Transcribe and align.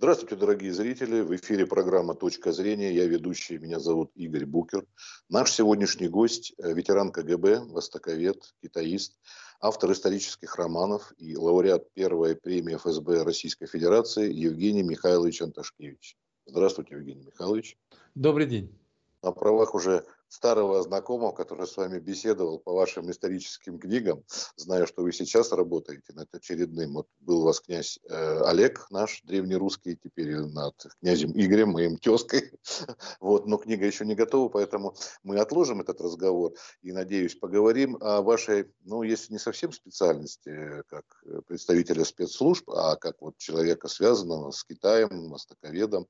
Здравствуйте, 0.00 0.36
дорогие 0.36 0.72
зрители. 0.72 1.22
В 1.22 1.34
эфире 1.34 1.66
программа 1.66 2.14
«Точка 2.14 2.52
зрения». 2.52 2.94
Я 2.94 3.06
ведущий, 3.06 3.58
меня 3.58 3.80
зовут 3.80 4.12
Игорь 4.14 4.46
Букер. 4.46 4.86
Наш 5.28 5.50
сегодняшний 5.50 6.06
гость– 6.06 6.54
ветеран 6.58 7.10
КГБ, 7.10 7.64
востоковед, 7.64 8.54
китаист, 8.62 9.18
автор 9.60 9.90
исторических 9.90 10.54
романов 10.54 11.12
и 11.18 11.36
лауреат 11.36 11.92
первой 11.94 12.36
премии 12.36 12.76
ФСБ 12.76 13.24
Российской 13.24 13.66
Федерации 13.66 14.32
Евгений 14.32 14.84
Михайлович 14.84 15.42
Анташкевич. 15.42 16.16
Здравствуйте, 16.46 16.94
Евгений 16.94 17.24
Михайлович. 17.24 17.76
Добрый 18.14 18.46
день. 18.46 18.78
На 19.24 19.32
правах 19.32 19.74
уже 19.74 20.04
старого 20.28 20.82
знакомого, 20.82 21.32
который 21.32 21.66
с 21.66 21.76
вами 21.76 21.98
беседовал 21.98 22.58
по 22.58 22.72
вашим 22.72 23.10
историческим 23.10 23.78
книгам. 23.78 24.24
Знаю, 24.56 24.86
что 24.86 25.02
вы 25.02 25.12
сейчас 25.12 25.52
работаете 25.52 26.12
над 26.12 26.32
очередным. 26.34 26.94
Вот 26.94 27.08
был 27.20 27.40
у 27.40 27.44
вас 27.44 27.60
князь 27.60 27.98
э, 28.08 28.40
Олег, 28.44 28.86
наш 28.90 29.22
древнерусский, 29.22 29.96
теперь 29.96 30.36
над 30.36 30.74
князем 31.00 31.32
Игорем, 31.34 31.70
моим 31.70 31.96
тезкой. 31.96 32.52
Вот, 33.20 33.46
но 33.46 33.56
книга 33.56 33.84
еще 33.84 34.04
не 34.04 34.14
готова, 34.14 34.48
поэтому 34.48 34.94
мы 35.22 35.38
отложим 35.38 35.80
этот 35.80 36.00
разговор 36.00 36.52
и, 36.82 36.92
надеюсь, 36.92 37.34
поговорим 37.34 37.96
о 38.00 38.22
вашей, 38.22 38.66
ну, 38.84 39.02
если 39.02 39.32
не 39.32 39.38
совсем 39.38 39.72
специальности, 39.72 40.82
как 40.88 41.04
представителя 41.46 42.04
спецслужб, 42.04 42.68
а 42.70 42.96
как 42.96 43.16
вот 43.20 43.36
человека, 43.38 43.88
связанного 43.88 44.50
с 44.50 44.64
Китаем, 44.64 45.30
востоковедом. 45.30 46.06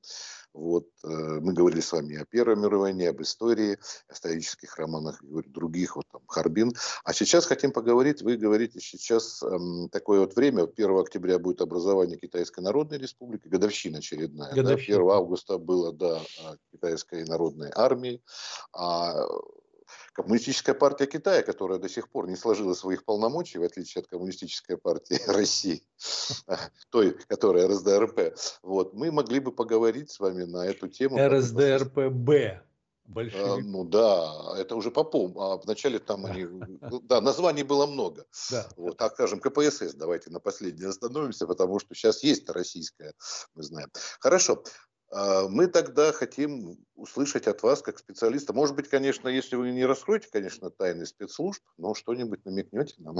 Вот, 0.58 0.88
э, 1.04 1.08
мы 1.08 1.52
говорили 1.52 1.80
с 1.80 1.92
вами 1.92 2.16
о 2.16 2.24
Первой 2.24 2.56
мировой 2.56 2.90
войне, 2.90 3.08
об 3.08 3.22
истории, 3.22 3.78
исторических 4.10 4.76
романах, 4.76 5.22
говорю, 5.22 5.48
других, 5.50 5.94
вот 5.94 6.06
там, 6.10 6.22
Харбин. 6.26 6.72
А 7.04 7.12
сейчас 7.12 7.46
хотим 7.46 7.70
поговорить, 7.70 8.22
вы 8.22 8.36
говорите, 8.36 8.80
сейчас 8.80 9.40
эм, 9.44 9.88
такое 9.88 10.18
вот 10.18 10.34
время, 10.34 10.64
1 10.64 10.98
октября 10.98 11.38
будет 11.38 11.60
образование 11.60 12.18
Китайской 12.18 12.58
Народной 12.58 12.98
Республики, 12.98 13.46
годовщина 13.46 13.98
очередная. 13.98 14.52
Годовщина. 14.52 14.98
Да? 14.98 15.04
1 15.04 15.10
августа 15.16 15.58
было, 15.58 15.92
да, 15.92 16.20
Китайской 16.72 17.24
Народной 17.24 17.70
Армии. 17.72 18.20
А 18.72 19.14
Коммунистическая 20.12 20.75
партия 20.75 21.06
Китая, 21.06 21.42
которая 21.42 21.78
до 21.78 21.89
сих 21.89 22.11
пор 22.11 22.28
не 22.28 22.36
сложила 22.36 22.75
своих 22.75 23.05
полномочий, 23.05 23.58
в 23.58 23.62
отличие 23.62 24.03
от 24.03 24.08
Коммунистической 24.08 24.77
партии 24.77 25.19
России, 25.27 25.83
той, 26.91 27.12
которая 27.28 27.69
РСДРП, 27.69 28.34
вот, 28.62 28.95
мы 28.95 29.11
могли 29.11 29.41
бы 29.41 29.53
поговорить 29.53 30.11
с 30.11 30.20
вами 30.20 30.45
на 30.45 30.67
эту 30.67 30.89
тему. 30.89 31.17
РСДРПБ. 31.19 32.69
Большевик. 33.08 33.42
А, 33.42 33.56
ну 33.56 33.84
да, 33.84 34.55
это 34.58 34.77
уже 34.77 34.91
попом. 34.91 35.39
А 35.39 35.56
вначале 35.56 35.98
там 35.98 36.27
они... 36.27 36.47
Да, 37.02 37.20
названий 37.23 37.62
было 37.62 37.86
много. 37.86 38.27
Да. 38.50 38.69
Вот, 38.77 38.98
так 38.98 39.14
скажем, 39.14 39.41
КПСС, 39.41 39.95
давайте 39.95 40.30
на 40.30 40.41
последнее 40.41 40.91
остановимся, 40.91 41.47
потому 41.47 41.78
что 41.78 41.95
сейчас 41.95 42.23
есть 42.23 42.48
российская, 42.50 43.14
мы 43.55 43.62
знаем. 43.62 43.89
Хорошо. 44.20 44.62
А, 45.11 45.48
мы 45.48 45.67
тогда 45.69 46.12
хотим 46.12 46.78
услышать 46.95 47.47
от 47.47 47.62
вас, 47.62 47.83
как 47.83 47.98
специалиста, 47.98 48.53
может 48.53 48.77
быть, 48.77 48.89
конечно, 48.89 49.28
если 49.28 49.56
вы 49.56 49.70
не 49.70 49.87
раскроете, 49.87 50.28
конечно, 50.31 50.70
тайны 50.70 51.06
спецслужб, 51.06 51.62
но 51.78 51.95
что-нибудь 51.95 52.45
намекнете 52.45 52.95
нам. 52.98 53.19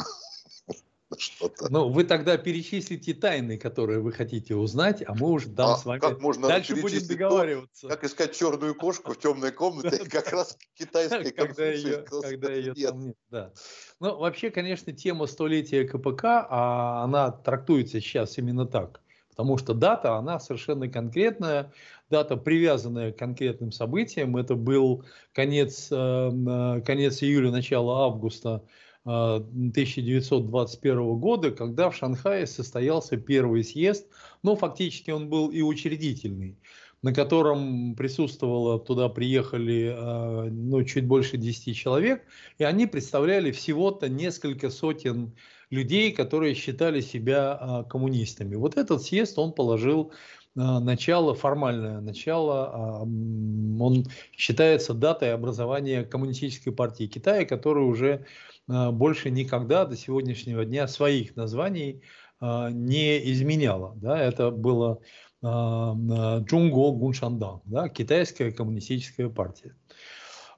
что-то. 1.17 1.71
Ну, 1.71 1.89
вы 1.89 2.05
тогда 2.05 2.37
перечислите 2.37 3.15
тайны, 3.15 3.57
которые 3.57 4.01
вы 4.01 4.13
хотите 4.13 4.55
узнать, 4.55 5.03
а 5.07 5.15
мы 5.15 5.31
уже 5.31 5.49
там 5.49 5.71
а 5.71 5.77
с 5.77 5.85
вами 5.85 6.01
как 6.01 6.21
можно 6.21 6.49
дальше 6.49 6.77
будем 6.77 7.07
договариваться. 7.07 7.89
То, 7.89 7.95
как 7.95 8.05
искать 8.05 8.37
черную 8.37 8.75
кошку 8.75 9.13
в 9.13 9.19
темной 9.19 9.53
комнате, 9.53 10.05
как 10.11 10.31
раз 10.31 10.59
китайской 10.75 11.31
когда 11.33 11.71
ее, 11.71 11.99
когда 12.03 12.53
ее 12.53 12.75
там 12.75 13.01
нет. 13.01 13.17
Да. 13.31 13.53
Ну, 14.01 14.19
вообще, 14.19 14.51
конечно, 14.51 14.93
тема 14.93 15.27
столетия 15.27 15.85
КПК, 15.85 16.47
а 16.49 17.05
она 17.05 17.31
трактуется 17.31 18.01
сейчас 18.01 18.37
именно 18.37 18.67
так. 18.67 19.01
Потому 19.39 19.57
что 19.57 19.73
дата, 19.73 20.17
она 20.17 20.39
совершенно 20.41 20.89
конкретная, 20.89 21.73
дата, 22.11 22.37
привязанная 22.37 23.13
к 23.13 23.19
конкретным 23.19 23.71
событиям. 23.71 24.37
Это 24.37 24.57
был 24.57 25.05
конец, 25.33 25.91
э, 25.93 25.97
э, 25.97 26.81
конец 26.85 27.23
июля, 27.23 27.53
начало 27.53 28.07
августа 28.07 28.65
1921 29.05 31.21
года, 31.21 31.53
когда 31.53 31.89
в 31.89 31.95
Шанхае 31.95 32.49
состоялся 32.49 33.17
первый 33.17 33.63
съезд, 33.63 34.09
но 34.43 34.57
фактически 34.57 35.13
он 35.13 35.29
был 35.29 35.51
и 35.51 35.63
учредительный, 35.63 36.59
на 37.03 37.15
котором 37.15 37.95
присутствовало, 37.95 38.81
туда 38.81 39.09
приехали 39.09 39.95
а, 39.97 40.49
ну, 40.51 40.83
чуть 40.83 41.07
больше 41.07 41.37
10 41.37 41.77
человек, 41.77 42.25
и 42.59 42.65
они 42.65 42.87
представляли 42.87 43.53
всего-то 43.53 44.09
несколько 44.09 44.69
сотен 44.69 45.33
людей, 45.71 46.13
которые 46.13 46.55
считали 46.55 47.01
себя 47.01 47.59
а, 47.61 47.85
коммунистами. 47.85 48.55
Вот 48.57 48.77
этот 48.77 49.03
съезд 49.03 49.39
он 49.39 49.53
положил 49.53 50.13
а, 50.57 50.81
начало, 50.81 51.35
формальное 51.35 52.01
начало, 52.01 53.03
он 53.03 54.05
считается 54.33 54.95
датой 54.95 55.33
образования 55.33 56.05
Коммунистической 56.05 56.73
партии 56.73 57.07
Китая, 57.07 57.45
которая 57.45 57.85
уже 57.85 58.27
а, 58.69 58.91
больше 58.91 59.31
никогда 59.31 59.85
до 59.85 59.97
сегодняшнего 59.97 60.65
дня 60.65 60.89
своих 60.89 61.37
названий 61.37 62.03
а, 62.41 62.71
не 62.71 63.31
изменяла. 63.33 63.95
Да? 63.97 64.21
Это 64.21 64.51
было 64.51 65.01
Джунго 65.41 66.91
Гуншандан, 66.91 67.61
да? 67.65 67.89
китайская 67.89 68.51
коммунистическая 68.51 69.29
партия. 69.29 69.77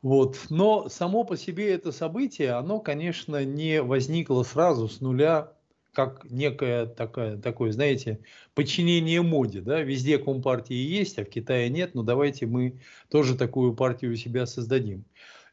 Вот. 0.02 0.38
Но 0.48 0.88
само 0.88 1.24
по 1.24 1.36
себе 1.36 1.72
это 1.74 1.92
событие, 1.92 2.52
оно, 2.52 2.80
конечно, 2.80 3.44
не 3.44 3.82
возникло 3.82 4.42
сразу 4.42 4.88
с 4.88 5.00
нуля, 5.00 5.52
как 5.92 6.24
некое 6.30 6.86
такое, 6.86 7.36
такое, 7.36 7.72
знаете, 7.72 8.20
подчинение 8.54 9.22
моде. 9.22 9.60
Да? 9.60 9.80
Везде 9.82 10.18
компартии 10.18 10.74
есть, 10.74 11.18
а 11.18 11.24
в 11.24 11.28
Китае 11.28 11.68
нет, 11.68 11.94
но 11.94 12.02
давайте 12.02 12.46
мы 12.46 12.80
тоже 13.10 13.36
такую 13.36 13.74
партию 13.74 14.12
у 14.12 14.16
себя 14.16 14.46
создадим. 14.46 15.04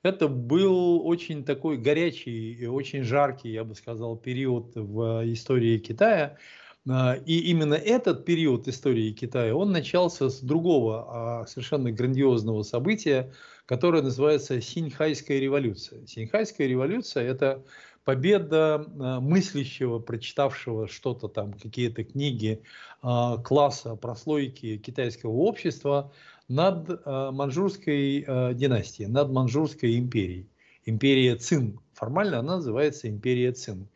Это 0.03 0.27
был 0.27 1.05
очень 1.05 1.43
такой 1.43 1.77
горячий 1.77 2.53
и 2.53 2.65
очень 2.67 3.03
жаркий, 3.03 3.51
я 3.51 3.63
бы 3.63 3.75
сказал, 3.75 4.15
период 4.15 4.71
в 4.75 5.23
истории 5.25 5.79
Китая. 5.79 6.37
А, 6.89 7.15
и 7.25 7.39
именно 7.39 7.73
этот 7.73 8.23
период 8.23 8.67
истории 8.67 9.11
Китая, 9.11 9.55
он 9.55 9.71
начался 9.71 10.29
с 10.29 10.39
другого, 10.39 11.41
а, 11.41 11.47
совершенно 11.47 11.91
грандиозного 11.91 12.63
события, 12.63 13.33
которое 13.67 14.01
называется 14.01 14.59
Синьхайская 14.59 15.39
революция. 15.39 16.03
Синьхайская 16.07 16.65
революция– 16.65 17.23
это 17.25 17.63
победа 18.03 18.83
а, 18.99 19.19
мыслящего, 19.19 19.99
прочитавшего 19.99 20.87
что-то 20.87 21.27
там, 21.27 21.53
какие-то 21.53 22.03
книги 22.03 22.63
класса, 23.43 23.95
прослойки 23.95 24.77
китайского 24.77 25.33
общества 25.33 26.11
над 26.47 26.89
э, 26.89 27.31
манжурской 27.31 28.23
э, 28.25 28.53
династией, 28.53 29.09
над 29.09 29.31
манжурской 29.31 29.97
империей. 29.97 30.47
Империя 30.85 31.35
Цин. 31.35 31.79
Формально 31.93 32.39
она 32.39 32.55
называется 32.55 33.09
империя 33.09 33.51
Цин. 33.51 33.89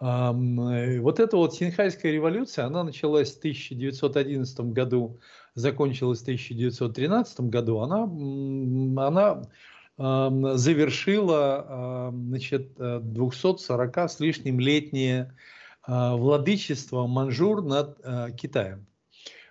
Э, 0.00 1.00
вот 1.00 1.18
эта 1.18 1.36
вот 1.36 1.54
Синхайская 1.54 2.12
революция, 2.12 2.66
она 2.66 2.84
началась 2.84 3.34
в 3.34 3.38
1911 3.38 4.60
году, 4.60 5.18
закончилась 5.58 6.20
в 6.20 6.22
1913 6.22 7.40
году. 7.40 7.78
Она, 7.80 8.04
она 9.06 9.42
завершила 10.56 12.12
значит, 12.12 12.74
240 12.76 13.98
с 13.98 14.20
лишним 14.20 14.60
летнее 14.60 15.34
владычество 15.86 17.06
манжур 17.06 17.62
над 17.62 17.98
Китаем. 18.36 18.86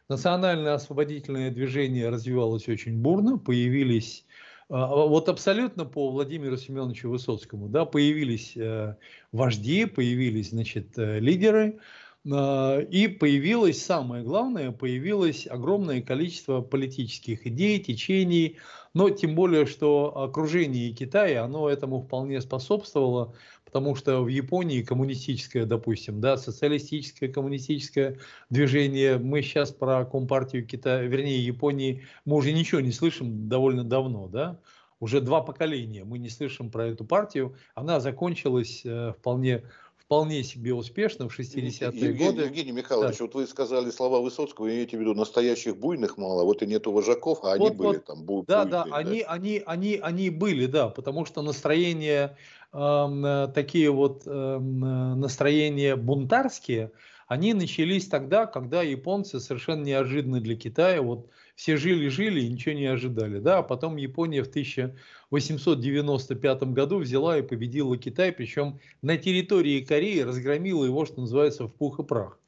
Национальное 0.09 0.75
освободительное 0.75 1.51
движение 1.51 2.07
развивалось 2.09 2.69
очень 2.69 3.01
бурно, 3.01 3.37
появились 3.37 4.25
а, 4.69 4.87
вот 4.87 5.29
абсолютно 5.29 5.85
по 5.85 6.09
Владимиру 6.09 6.57
Семеновичу 6.57 7.09
Высоцкому, 7.09 7.69
да, 7.69 7.85
появились 7.85 8.55
э, 8.57 8.95
вожди, 9.31 9.85
появились, 9.85 10.49
значит, 10.49 10.97
э, 10.97 11.19
лидеры, 11.19 11.79
а, 11.79 11.81
и 12.27 13.07
появилось, 13.07 13.83
самое 13.83 14.23
главное, 14.23 14.71
появилось 14.71 15.47
огромное 15.47 16.01
количество 16.01 16.61
политических 16.61 17.47
идей, 17.47 17.79
течений, 17.79 18.57
но 18.93 19.09
тем 19.09 19.33
более, 19.33 19.65
что 19.65 20.23
окружение 20.23 20.91
Китая, 20.91 21.45
оно 21.45 21.69
этому 21.69 22.01
вполне 22.01 22.41
способствовало, 22.41 23.33
потому 23.63 23.95
что 23.95 24.21
в 24.23 24.27
Японии 24.27 24.81
коммунистическое, 24.81 25.65
допустим, 25.65 26.19
да, 26.19 26.35
социалистическое, 26.35 27.31
коммунистическое 27.31 28.17
движение, 28.49 29.17
мы 29.17 29.41
сейчас 29.41 29.71
про 29.71 30.03
Компартию 30.03 30.65
Китая, 30.65 31.03
вернее 31.03 31.45
Японии, 31.45 32.03
мы 32.25 32.35
уже 32.35 32.51
ничего 32.51 32.81
не 32.81 32.91
слышим 32.91 33.47
довольно 33.47 33.83
давно, 33.85 34.27
да, 34.27 34.59
уже 34.99 35.21
два 35.21 35.41
поколения 35.41 36.03
мы 36.03 36.17
не 36.17 36.29
слышим 36.29 36.71
про 36.71 36.87
эту 36.87 37.05
партию, 37.05 37.55
она 37.75 37.99
закончилась 37.99 38.81
э, 38.83 39.13
вполне 39.17 39.63
вполне 40.07 40.41
себе 40.41 40.73
успешно 40.73 41.27
в 41.27 41.37
60-е 41.37 42.13
годы. 42.13 42.43
Евгений 42.43 42.71
Михайлович, 42.71 43.17
да. 43.17 43.25
вот 43.25 43.35
вы 43.35 43.45
сказали 43.45 43.91
слова 43.91 44.21
Высоцкого, 44.21 44.65
вы 44.65 44.75
имеете 44.75 44.95
в 44.95 45.01
виду 45.01 45.13
настоящих 45.13 45.75
буйных 45.75 46.17
мало, 46.17 46.45
вот 46.45 46.63
и 46.63 46.65
нету 46.65 46.93
вожаков, 46.93 47.39
а 47.43 47.47
вот, 47.47 47.55
они 47.55 47.65
вот, 47.65 47.75
были 47.75 47.97
там 47.99 48.23
бу- 48.23 48.45
Да, 48.47 48.63
буйные, 48.63 48.71
да, 48.71 48.85
да, 48.85 48.95
они, 48.95 49.21
они, 49.27 49.61
они, 49.65 49.99
они 50.01 50.29
были, 50.29 50.65
да, 50.65 50.87
потому 50.87 51.25
что 51.25 51.41
настроения, 51.41 52.37
э, 52.71 53.47
такие 53.53 53.91
вот 53.91 54.23
э, 54.25 54.59
настроения 54.59 55.97
бунтарские, 55.97 56.93
они 57.27 57.53
начались 57.53 58.07
тогда, 58.07 58.45
когда 58.45 58.83
японцы 58.83 59.41
совершенно 59.41 59.83
неожиданно 59.83 60.39
для 60.39 60.55
Китая, 60.55 61.01
вот 61.01 61.29
все 61.55 61.75
жили-жили 61.75 62.39
и 62.39 62.47
ничего 62.47 62.75
не 62.75 62.85
ожидали, 62.85 63.39
да, 63.39 63.57
а 63.57 63.63
потом 63.63 63.97
Япония 63.97 64.41
в 64.41 64.49
1895 65.29 66.63
году 66.73 66.99
взяла 66.99 67.37
и 67.37 67.41
победила 67.41 67.97
Китай, 67.97 68.31
причем 68.31 68.79
на 69.01 69.17
территории 69.17 69.81
Кореи 69.81 70.21
разгромила 70.21 70.85
его, 70.85 71.05
что 71.05 71.21
называется, 71.21 71.65
в 71.67 71.73
пух 71.73 71.99
и 71.99 72.03
прах. 72.03 72.39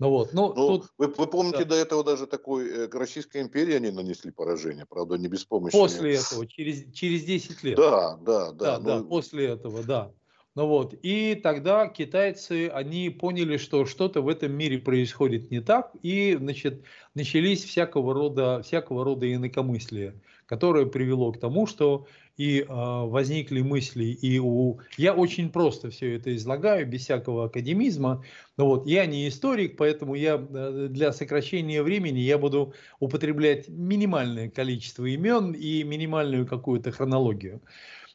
Ну 0.00 0.10
вот, 0.10 0.32
ну, 0.32 0.52
ну 0.54 0.78
тут, 0.78 0.92
вы, 0.98 1.06
вы 1.06 1.26
помните, 1.28 1.58
да. 1.58 1.66
до 1.66 1.74
этого 1.76 2.02
даже 2.02 2.26
такой 2.26 2.68
э, 2.68 2.88
Российской 2.90 3.42
империи 3.42 3.74
они 3.74 3.92
нанесли 3.92 4.32
поражение, 4.32 4.86
правда, 4.86 5.16
не 5.16 5.28
без 5.28 5.44
помощи. 5.44 5.72
После 5.72 6.16
этого, 6.16 6.46
через, 6.48 6.92
через 6.92 7.22
10 7.22 7.62
лет. 7.62 7.76
Да, 7.76 8.16
да, 8.16 8.50
да. 8.50 8.78
Да, 8.78 8.78
ну... 8.78 8.84
да, 8.84 9.08
после 9.08 9.46
этого, 9.46 9.84
да. 9.84 10.10
Ну 10.56 10.68
вот, 10.68 10.94
и 11.02 11.34
тогда 11.34 11.88
китайцы, 11.88 12.68
они 12.68 13.10
поняли, 13.10 13.56
что 13.56 13.86
что-то 13.86 14.22
в 14.22 14.28
этом 14.28 14.52
мире 14.52 14.78
происходит 14.78 15.50
не 15.50 15.60
так, 15.60 15.90
и, 16.02 16.36
значит, 16.38 16.84
начались 17.14 17.64
всякого 17.64 18.14
рода, 18.14 18.62
всякого 18.62 19.04
рода 19.04 19.32
инакомыслия, 19.32 20.14
которое 20.46 20.86
привело 20.86 21.32
к 21.32 21.40
тому, 21.40 21.66
что 21.66 22.06
и 22.36 22.60
э, 22.60 22.66
возникли 22.68 23.62
мысли, 23.62 24.04
и 24.04 24.38
у... 24.38 24.78
Я 24.96 25.14
очень 25.14 25.50
просто 25.50 25.90
все 25.90 26.14
это 26.14 26.34
излагаю, 26.36 26.86
без 26.86 27.02
всякого 27.02 27.46
академизма, 27.46 28.24
но 28.56 28.66
вот, 28.66 28.86
я 28.86 29.06
не 29.06 29.26
историк, 29.26 29.76
поэтому 29.76 30.14
я 30.14 30.36
э, 30.36 30.86
для 30.88 31.12
сокращения 31.12 31.82
времени 31.82 32.20
я 32.20 32.38
буду 32.38 32.74
употреблять 33.00 33.68
минимальное 33.68 34.50
количество 34.50 35.04
имен 35.04 35.50
и 35.50 35.82
минимальную 35.82 36.46
какую-то 36.46 36.92
хронологию. 36.92 37.60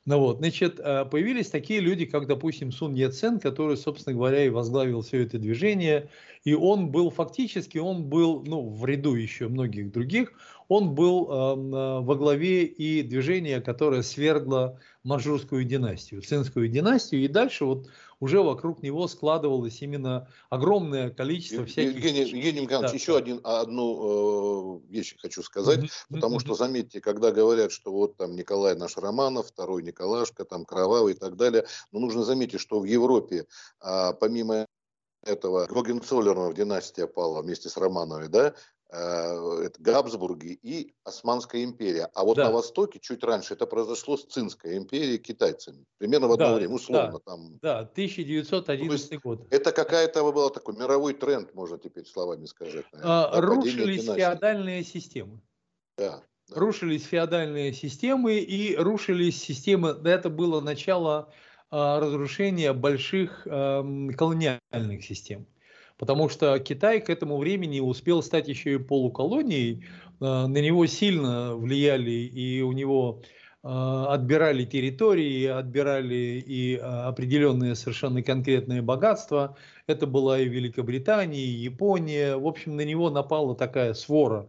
Ну 0.09 0.17
вот, 0.17 0.39
значит, 0.39 0.79
э, 0.79 1.05
появились 1.05 1.51
такие 1.51 1.81
люди, 1.81 2.05
как, 2.05 2.25
допустим, 2.25 2.71
Сун 2.71 2.95
Яцен, 2.95 3.39
который, 3.39 3.77
собственно 3.77 4.15
говоря, 4.15 4.43
и 4.43 4.49
возглавил 4.49 5.03
все 5.03 5.21
это 5.21 5.37
движение, 5.37 6.09
и 6.43 6.55
он 6.55 6.89
был 6.89 7.11
фактически, 7.11 7.77
он 7.77 8.05
был, 8.05 8.43
ну, 8.43 8.69
в 8.69 8.83
ряду 8.85 9.13
еще 9.13 9.49
многих 9.49 9.91
других, 9.91 10.33
он 10.67 10.95
был 10.95 11.27
э, 11.29 12.01
во 12.01 12.15
главе 12.15 12.63
и 12.63 13.03
движения, 13.03 13.61
которое 13.61 14.01
свергло 14.01 14.79
Манчжурскую 15.03 15.63
династию, 15.63 16.23
Цинскую 16.23 16.69
династию, 16.69 17.23
и 17.23 17.27
дальше 17.27 17.65
вот 17.65 17.87
уже 18.19 18.41
вокруг 18.41 18.83
него 18.83 19.07
складывалось 19.07 19.81
именно 19.81 20.27
огромное 20.49 21.09
количество 21.09 21.65
всяких... 21.65 21.95
Евгений, 21.95 22.29
Евгений 22.29 22.61
Михайлович, 22.61 22.91
да, 22.91 22.97
еще. 22.97 23.17
Один, 23.17 23.39
одну 23.43 24.81
э, 24.87 24.91
вещь 24.91 25.15
хочу 25.19 25.41
сказать, 25.43 25.79
mm-hmm. 25.79 25.89
потому 26.09 26.37
mm-hmm. 26.37 26.41
что, 26.41 26.55
заметьте, 26.55 27.01
когда 27.01 27.31
говорят, 27.31 27.71
что 27.71 27.91
вот 27.91 28.17
там 28.17 28.35
Николай 28.35 28.75
наш 28.75 28.97
Романов, 28.97 29.47
второй 29.47 29.83
Николашка, 29.83 30.45
там 30.45 30.65
Кровавый 30.65 31.13
и 31.13 31.17
так 31.17 31.35
далее, 31.35 31.65
но 31.91 31.99
нужно 31.99 32.23
заметить, 32.23 32.59
что 32.59 32.79
в 32.79 32.85
Европе, 32.85 33.45
а, 33.79 34.13
помимо 34.13 34.65
этого 35.23 35.67
Гогенцоллернов 35.67 36.53
династия 36.53 37.07
пала 37.07 37.41
вместе 37.41 37.69
с 37.69 37.77
Романовой, 37.77 38.29
да, 38.29 38.53
Э, 38.78 38.78
это 38.91 39.73
Габсбурги 39.79 40.59
и 40.61 40.93
Османская 41.03 41.63
империя. 41.63 42.09
А 42.15 42.23
вот 42.23 42.37
да. 42.37 42.45
на 42.45 42.51
Востоке 42.51 42.99
чуть 42.99 43.23
раньше 43.23 43.53
это 43.53 43.67
произошло 43.67 44.17
с 44.17 44.25
Цинской 44.25 44.77
империей 44.77 45.19
китайцами. 45.19 45.85
Примерно 45.97 46.27
в 46.27 46.31
одно 46.31 46.47
да, 46.47 46.55
время, 46.55 46.73
условно. 46.73 47.11
Да, 47.11 47.19
там. 47.19 47.59
да 47.61 47.79
1911 47.79 49.19
год. 49.21 49.47
Это 49.51 49.71
какая-то 49.71 50.31
был 50.31 50.49
такой 50.49 50.75
мировой 50.75 51.13
тренд, 51.13 51.53
можно 51.53 51.77
теперь 51.77 52.05
словами 52.05 52.45
сказать. 52.45 52.85
а, 52.93 53.39
рушились 53.39 54.05
феодальные 54.05 54.83
системы. 54.83 55.39
Да, 55.97 56.23
да. 56.49 56.55
Рушились 56.59 57.03
феодальные 57.03 57.73
системы 57.73 58.39
и 58.39 58.75
рушились 58.75 59.39
системы, 59.39 59.89
это 60.03 60.31
было 60.31 60.61
начало 60.61 61.31
а, 61.69 61.99
разрушения 61.99 62.73
больших 62.73 63.45
а, 63.45 63.83
колониальных 64.17 65.05
систем 65.05 65.45
потому 65.99 66.29
что 66.29 66.57
Китай 66.59 67.01
к 67.01 67.09
этому 67.09 67.37
времени 67.37 67.81
успел 67.81 68.23
стать 68.23 68.47
еще 68.47 68.75
и 68.75 68.77
полуколонией, 68.77 69.85
а, 70.19 70.47
на 70.47 70.57
него 70.57 70.87
сильно 70.87 71.55
влияли 71.55 72.09
и 72.09 72.61
у 72.61 72.71
него 72.71 73.21
а, 73.61 74.13
отбирали 74.13 74.63
территории, 74.63 75.45
отбирали 75.45 76.41
и 76.45 76.79
а, 76.81 77.09
определенные 77.09 77.75
совершенно 77.75 78.23
конкретные 78.23 78.81
богатства. 78.81 79.57
Это 79.87 80.07
была 80.07 80.39
и 80.39 80.47
Великобритания, 80.47 81.41
и 81.41 81.63
Япония. 81.69 82.37
В 82.37 82.47
общем, 82.47 82.77
на 82.77 82.85
него 82.85 83.09
напала 83.11 83.55
такая 83.55 83.93
свора 83.93 84.47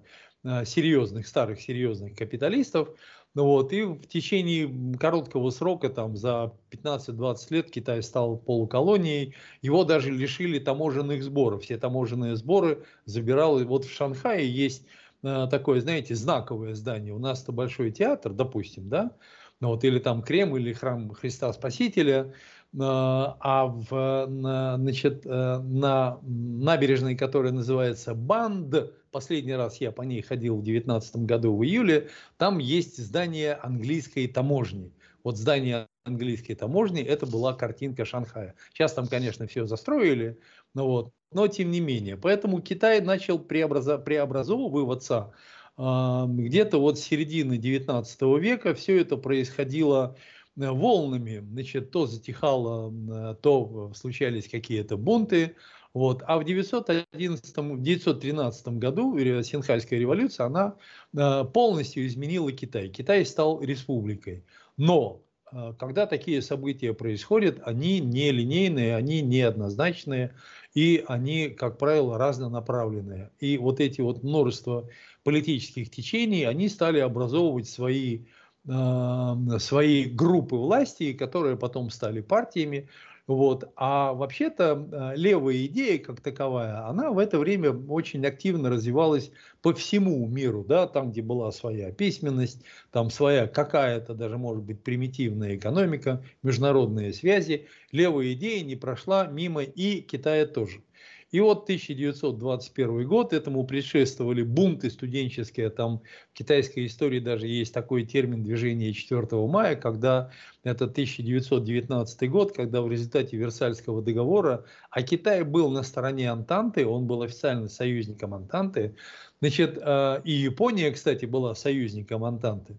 серьезных, 0.64 1.26
старых 1.26 1.60
серьезных 1.60 2.16
капиталистов, 2.16 2.88
ну 3.34 3.44
вот, 3.44 3.72
и 3.72 3.82
в 3.82 4.06
течение 4.06 4.96
короткого 4.98 5.50
срока, 5.50 5.88
там, 5.88 6.16
за 6.16 6.52
15-20 6.72 7.36
лет 7.50 7.70
Китай 7.70 8.02
стал 8.02 8.36
полуколонией, 8.36 9.34
его 9.62 9.84
даже 9.84 10.10
лишили 10.10 10.58
таможенных 10.58 11.22
сборов. 11.22 11.62
Все 11.62 11.78
таможенные 11.78 12.34
сборы 12.34 12.84
забирал, 13.04 13.62
вот 13.64 13.84
в 13.84 13.92
Шанхае 13.92 14.50
есть 14.52 14.84
э, 15.22 15.46
такое, 15.48 15.80
знаете, 15.80 16.16
знаковое 16.16 16.74
здание. 16.74 17.14
У 17.14 17.20
нас-то 17.20 17.52
большой 17.52 17.92
театр, 17.92 18.32
допустим, 18.32 18.88
да, 18.88 19.12
ну 19.60 19.68
вот, 19.68 19.84
или 19.84 20.00
там 20.00 20.22
Кремль, 20.22 20.62
или 20.62 20.72
храм 20.72 21.12
Христа 21.12 21.52
Спасителя, 21.52 22.32
э, 22.72 22.78
а 22.80 23.66
в, 23.66 24.26
на, 24.26 24.76
значит, 24.76 25.24
э, 25.24 25.58
на 25.58 26.18
набережной, 26.22 27.14
которая 27.14 27.52
называется 27.52 28.12
Банд, 28.16 28.74
последний 29.10 29.54
раз 29.54 29.80
я 29.80 29.92
по 29.92 30.02
ней 30.02 30.22
ходил 30.22 30.56
в 30.56 30.62
2019 30.62 31.16
году 31.16 31.56
в 31.56 31.64
июле, 31.64 32.08
там 32.36 32.58
есть 32.58 32.98
здание 32.98 33.54
английской 33.54 34.26
таможни. 34.26 34.92
Вот 35.22 35.36
здание 35.36 35.88
английской 36.04 36.54
таможни, 36.54 37.02
это 37.02 37.26
была 37.26 37.52
картинка 37.52 38.04
Шанхая. 38.04 38.54
Сейчас 38.72 38.94
там, 38.94 39.06
конечно, 39.06 39.46
все 39.46 39.66
застроили, 39.66 40.38
но, 40.74 40.86
вот, 40.86 41.12
но 41.32 41.46
тем 41.48 41.70
не 41.70 41.80
менее. 41.80 42.16
Поэтому 42.16 42.60
Китай 42.62 43.00
начал 43.00 43.38
преобраза, 43.38 43.98
преобразовываться 43.98 45.32
э, 45.76 46.24
где-то 46.26 46.78
вот 46.78 46.98
с 46.98 47.02
середины 47.02 47.58
19 47.58 48.22
века. 48.40 48.74
Все 48.74 49.00
это 49.00 49.16
происходило 49.16 50.16
э, 50.56 50.70
волнами. 50.70 51.44
Значит, 51.52 51.90
то 51.90 52.06
затихало, 52.06 52.90
э, 52.90 53.34
то 53.42 53.92
случались 53.94 54.48
какие-то 54.48 54.96
бунты, 54.96 55.54
вот. 55.92 56.22
А 56.26 56.38
в 56.38 56.44
911, 56.44 57.82
913 57.82 58.68
году 58.78 59.18
Синхайская 59.42 59.98
революция, 59.98 60.46
она 60.46 60.76
э, 61.16 61.44
полностью 61.52 62.06
изменила 62.06 62.52
Китай. 62.52 62.88
Китай 62.88 63.26
стал 63.26 63.60
республикой. 63.60 64.44
Но 64.76 65.22
э, 65.50 65.74
когда 65.78 66.06
такие 66.06 66.42
события 66.42 66.94
происходят, 66.94 67.60
они 67.64 67.98
не 67.98 68.30
линейные, 68.30 68.94
они 68.94 69.20
неоднозначные, 69.20 70.32
и 70.74 71.04
они, 71.08 71.48
как 71.48 71.78
правило, 71.78 72.16
разнонаправленные. 72.18 73.32
И 73.40 73.58
вот 73.58 73.80
эти 73.80 74.00
вот 74.00 74.22
множество 74.22 74.88
политических 75.24 75.90
течений, 75.90 76.44
они 76.44 76.68
стали 76.68 77.00
образовывать 77.00 77.68
свои 77.68 78.26
э, 78.64 79.34
свои 79.58 80.04
группы 80.04 80.54
власти, 80.54 81.14
которые 81.14 81.56
потом 81.56 81.90
стали 81.90 82.20
партиями, 82.20 82.88
вот. 83.34 83.70
А 83.76 84.12
вообще-то 84.12 84.88
э, 84.90 85.16
левая 85.16 85.66
идея 85.66 85.98
как 85.98 86.20
таковая, 86.20 86.86
она 86.88 87.10
в 87.10 87.18
это 87.18 87.38
время 87.38 87.70
очень 87.70 88.26
активно 88.26 88.70
развивалась 88.70 89.30
по 89.62 89.72
всему 89.72 90.26
миру, 90.26 90.64
да, 90.64 90.86
там, 90.86 91.12
где 91.12 91.22
была 91.22 91.52
своя 91.52 91.92
письменность, 91.92 92.64
там 92.90 93.10
своя 93.10 93.46
какая-то 93.46 94.14
даже, 94.14 94.36
может 94.36 94.64
быть, 94.64 94.82
примитивная 94.82 95.56
экономика, 95.56 96.24
международные 96.42 97.12
связи. 97.12 97.68
Левая 97.92 98.32
идея 98.32 98.64
не 98.64 98.76
прошла 98.76 99.26
мимо 99.26 99.62
и 99.62 100.00
Китая 100.00 100.46
тоже. 100.46 100.82
И 101.30 101.38
вот 101.38 101.62
1921 101.62 103.06
год, 103.06 103.32
этому 103.32 103.64
предшествовали 103.64 104.42
бунты 104.42 104.90
студенческие, 104.90 105.70
там 105.70 106.02
в 106.32 106.36
китайской 106.36 106.86
истории 106.86 107.20
даже 107.20 107.46
есть 107.46 107.72
такой 107.72 108.04
термин 108.04 108.42
движения 108.42 108.92
4 108.92 109.26
мая, 109.46 109.76
когда 109.76 110.32
это 110.64 110.86
1919 110.86 112.30
год, 112.30 112.52
когда 112.52 112.82
в 112.82 112.90
результате 112.90 113.36
Версальского 113.36 114.02
договора, 114.02 114.64
а 114.90 115.02
Китай 115.02 115.44
был 115.44 115.70
на 115.70 115.84
стороне 115.84 116.30
Антанты, 116.30 116.84
он 116.84 117.06
был 117.06 117.22
официально 117.22 117.68
союзником 117.68 118.34
Антанты, 118.34 118.96
значит, 119.40 119.78
э, 119.80 120.22
и 120.24 120.32
Япония, 120.32 120.90
кстати, 120.90 121.26
была 121.26 121.54
союзником 121.54 122.24
Антанты, 122.24 122.76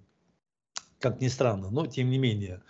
как 0.99 1.21
ни 1.21 1.29
странно, 1.29 1.69
но 1.69 1.87
тем 1.87 2.09
не 2.09 2.17
менее. 2.17 2.61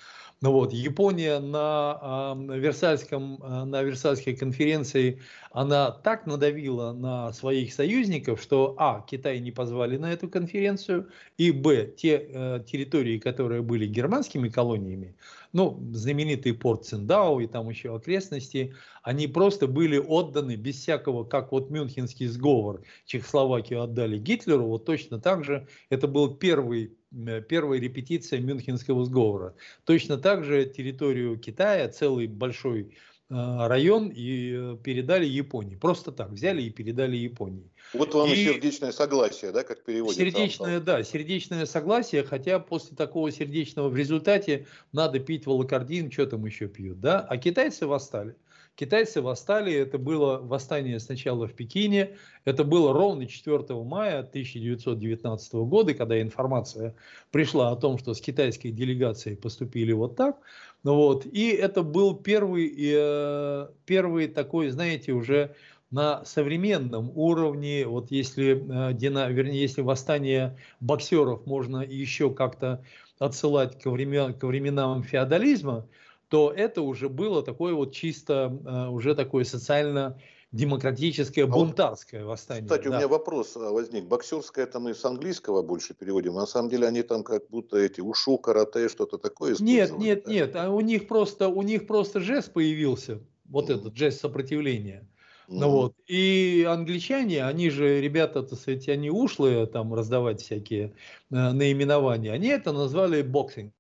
Ну 0.43 0.53
вот, 0.53 0.73
Япония 0.73 1.37
на, 1.39 2.35
э, 2.49 2.57
Версальском, 2.57 3.37
на 3.69 3.83
Версальской 3.83 4.35
конференции, 4.35 5.21
она 5.51 5.91
так 5.91 6.25
надавила 6.25 6.93
на 6.93 7.31
своих 7.31 7.71
союзников, 7.71 8.41
что, 8.41 8.73
а, 8.79 9.05
Китай 9.07 9.39
не 9.39 9.51
позвали 9.51 9.97
на 9.97 10.11
эту 10.11 10.27
конференцию, 10.29 11.09
и, 11.37 11.51
б, 11.51 11.93
те 11.95 12.25
э, 12.27 12.63
территории, 12.65 13.19
которые 13.19 13.61
были 13.61 13.85
германскими 13.85 14.49
колониями, 14.49 15.15
ну, 15.53 15.79
знаменитый 15.93 16.55
порт 16.55 16.85
Циндао 16.85 17.39
и 17.39 17.45
там 17.45 17.69
еще 17.69 17.93
окрестности, 17.95 18.73
они 19.03 19.27
просто 19.27 19.67
были 19.67 19.99
отданы 19.99 20.55
без 20.55 20.77
всякого, 20.77 21.23
как 21.23 21.51
вот 21.51 21.69
Мюнхенский 21.69 22.25
сговор 22.25 22.81
Чехословакию 23.05 23.83
отдали 23.83 24.17
Гитлеру, 24.17 24.65
вот 24.65 24.85
точно 24.85 25.19
так 25.19 25.43
же. 25.43 25.67
Это 25.89 26.07
был 26.07 26.33
первый 26.35 26.97
первая 27.47 27.79
репетиция 27.79 28.39
Мюнхенского 28.39 29.05
сговора. 29.05 29.53
Точно 29.85 30.17
так 30.17 30.43
же 30.43 30.65
территорию 30.65 31.37
Китая, 31.37 31.89
целый 31.89 32.27
большой 32.27 32.95
район 33.29 34.11
и 34.13 34.75
передали 34.83 35.25
Японии. 35.25 35.75
Просто 35.75 36.11
так 36.11 36.31
взяли 36.31 36.63
и 36.63 36.69
передали 36.69 37.15
Японии. 37.15 37.71
Вот 37.93 38.13
вам 38.13 38.29
и, 38.29 38.33
и 38.33 38.45
сердечное 38.45 38.91
согласие, 38.91 39.51
да, 39.51 39.63
как 39.63 39.83
переводится? 39.83 40.23
Сердечное, 40.23 40.79
да, 40.79 41.03
сердечное 41.03 41.65
согласие, 41.65 42.23
хотя 42.23 42.59
после 42.59 42.95
такого 42.95 43.31
сердечного 43.31 43.89
в 43.89 43.95
результате 43.95 44.67
надо 44.91 45.19
пить 45.19 45.45
волокордин, 45.45 46.11
что 46.11 46.25
там 46.25 46.45
еще 46.45 46.67
пьют, 46.67 46.99
да, 46.99 47.19
а 47.21 47.37
китайцы 47.37 47.87
восстали. 47.87 48.35
Китайцы 48.75 49.21
восстали, 49.21 49.73
это 49.73 49.97
было 49.97 50.37
восстание 50.37 50.99
сначала 50.99 51.47
в 51.47 51.53
Пекине, 51.53 52.17
это 52.45 52.63
было 52.63 52.93
ровно 52.93 53.27
4 53.27 53.59
мая 53.83 54.19
1919 54.19 55.53
года, 55.53 55.93
когда 55.93 56.19
информация 56.21 56.95
пришла 57.31 57.71
о 57.71 57.75
том, 57.75 57.97
что 57.97 58.13
с 58.13 58.21
китайской 58.21 58.71
делегацией 58.71 59.35
поступили 59.35 59.91
вот 59.91 60.15
так. 60.15 60.37
Ну 60.83 60.95
вот, 60.95 61.25
и 61.25 61.49
это 61.49 61.83
был 61.83 62.15
первый, 62.15 62.73
э, 62.75 63.67
первый 63.85 64.27
такой, 64.27 64.69
знаете, 64.69 65.11
уже 65.11 65.55
на 65.91 66.23
современном 66.23 67.11
уровне, 67.13 67.85
вот 67.85 68.09
если, 68.09 68.53
э, 68.53 68.93
вернее, 68.93 69.61
если 69.61 69.81
восстание 69.81 70.57
боксеров 70.79 71.45
можно 71.45 71.81
еще 71.81 72.33
как-то 72.33 72.83
отсылать 73.19 73.79
ко, 73.79 73.91
времен, 73.91 74.33
ко 74.33 74.47
временам 74.47 75.03
феодализма, 75.03 75.87
то 76.31 76.49
это 76.49 76.81
уже 76.81 77.09
было 77.09 77.43
такое 77.43 77.73
вот 77.73 77.93
чисто, 77.93 78.57
э, 78.65 78.87
уже 78.87 79.15
такое 79.15 79.43
социально 79.43 80.17
демократическое, 80.53 81.45
бунтарское 81.45 82.23
восстание. 82.23 82.63
Кстати, 82.63 82.85
да. 82.85 82.91
у 82.91 82.93
меня 82.93 83.07
вопрос 83.09 83.57
а, 83.57 83.69
возник. 83.71 84.05
Боксерское 84.05 84.63
это 84.63 84.79
мы 84.79 84.93
с 84.93 85.03
английского 85.03 85.61
больше 85.61 85.93
переводим. 85.93 86.37
А 86.37 86.41
на 86.41 86.45
самом 86.45 86.69
деле 86.69 86.87
они 86.87 87.03
там 87.03 87.23
как 87.23 87.49
будто 87.49 87.75
эти 87.77 87.99
ушу, 87.99 88.37
карате, 88.37 88.87
что-то 88.87 89.17
такое 89.17 89.57
Нет, 89.59 89.97
нет, 89.97 90.23
да? 90.25 90.31
нет. 90.31 90.55
А 90.55 90.69
у 90.69 90.79
них 90.79 91.09
просто, 91.09 91.49
у 91.49 91.63
них 91.63 91.85
просто 91.85 92.21
жест 92.21 92.53
появился. 92.53 93.19
Вот 93.49 93.69
mm. 93.69 93.75
этот 93.75 93.97
жест 93.97 94.21
сопротивления. 94.21 95.09
Mm. 95.49 95.59
Ну 95.59 95.69
вот. 95.69 95.95
И 96.07 96.65
англичане, 96.65 97.43
они 97.43 97.69
же, 97.69 97.99
ребята, 97.99 98.41
так 98.41 98.57
сказать, 98.57 98.87
они 98.87 99.09
ушлые 99.09 99.65
там 99.65 99.93
раздавать 99.93 100.39
всякие 100.39 100.93
э, 101.29 101.51
наименования. 101.51 102.31
Они 102.31 102.47
это 102.47 102.71
назвали 102.71 103.21
боксинг. 103.21 103.73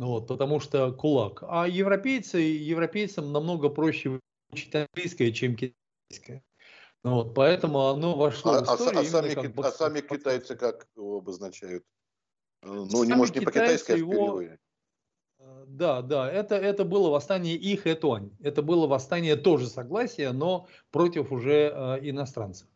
Вот, 0.00 0.28
потому 0.28 0.60
что 0.60 0.92
кулак. 0.92 1.44
А 1.46 1.68
европейцы, 1.68 2.38
европейцам 2.38 3.32
намного 3.32 3.68
проще 3.68 4.18
учить 4.50 4.74
английское, 4.74 5.30
чем 5.30 5.54
китайское. 5.54 6.42
Ну, 7.04 7.16
вот, 7.16 7.34
поэтому 7.34 7.88
оно 7.88 8.16
вошло 8.16 8.52
а, 8.52 8.64
в 8.64 8.70
а 8.70 8.74
историю. 8.76 8.98
А, 8.98 9.02
а, 9.02 9.04
сами, 9.04 9.34
как 9.34 9.58
а 9.58 9.70
сами 9.70 10.00
китайцы 10.00 10.56
как 10.56 10.88
его 10.96 11.18
обозначают? 11.18 11.84
Ну, 12.62 12.86
сами 12.86 13.06
не 13.08 13.14
может 13.14 13.36
не 13.36 13.44
по-китайски, 13.44 13.92
а 13.92 13.96
его... 13.96 14.40
Э, 14.40 14.56
да, 15.66 16.00
да, 16.00 16.30
это, 16.32 16.54
это 16.54 16.86
было 16.86 17.10
восстание 17.10 17.56
их 17.56 17.86
Этуань. 17.86 18.30
Это 18.40 18.62
было 18.62 18.86
восстание 18.86 19.36
тоже 19.36 19.66
согласия, 19.66 20.32
но 20.32 20.66
против 20.90 21.30
уже 21.30 21.74
э, 21.74 21.98
иностранцев. 22.08 22.68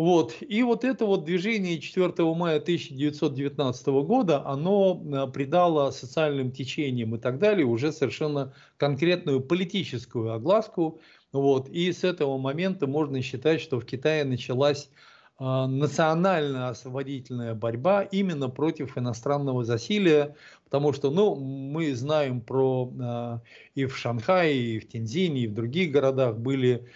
Вот. 0.00 0.36
И 0.40 0.62
вот 0.62 0.82
это 0.82 1.04
вот 1.04 1.26
движение 1.26 1.78
4 1.78 2.10
мая 2.34 2.56
1919 2.56 3.86
года, 4.06 4.42
оно 4.46 4.98
э, 4.98 5.30
придало 5.30 5.90
социальным 5.90 6.52
течениям 6.52 7.16
и 7.16 7.18
так 7.18 7.38
далее 7.38 7.66
уже 7.66 7.92
совершенно 7.92 8.54
конкретную 8.78 9.42
политическую 9.42 10.32
огласку. 10.32 11.02
Вот. 11.32 11.68
И 11.68 11.92
с 11.92 12.02
этого 12.02 12.38
момента 12.38 12.86
можно 12.86 13.20
считать, 13.20 13.60
что 13.60 13.78
в 13.78 13.84
Китае 13.84 14.24
началась 14.24 14.88
э, 15.38 15.44
национальная 15.44 16.70
освободительная 16.70 17.54
борьба 17.54 18.00
именно 18.00 18.48
против 18.48 18.96
иностранного 18.96 19.66
засилия, 19.66 20.34
потому 20.64 20.94
что 20.94 21.10
ну, 21.10 21.34
мы 21.34 21.94
знаем 21.94 22.40
про 22.40 22.90
э, 22.98 23.38
и 23.74 23.84
в 23.84 23.98
Шанхае, 23.98 24.76
и 24.76 24.78
в 24.78 24.88
Тензине, 24.88 25.42
и 25.42 25.46
в 25.46 25.52
других 25.52 25.92
городах 25.92 26.38
были 26.38 26.88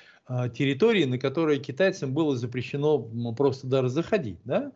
территории, 0.54 1.04
на 1.04 1.18
которые 1.18 1.60
китайцам 1.60 2.14
было 2.14 2.36
запрещено 2.36 2.98
просто 3.34 3.66
даже 3.66 3.88
заходить, 3.88 4.38
да, 4.44 4.72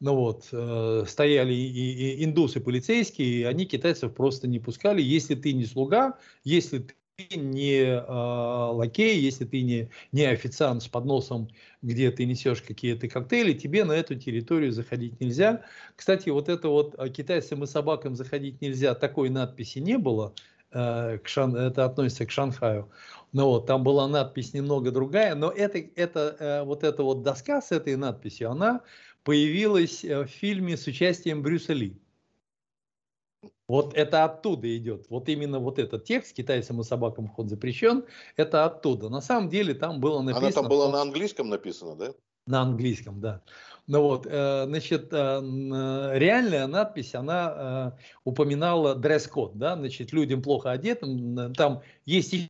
ну 0.00 0.14
вот, 0.14 0.48
э, 0.52 1.04
стояли 1.08 1.52
и, 1.52 2.20
и 2.20 2.24
индусы 2.24 2.60
полицейские, 2.60 3.28
и 3.28 3.42
они 3.44 3.64
китайцев 3.66 4.14
просто 4.14 4.46
не 4.46 4.60
пускали, 4.60 5.02
если 5.02 5.34
ты 5.34 5.52
не 5.52 5.64
слуга, 5.66 6.18
если 6.44 6.78
ты 6.78 7.36
не 7.36 7.80
э, 7.82 8.04
лакей, 8.06 9.18
если 9.18 9.44
ты 9.44 9.62
не, 9.62 9.90
не 10.12 10.24
официант 10.24 10.84
с 10.84 10.88
подносом, 10.88 11.48
где 11.82 12.12
ты 12.12 12.26
несешь 12.26 12.62
какие-то 12.62 13.08
коктейли, 13.08 13.54
тебе 13.54 13.84
на 13.84 13.92
эту 13.92 14.14
территорию 14.14 14.70
заходить 14.70 15.20
нельзя. 15.20 15.64
Кстати, 15.96 16.28
вот 16.28 16.48
это 16.48 16.68
вот 16.68 16.94
а, 16.96 17.08
китайцам 17.08 17.64
и 17.64 17.66
собакам 17.66 18.14
заходить 18.14 18.60
нельзя, 18.60 18.94
такой 18.94 19.30
надписи 19.30 19.80
не 19.80 19.98
было, 19.98 20.32
э, 20.70 21.18
к 21.18 21.26
Шан, 21.26 21.56
это 21.56 21.84
относится 21.84 22.24
к 22.24 22.30
Шанхаю. 22.30 22.88
Ну 23.32 23.44
вот, 23.46 23.66
там 23.66 23.84
была 23.84 24.08
надпись 24.08 24.54
немного 24.54 24.90
другая, 24.90 25.34
но 25.34 25.50
это, 25.50 25.78
это, 25.96 26.36
э, 26.38 26.62
вот 26.64 26.82
эта 26.82 27.02
вот 27.02 27.22
доска 27.22 27.60
с 27.60 27.72
этой 27.72 27.96
надписью, 27.96 28.50
она 28.50 28.80
появилась 29.22 30.02
э, 30.04 30.24
в 30.24 30.28
фильме 30.28 30.76
с 30.76 30.86
участием 30.86 31.42
Брюса 31.42 31.74
Ли. 31.74 32.00
Вот 33.68 33.92
это 33.92 34.24
оттуда 34.24 34.74
идет. 34.74 35.06
Вот 35.10 35.28
именно 35.28 35.58
вот 35.58 35.78
этот 35.78 36.04
текст 36.04 36.34
«Китайцам 36.34 36.80
и 36.80 36.84
собакам 36.84 37.28
вход 37.28 37.50
запрещен» 37.50 38.04
это 38.36 38.64
оттуда. 38.64 39.10
На 39.10 39.20
самом 39.20 39.50
деле 39.50 39.74
там 39.74 40.00
было 40.00 40.22
написано... 40.22 40.46
Она 40.46 40.54
там 40.54 40.68
была 40.68 40.90
на 40.90 41.02
английском 41.02 41.50
написана, 41.50 41.96
да? 41.96 42.14
На 42.46 42.62
английском, 42.62 43.20
да. 43.20 43.42
Ну 43.86 44.02
вот, 44.02 44.26
э, 44.26 44.64
значит, 44.64 45.12
реальная 45.12 46.66
надпись, 46.66 47.14
она 47.14 47.98
упоминала 48.24 48.94
дресс-код, 48.94 49.58
да, 49.58 49.76
значит, 49.76 50.12
людям 50.12 50.40
плохо 50.42 50.70
одетым, 50.70 51.52
там 51.52 51.82
есть 52.06 52.48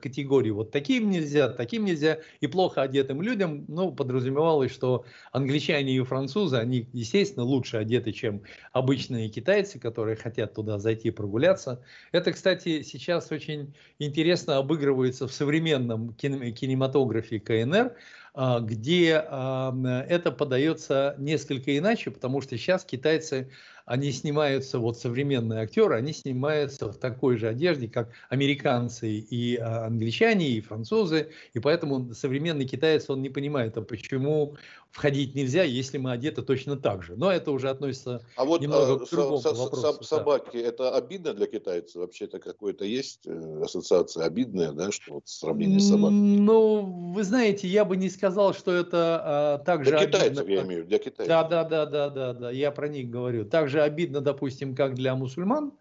категории. 0.00 0.50
Вот 0.50 0.72
таким 0.72 1.10
нельзя, 1.10 1.48
таким 1.48 1.84
нельзя. 1.84 2.18
И 2.40 2.46
плохо 2.48 2.82
одетым 2.82 3.22
людям, 3.22 3.64
ну, 3.68 3.92
подразумевалось, 3.92 4.72
что 4.72 5.04
англичане 5.30 5.94
и 5.94 6.02
французы, 6.02 6.56
они, 6.56 6.88
естественно, 6.92 7.44
лучше 7.44 7.76
одеты, 7.76 8.12
чем 8.12 8.42
обычные 8.72 9.28
китайцы, 9.28 9.78
которые 9.78 10.16
хотят 10.16 10.54
туда 10.54 10.78
зайти 10.78 11.10
прогуляться. 11.10 11.82
Это, 12.10 12.32
кстати, 12.32 12.82
сейчас 12.82 13.30
очень 13.30 13.74
интересно 13.98 14.56
обыгрывается 14.56 15.28
в 15.28 15.32
современном 15.32 16.14
кинематографе 16.14 17.38
КНР, 17.38 17.94
а, 18.34 18.60
где 18.60 19.24
а, 19.28 19.72
это 20.08 20.32
подается 20.32 21.14
несколько 21.18 21.76
иначе, 21.76 22.10
потому 22.10 22.40
что 22.40 22.56
сейчас 22.56 22.84
китайцы 22.84 23.50
они 23.84 24.12
снимаются, 24.12 24.78
вот 24.78 24.98
современные 24.98 25.62
актеры, 25.62 25.96
они 25.96 26.12
снимаются 26.12 26.90
в 26.90 26.96
такой 26.96 27.36
же 27.36 27.48
одежде, 27.48 27.88
как 27.88 28.10
американцы 28.28 29.10
и 29.10 29.56
а, 29.56 29.86
англичане, 29.86 30.48
и 30.48 30.60
французы, 30.60 31.30
и 31.54 31.58
поэтому 31.58 32.14
современный 32.14 32.66
китаец, 32.66 33.08
он 33.10 33.22
не 33.22 33.28
понимает, 33.28 33.76
а 33.76 33.82
почему 33.82 34.56
входить 34.92 35.34
нельзя, 35.34 35.64
если 35.64 35.98
мы 35.98 36.12
одеты 36.12 36.42
точно 36.42 36.76
так 36.76 37.02
же. 37.02 37.16
Но 37.16 37.32
это 37.32 37.50
уже 37.50 37.70
относится 37.70 38.24
а 38.36 38.44
вот, 38.44 38.60
немного 38.60 38.94
а, 38.94 38.98
к 38.98 39.10
другому 39.10 39.38
со, 39.38 39.54
вопросу. 39.54 40.04
Собаки, 40.04 40.60
да. 40.60 40.68
это 40.68 40.94
обидно 40.94 41.32
для 41.32 41.46
китайцев? 41.46 41.96
Вообще 41.96 42.26
это 42.26 42.38
какое-то 42.38 42.84
есть 42.84 43.20
э, 43.26 43.62
ассоциация 43.62 44.26
обидная, 44.26 44.72
да, 44.72 44.92
что 44.92 45.14
вот 45.14 45.28
сравнение 45.28 45.80
с 45.80 45.88
собакой? 45.88 46.12
Ну, 46.12 47.12
вы 47.14 47.24
знаете, 47.24 47.68
я 47.68 47.86
бы 47.86 47.96
не 47.96 48.10
сказал, 48.10 48.52
что 48.52 48.72
это 48.72 49.22
а, 49.24 49.58
так 49.58 49.82
для 49.82 49.98
же 49.98 50.06
китайцев, 50.06 50.44
обидно. 50.44 50.52
я 50.52 50.66
имею 50.66 50.82
в 50.82 50.86
виду, 50.86 50.88
для 50.88 50.98
китайцев. 50.98 51.26
Да, 51.26 51.44
да, 51.44 51.64
да, 51.64 51.86
да, 51.86 52.10
да, 52.10 52.32
да, 52.34 52.50
я 52.50 52.70
про 52.70 52.88
них 52.88 53.08
говорю. 53.08 53.46
Так 53.46 53.68
же 53.72 53.82
обидно, 53.82 54.20
допустим, 54.20 54.76
как 54.76 54.94
для 54.94 55.16
мусульман, 55.16 55.72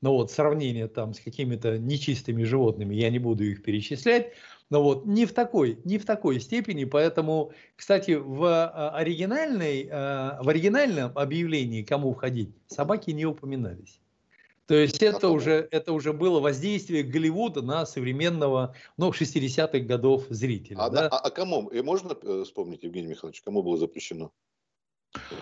но 0.00 0.14
вот 0.14 0.30
сравнение 0.30 0.88
там 0.88 1.12
с 1.12 1.20
какими-то 1.20 1.78
нечистыми 1.78 2.44
животными, 2.44 2.94
я 2.94 3.10
не 3.10 3.18
буду 3.18 3.44
их 3.44 3.62
перечислять, 3.62 4.32
но 4.70 4.82
вот 4.82 5.04
не 5.04 5.26
в 5.26 5.34
такой, 5.34 5.78
не 5.84 5.98
в 5.98 6.06
такой 6.06 6.40
степени, 6.40 6.84
поэтому, 6.84 7.52
кстати, 7.76 8.12
в 8.12 8.44
а, 8.44 8.90
оригинальной, 8.90 9.88
а, 9.90 10.42
в 10.42 10.48
оригинальном 10.48 11.12
объявлении, 11.16 11.82
кому 11.82 12.14
входить, 12.14 12.50
собаки 12.68 13.10
не 13.10 13.26
упоминались. 13.26 14.00
То 14.66 14.74
есть 14.74 15.02
это 15.02 15.28
уже, 15.28 15.68
это 15.70 15.92
уже 15.92 16.12
было 16.12 16.40
воздействие 16.40 17.02
Голливуда 17.02 17.62
на 17.62 17.84
современного, 17.84 18.74
ну, 18.96 19.10
60-х 19.10 19.80
годов 19.80 20.24
зрителя. 20.30 20.78
А, 20.78 20.88
да? 20.88 21.08
а, 21.08 21.18
а 21.18 21.30
кому? 21.30 21.68
И 21.68 21.82
можно 21.82 22.16
э, 22.22 22.42
вспомнить, 22.44 22.82
Евгений 22.82 23.08
Михайлович, 23.08 23.42
кому 23.42 23.62
было 23.62 23.76
запрещено? 23.76 24.32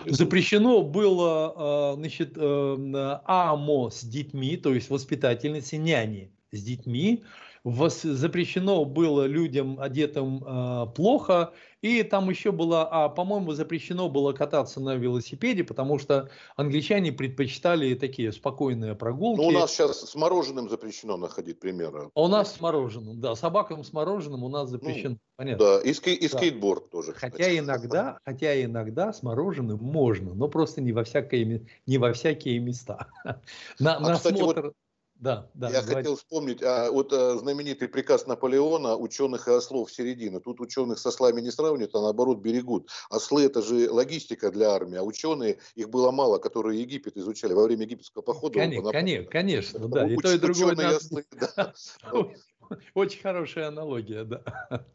Запрещено 0.05 0.81
было 0.81 1.53
а, 1.55 1.95
значит, 1.95 2.33
э, 2.35 3.19
АМО 3.25 3.89
с 3.89 4.03
детьми, 4.03 4.57
то 4.57 4.73
есть 4.73 4.89
воспитательницы, 4.89 5.77
няни 5.77 6.31
с 6.51 6.61
детьми, 6.61 7.23
запрещено 7.63 8.85
было 8.85 9.25
людям 9.25 9.79
одетым 9.79 10.43
э, 10.43 10.87
плохо, 10.95 11.53
и 11.81 12.03
там 12.03 12.29
еще 12.29 12.51
было, 12.51 12.87
а, 12.89 13.09
по-моему, 13.09 13.53
запрещено 13.53 14.09
было 14.09 14.33
кататься 14.33 14.79
на 14.79 14.95
велосипеде, 14.95 15.63
потому 15.63 15.99
что 15.99 16.29
англичане 16.55 17.11
предпочитали 17.11 17.93
такие 17.95 18.31
спокойные 18.31 18.95
прогулки. 18.95 19.41
Ну, 19.41 19.47
у 19.47 19.51
нас 19.51 19.71
сейчас 19.71 20.01
с 20.01 20.15
мороженым 20.15 20.69
запрещено 20.69 21.17
находить 21.17 21.59
примеры. 21.59 22.09
У 22.15 22.27
нас 22.27 22.53
с 22.53 22.61
мороженым, 22.61 23.19
да, 23.19 23.35
собакам 23.35 23.83
с 23.83 23.93
мороженым 23.93 24.43
у 24.43 24.49
нас 24.49 24.69
запрещено, 24.69 25.11
ну, 25.11 25.19
понятно. 25.35 25.65
Да, 25.65 25.81
и, 25.81 25.93
ски, 25.93 26.13
и 26.13 26.27
да. 26.29 26.37
скейтборд 26.37 26.89
тоже. 26.89 27.13
Кстати. 27.13 27.31
Хотя 27.31 27.57
иногда, 27.57 28.19
хотя 28.25 28.63
иногда 28.63 29.13
с 29.13 29.23
мороженым 29.23 29.79
можно, 29.79 30.33
но 30.33 30.47
просто 30.47 30.81
не 30.81 30.93
во 30.93 31.03
всякие, 31.03 31.67
не 31.85 31.97
во 31.97 32.13
всякие 32.13 32.59
места. 32.59 33.07
На, 33.79 33.97
а, 33.97 33.99
на 33.99 34.13
кстати, 34.15 34.35
осмотр... 34.35 34.61
вот 34.61 34.73
Да, 35.21 35.47
да. 35.53 35.69
Я 35.69 35.81
говорит... 35.81 35.97
хотел 35.97 36.15
вспомнить, 36.15 36.63
а, 36.63 36.89
вот 36.91 37.13
а, 37.13 37.37
знаменитый 37.37 37.87
приказ 37.87 38.25
Наполеона 38.25 38.97
ученых 38.97 39.47
и 39.47 39.51
ослов 39.51 39.91
середины. 39.91 40.39
Тут 40.39 40.59
ученых 40.59 40.97
с 40.97 41.05
ослами 41.05 41.41
не 41.41 41.51
сравнивают, 41.51 41.93
а 41.93 42.01
наоборот 42.01 42.39
берегут. 42.39 42.89
Ослы 43.11 43.43
это 43.43 43.61
же 43.61 43.91
логистика 43.91 44.51
для 44.51 44.71
армии, 44.71 44.97
а 44.97 45.03
ученые, 45.03 45.59
их 45.75 45.89
было 45.91 46.09
мало, 46.09 46.39
которые 46.39 46.81
Египет 46.81 47.17
изучали 47.17 47.53
во 47.53 47.65
время 47.65 47.83
египетского 47.83 48.23
похода. 48.23 48.55
Конечно, 48.55 48.91
конечно, 48.91 49.29
конечно, 49.29 49.87
да. 49.87 50.07
И 50.07 50.17
то, 50.17 50.33
и 50.33 50.39
другое. 50.39 50.99
Очень 52.93 53.21
хорошая 53.21 53.67
аналогия, 53.67 54.23
да. 54.23 54.41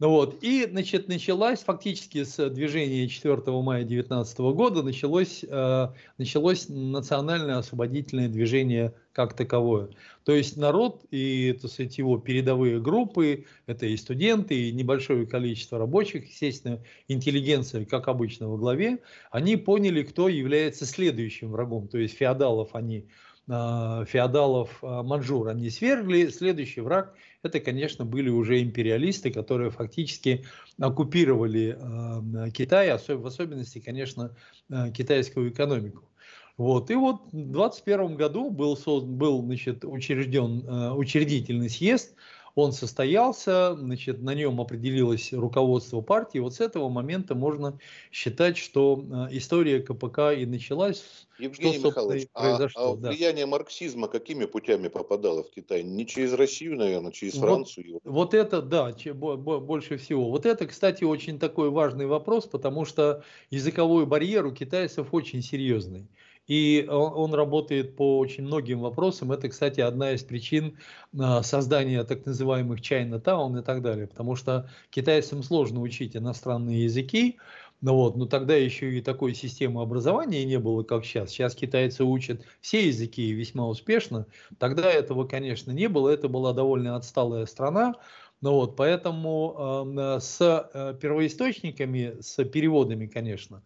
Ну 0.00 0.08
вот, 0.08 0.42
и, 0.42 0.66
значит, 0.68 1.06
началась 1.06 1.60
фактически 1.60 2.24
с 2.24 2.48
движения 2.50 3.06
4 3.06 3.36
мая 3.62 3.84
2019 3.84 4.38
года 4.38 4.82
началось, 4.82 5.44
э, 5.46 5.88
началось 6.18 6.68
национальное 6.68 7.58
освободительное 7.58 8.28
движение 8.28 8.94
как 9.12 9.36
таковое. 9.36 9.90
То 10.24 10.32
есть 10.32 10.56
народ 10.56 11.04
и, 11.12 11.56
так 11.60 11.70
сказать, 11.70 11.98
его 11.98 12.18
передовые 12.18 12.80
группы, 12.80 13.44
это 13.66 13.86
и 13.86 13.96
студенты, 13.96 14.70
и 14.70 14.72
небольшое 14.72 15.24
количество 15.24 15.78
рабочих, 15.78 16.28
естественно, 16.28 16.82
интеллигенция, 17.06 17.84
как 17.84 18.08
обычно, 18.08 18.48
во 18.48 18.56
главе, 18.56 18.98
они 19.30 19.56
поняли, 19.56 20.02
кто 20.02 20.28
является 20.28 20.84
следующим 20.84 21.52
врагом. 21.52 21.86
То 21.86 21.98
есть 21.98 22.16
феодалов 22.16 22.74
они 22.74 23.06
феодалов 23.46 24.78
а, 24.82 25.02
манжур 25.02 25.48
они 25.48 25.68
свергли. 25.70 26.28
Следующий 26.28 26.80
враг 26.80 27.14
это, 27.42 27.58
конечно, 27.58 28.04
были 28.04 28.28
уже 28.28 28.62
империалисты, 28.62 29.32
которые 29.32 29.70
фактически 29.70 30.44
оккупировали 30.80 31.76
а, 31.78 32.50
Китай, 32.50 32.96
в 32.96 33.26
особенности, 33.26 33.80
конечно, 33.80 34.34
китайскую 34.94 35.50
экономику. 35.50 36.04
Вот. 36.56 36.90
И 36.90 36.94
вот 36.94 37.22
в 37.26 37.30
2021 37.32 38.16
году 38.16 38.50
был, 38.50 38.76
создан, 38.76 39.16
был 39.16 39.42
значит, 39.42 39.84
учрежден 39.84 40.92
учредительный 40.96 41.70
съезд, 41.70 42.14
он 42.54 42.72
состоялся, 42.72 43.74
значит, 43.76 44.20
на 44.20 44.34
нем 44.34 44.60
определилось 44.60 45.32
руководство 45.32 46.00
партии. 46.02 46.38
Вот 46.38 46.54
с 46.54 46.60
этого 46.60 46.88
момента 46.88 47.34
можно 47.34 47.78
считать, 48.10 48.58
что 48.58 49.02
э, 49.02 49.36
история 49.36 49.80
КПК 49.80 50.32
и 50.32 50.44
началась. 50.44 51.02
Евгений 51.38 51.78
что, 51.78 51.88
Михайлович, 51.88 52.28
а, 52.34 52.40
произошло, 52.40 52.92
а 52.92 52.96
да. 52.96 53.10
влияние 53.10 53.46
марксизма 53.46 54.08
какими 54.08 54.44
путями 54.44 54.88
попадало 54.88 55.42
в 55.42 55.50
Китай? 55.50 55.82
Не 55.82 56.06
через 56.06 56.34
Россию, 56.34 56.76
наверное, 56.76 57.10
через 57.10 57.34
Францию? 57.34 57.94
Вот, 57.94 58.02
вот 58.04 58.34
это, 58.34 58.60
да, 58.60 58.92
больше 59.14 59.96
всего. 59.96 60.30
Вот 60.30 60.44
это, 60.44 60.66
кстати, 60.66 61.04
очень 61.04 61.38
такой 61.38 61.70
важный 61.70 62.06
вопрос, 62.06 62.46
потому 62.46 62.84
что 62.84 63.24
языковой 63.50 64.04
барьер 64.04 64.44
у 64.46 64.52
китайцев 64.52 65.08
очень 65.12 65.42
серьезный. 65.42 66.06
И 66.48 66.86
он, 66.88 67.34
работает 67.34 67.96
по 67.96 68.18
очень 68.18 68.44
многим 68.44 68.80
вопросам. 68.80 69.32
Это, 69.32 69.48
кстати, 69.48 69.80
одна 69.80 70.12
из 70.12 70.22
причин 70.22 70.76
а, 71.18 71.42
создания 71.42 72.02
так 72.04 72.26
называемых 72.26 72.80
China 72.80 73.22
Town 73.22 73.60
и 73.60 73.62
так 73.62 73.82
далее. 73.82 74.06
Потому 74.06 74.34
что 74.36 74.68
китайцам 74.90 75.42
сложно 75.42 75.80
учить 75.80 76.16
иностранные 76.16 76.84
языки, 76.84 77.38
ну 77.82 77.94
вот, 77.94 78.16
но 78.16 78.26
тогда 78.26 78.54
еще 78.54 78.96
и 78.96 79.00
такой 79.02 79.34
системы 79.34 79.82
образования 79.82 80.44
не 80.44 80.58
было, 80.58 80.84
как 80.84 81.04
сейчас. 81.04 81.30
Сейчас 81.30 81.56
китайцы 81.56 82.04
учат 82.04 82.40
все 82.60 82.86
языки 82.86 83.32
весьма 83.32 83.66
успешно. 83.66 84.26
Тогда 84.58 84.88
этого, 84.88 85.24
конечно, 85.26 85.72
не 85.72 85.88
было. 85.88 86.08
Это 86.10 86.28
была 86.28 86.52
довольно 86.52 86.94
отсталая 86.94 87.44
страна. 87.46 87.94
Ну 88.40 88.52
вот, 88.52 88.76
поэтому 88.76 89.94
э, 89.96 90.20
с 90.20 90.98
первоисточниками, 91.00 92.20
с 92.20 92.44
переводами, 92.44 93.06
конечно, 93.06 93.56
но 93.56 93.62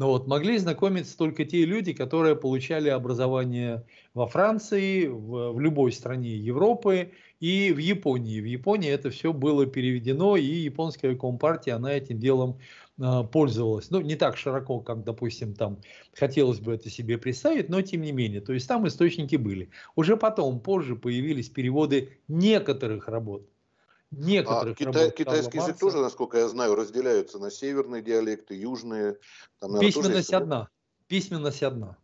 ну 0.00 0.06
вот 0.06 0.26
могли 0.26 0.56
знакомиться 0.56 1.14
только 1.14 1.44
те 1.44 1.66
люди, 1.66 1.92
которые 1.92 2.34
получали 2.34 2.88
образование 2.88 3.84
во 4.14 4.26
Франции, 4.26 5.06
в, 5.06 5.52
в 5.52 5.60
любой 5.60 5.92
стране 5.92 6.38
Европы 6.38 7.12
и 7.38 7.70
в 7.70 7.76
Японии. 7.76 8.40
В 8.40 8.46
Японии 8.46 8.90
это 8.90 9.10
все 9.10 9.34
было 9.34 9.66
переведено, 9.66 10.38
и 10.38 10.42
японская 10.42 11.14
компартия, 11.16 11.76
она 11.76 11.92
этим 11.92 12.18
делом 12.18 12.58
э, 12.98 13.24
пользовалась. 13.30 13.90
Ну, 13.90 14.00
не 14.00 14.16
так 14.16 14.38
широко, 14.38 14.80
как, 14.80 15.04
допустим, 15.04 15.52
там 15.52 15.82
хотелось 16.14 16.60
бы 16.60 16.72
это 16.72 16.88
себе 16.88 17.18
представить, 17.18 17.68
но 17.68 17.82
тем 17.82 18.00
не 18.00 18.12
менее. 18.12 18.40
То 18.40 18.54
есть 18.54 18.66
там 18.66 18.88
источники 18.88 19.36
были. 19.36 19.68
Уже 19.96 20.16
потом, 20.16 20.60
позже 20.60 20.96
появились 20.96 21.50
переводы 21.50 22.16
некоторых 22.26 23.06
работ 23.06 23.46
некоторых 24.10 24.74
а 24.80 24.84
китай, 24.84 25.10
китайский 25.10 25.58
язык 25.58 25.78
тоже, 25.78 25.98
насколько 25.98 26.38
я 26.38 26.48
знаю, 26.48 26.74
разделяются 26.74 27.38
на 27.38 27.50
северные 27.50 28.02
диалекты, 28.02 28.54
южные. 28.54 29.18
Там, 29.58 29.72
наверное, 29.72 29.92
Письменность 29.92 30.32
одна. 30.32 30.68
Письменность 31.06 31.62
одна 31.62 31.96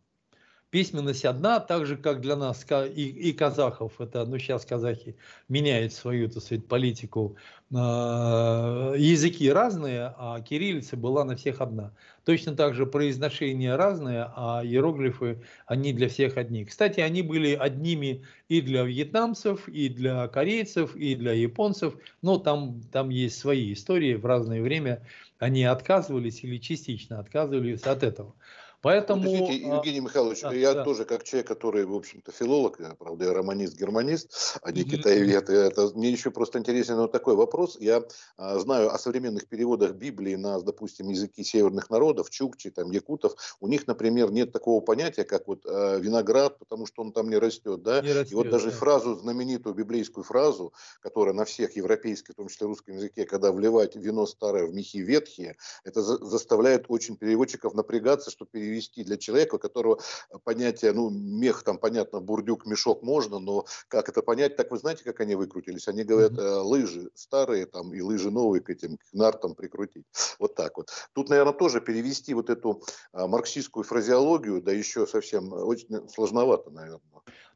письменность 0.76 1.24
одна, 1.24 1.58
так 1.58 1.86
же, 1.86 1.96
как 1.96 2.20
для 2.20 2.36
нас 2.36 2.66
и, 2.70 3.08
и 3.08 3.32
казахов, 3.32 3.98
это, 3.98 4.26
ну, 4.26 4.38
сейчас 4.38 4.66
казахи 4.66 5.16
меняют 5.48 5.94
свою, 5.94 6.28
так 6.28 6.42
сказать, 6.42 6.66
политику, 6.66 7.36
э, 7.70 7.74
языки 7.74 9.50
разные, 9.50 10.12
а 10.18 10.42
кириллица 10.42 10.98
была 10.98 11.24
на 11.24 11.34
всех 11.34 11.62
одна. 11.62 11.94
Точно 12.24 12.54
так 12.54 12.74
же 12.74 12.84
произношение 12.84 13.74
разное, 13.74 14.30
а 14.36 14.60
иероглифы, 14.62 15.42
они 15.66 15.94
для 15.94 16.10
всех 16.10 16.36
одни. 16.36 16.66
Кстати, 16.66 17.00
они 17.00 17.22
были 17.22 17.54
одними 17.54 18.26
и 18.50 18.60
для 18.60 18.82
вьетнамцев, 18.82 19.70
и 19.70 19.88
для 19.88 20.28
корейцев, 20.28 20.94
и 20.94 21.14
для 21.14 21.32
японцев, 21.32 21.94
но 22.20 22.36
там, 22.36 22.82
там 22.92 23.08
есть 23.08 23.38
свои 23.38 23.72
истории, 23.72 24.12
в 24.12 24.26
разное 24.26 24.60
время 24.60 25.00
они 25.38 25.64
отказывались 25.64 26.44
или 26.44 26.58
частично 26.58 27.18
отказывались 27.18 27.80
от 27.84 28.02
этого. 28.02 28.34
Поэтому... 28.82 29.22
Подождите, 29.22 29.66
а, 29.66 29.76
Евгений 29.76 30.00
Михайлович, 30.00 30.40
да, 30.42 30.52
я 30.52 30.74
да. 30.74 30.84
тоже 30.84 31.04
как 31.04 31.24
человек, 31.24 31.48
который, 31.48 31.84
в 31.84 31.94
общем-то, 31.94 32.32
филолог, 32.32 32.78
я, 32.80 32.94
правда, 32.94 33.26
я 33.26 33.32
романист-германист, 33.34 34.58
а 34.62 34.72
не 34.72 34.82
mm-hmm. 34.82 34.88
китаевед, 34.88 35.50
это 35.50 35.90
мне 35.94 36.10
еще 36.10 36.30
просто 36.30 36.58
интересен 36.58 36.96
вот 36.96 37.12
такой 37.12 37.34
вопрос. 37.34 37.76
Я 37.80 38.04
а, 38.36 38.58
знаю 38.58 38.92
о 38.92 38.98
современных 38.98 39.48
переводах 39.48 39.92
Библии 39.92 40.36
на, 40.36 40.60
допустим, 40.60 41.08
языки 41.08 41.42
северных 41.42 41.90
народов, 41.90 42.30
чукчи, 42.30 42.70
там, 42.70 42.90
якутов. 42.90 43.34
У 43.60 43.68
них, 43.68 43.86
например, 43.86 44.30
нет 44.30 44.52
такого 44.52 44.80
понятия, 44.80 45.24
как 45.24 45.48
вот 45.48 45.66
а, 45.66 45.98
виноград, 45.98 46.58
потому 46.58 46.86
что 46.86 47.02
он 47.02 47.12
там 47.12 47.28
не 47.28 47.36
растет, 47.36 47.82
да? 47.82 48.00
Не 48.00 48.12
растет, 48.12 48.32
И 48.32 48.34
вот 48.36 48.50
даже 48.50 48.70
да. 48.70 48.76
фразу, 48.76 49.16
знаменитую 49.16 49.74
библейскую 49.74 50.24
фразу, 50.24 50.72
которая 51.00 51.34
на 51.34 51.44
всех 51.44 51.76
европейских, 51.76 52.34
в 52.34 52.36
том 52.36 52.48
числе 52.48 52.68
русском 52.68 52.94
языке, 52.94 53.24
когда 53.24 53.50
вливать 53.50 53.96
вино 53.96 54.26
старое 54.26 54.66
в 54.66 54.72
мехи 54.74 54.98
ветхие, 54.98 55.56
это 55.84 56.02
за, 56.02 56.24
заставляет 56.24 56.86
очень 56.88 57.16
переводчиков 57.16 57.74
напрягаться, 57.74 58.30
чтобы 58.30 58.50
перевести 58.52 58.75
перевести 58.76 59.04
для 59.04 59.16
человека, 59.16 59.56
у 59.56 59.58
которого 59.58 59.98
понятие, 60.44 60.92
ну, 60.92 61.10
мех 61.10 61.62
там, 61.62 61.78
понятно, 61.78 62.20
бурдюк, 62.20 62.66
мешок 62.66 63.02
можно, 63.02 63.38
но 63.38 63.64
как 63.88 64.08
это 64.08 64.22
понять, 64.22 64.56
так 64.56 64.70
вы 64.70 64.78
знаете, 64.78 65.04
как 65.04 65.20
они 65.20 65.34
выкрутились? 65.34 65.88
Они 65.88 66.04
говорят, 66.04 66.32
mm-hmm. 66.32 66.60
лыжи 66.62 67.10
старые 67.14 67.66
там 67.66 67.92
и 67.94 68.00
лыжи 68.00 68.30
новые 68.30 68.60
к 68.60 68.70
этим, 68.70 68.96
к 68.96 69.12
нартам 69.12 69.54
прикрутить. 69.54 70.04
Вот 70.38 70.54
так 70.54 70.76
вот. 70.76 70.90
Тут, 71.12 71.28
наверное, 71.28 71.52
тоже 71.52 71.80
перевести 71.80 72.34
вот 72.34 72.50
эту 72.50 72.82
а, 73.12 73.26
марксистскую 73.26 73.84
фразеологию, 73.84 74.62
да 74.62 74.72
еще 74.72 75.06
совсем 75.06 75.52
очень 75.52 76.08
сложновато, 76.08 76.70
наверное. 76.70 77.00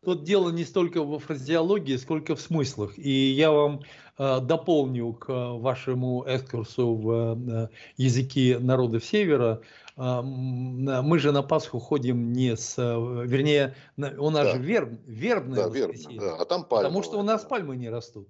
Тут 0.03 0.25
дело 0.25 0.49
не 0.49 0.65
столько 0.65 1.03
во 1.03 1.19
фразеологии, 1.19 1.97
сколько 1.97 2.35
в 2.35 2.41
смыслах. 2.41 2.99
И 2.99 3.11
я 3.11 3.51
вам 3.51 3.83
э, 4.17 4.41
дополню 4.41 5.13
к 5.13 5.29
вашему 5.29 6.25
экскурсу 6.27 6.95
в 6.95 7.37
э, 7.37 7.69
языки 7.99 8.57
народов 8.59 9.05
Севера. 9.05 9.61
Э, 10.01 10.23
мы 10.23 11.19
же 11.19 11.31
на 11.31 11.43
Пасху 11.43 11.79
ходим 11.79 12.33
не 12.33 12.57
с... 12.57 12.79
Э, 12.79 13.27
вернее, 13.27 13.75
у 13.99 14.31
нас 14.31 14.47
да. 14.47 14.55
же 14.55 14.63
верб, 14.63 14.99
вербное 15.07 15.65
да, 15.65 15.69
вербное, 15.69 16.19
да, 16.19 16.37
а 16.37 16.45
там 16.47 16.65
пальмы. 16.65 16.89
Потому 16.89 17.03
что 17.03 17.19
у 17.19 17.23
нас 17.23 17.45
пальмы 17.45 17.77
не 17.77 17.91
растут. 17.91 18.29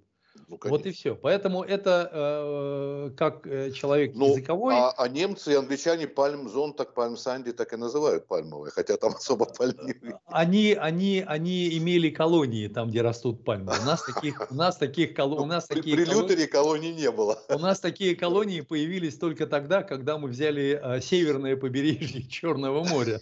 Ну, 0.51 0.59
вот 0.65 0.87
и 0.87 0.91
все. 0.91 1.15
Поэтому 1.15 1.63
это 1.63 2.11
э, 2.13 3.11
как 3.17 3.47
э, 3.47 3.71
человек 3.71 4.13
ну, 4.15 4.31
языковой. 4.31 4.75
А, 4.75 4.91
а 4.91 5.09
немцы 5.09 5.53
и 5.53 5.55
англичане 5.55 6.07
пальм 6.09 6.49
зон, 6.49 6.73
так 6.73 6.95
пальм 6.95 7.17
санди 7.17 7.53
так 7.53 7.73
и 7.73 7.77
называют 7.77 8.27
пальмовые, 8.27 8.73
хотя 8.73 8.97
там 8.97 9.13
особо 9.17 9.47
пальм 9.47 9.77
не 9.83 9.95
Они, 10.27 10.73
они, 10.73 11.25
они 11.27 11.77
имели 11.79 12.11
колонии 12.11 12.69
там, 12.69 12.91
где 12.91 13.03
растут 13.03 13.45
пальмы. 13.45 13.73
У 13.81 13.85
нас 13.85 14.03
таких, 14.03 14.51
у 14.51 14.55
нас 14.55 14.77
таких, 14.77 15.15
коло, 15.15 15.41
у 15.41 15.47
нас 15.47 15.67
при, 15.69 15.77
такие 15.77 15.97
при 15.97 16.05
колонии, 16.05 16.47
колоний 16.47 16.93
не 16.93 17.11
было. 17.11 17.39
У 17.49 17.59
нас 17.59 17.81
такие 17.81 18.17
колонии 18.17 18.61
появились 18.61 19.17
только 19.19 19.47
тогда, 19.47 19.83
когда 19.83 20.19
мы 20.19 20.29
взяли 20.29 20.81
э, 20.83 21.01
северное 21.01 21.57
побережье 21.57 22.23
Черного 22.23 22.85
моря. 22.85 23.21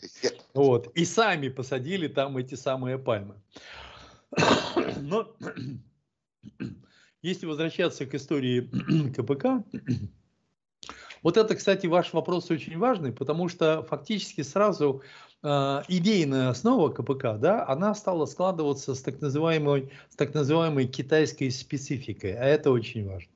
Вот, 0.54 0.88
и 0.94 1.04
сами 1.04 1.48
посадили 1.48 2.08
там 2.08 2.36
эти 2.36 2.54
самые 2.54 2.98
пальмы. 2.98 3.34
Но 5.00 5.34
если 7.28 7.46
возвращаться 7.46 8.06
к 8.06 8.14
истории 8.14 8.68
КПК, 9.16 9.62
вот 11.22 11.36
это, 11.36 11.54
кстати, 11.54 11.86
ваш 11.86 12.12
вопрос 12.12 12.50
очень 12.50 12.78
важный, 12.78 13.12
потому 13.12 13.48
что 13.48 13.82
фактически 13.88 14.42
сразу 14.42 15.02
э, 15.42 15.82
идейная 15.88 16.50
основа 16.50 16.90
КПК, 16.90 17.36
да, 17.38 17.66
она 17.66 17.94
стала 17.94 18.26
складываться 18.26 18.94
с 18.94 19.02
так 19.02 19.20
называемой, 19.20 19.90
с 20.08 20.16
так 20.16 20.34
называемой 20.34 20.86
китайской 20.86 21.50
спецификой, 21.50 22.32
а 22.32 22.44
это 22.44 22.70
очень 22.70 23.06
важно. 23.06 23.32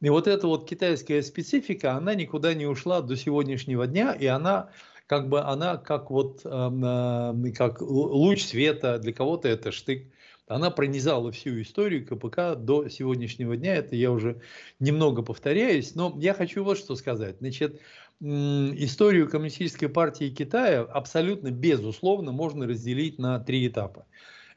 И 0.00 0.08
вот 0.10 0.28
эта 0.28 0.46
вот 0.46 0.68
китайская 0.68 1.22
специфика, 1.22 1.94
она 1.94 2.14
никуда 2.14 2.54
не 2.54 2.66
ушла 2.66 3.00
до 3.00 3.16
сегодняшнего 3.16 3.86
дня, 3.86 4.12
и 4.12 4.26
она 4.26 4.70
как 5.06 5.28
бы 5.28 5.40
она 5.40 5.76
как 5.76 6.10
вот 6.10 6.42
э, 6.44 7.52
как 7.56 7.80
луч 7.80 8.44
света, 8.44 8.98
для 8.98 9.12
кого-то 9.12 9.48
это 9.48 9.72
штык, 9.72 10.06
она 10.46 10.70
пронизала 10.70 11.32
всю 11.32 11.60
историю 11.62 12.06
КПК 12.06 12.54
до 12.54 12.88
сегодняшнего 12.88 13.56
дня. 13.56 13.76
Это 13.76 13.96
я 13.96 14.10
уже 14.10 14.40
немного 14.78 15.22
повторяюсь, 15.22 15.94
но 15.94 16.14
я 16.20 16.34
хочу 16.34 16.64
вот 16.64 16.78
что 16.78 16.96
сказать. 16.96 17.36
Значит, 17.38 17.80
историю 18.20 19.28
Коммунистической 19.28 19.88
партии 19.88 20.30
Китая 20.30 20.82
абсолютно 20.82 21.50
безусловно 21.50 22.32
можно 22.32 22.66
разделить 22.66 23.18
на 23.18 23.38
три 23.40 23.66
этапа. 23.66 24.06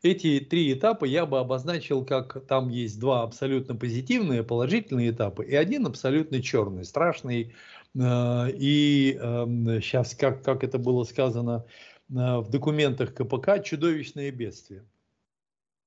Эти 0.04 0.40
три 0.40 0.72
этапа 0.74 1.06
я 1.06 1.26
бы 1.26 1.40
обозначил, 1.40 2.06
как 2.06 2.46
там 2.46 2.70
есть 2.70 3.00
два 3.00 3.24
абсолютно 3.24 3.76
позитивные, 3.76 4.44
положительные 4.44 5.10
этапы 5.10 5.44
и 5.44 5.56
один 5.56 5.88
абсолютно 5.88 6.42
черный, 6.42 6.86
страшный. 6.86 7.56
Э, 7.96 8.48
и 8.52 9.18
сейчас, 9.82 10.14
эм, 10.14 10.20
как, 10.20 10.44
как 10.44 10.64
это 10.64 10.78
было 10.78 11.04
сказано 11.04 11.66
э, 12.10 12.14
в 12.14 12.50
документах 12.50 13.16
КПК, 13.16 13.60
чудовищное 13.60 14.32
бедствие. 14.32 14.86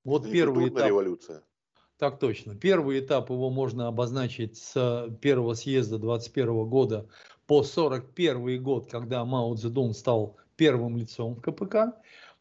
Вот 0.04 0.22
это 0.22 0.32
первый 0.32 0.68
этап. 0.68 0.86
революция. 0.86 1.42
Так 1.98 2.18
точно. 2.18 2.54
Первый 2.56 3.00
этап 3.00 3.28
его 3.30 3.50
можно 3.50 3.86
обозначить 3.86 4.56
с 4.56 5.08
первого 5.20 5.54
съезда 5.54 5.98
21 5.98 6.66
года 6.66 7.06
по 7.46 7.62
41 7.62 8.62
год, 8.62 8.90
когда 8.90 9.24
Мао 9.24 9.54
Цзэдун 9.54 9.92
стал 9.92 10.36
первым 10.56 10.96
лицом 10.96 11.34
в 11.34 11.42
КПК. 11.42 11.92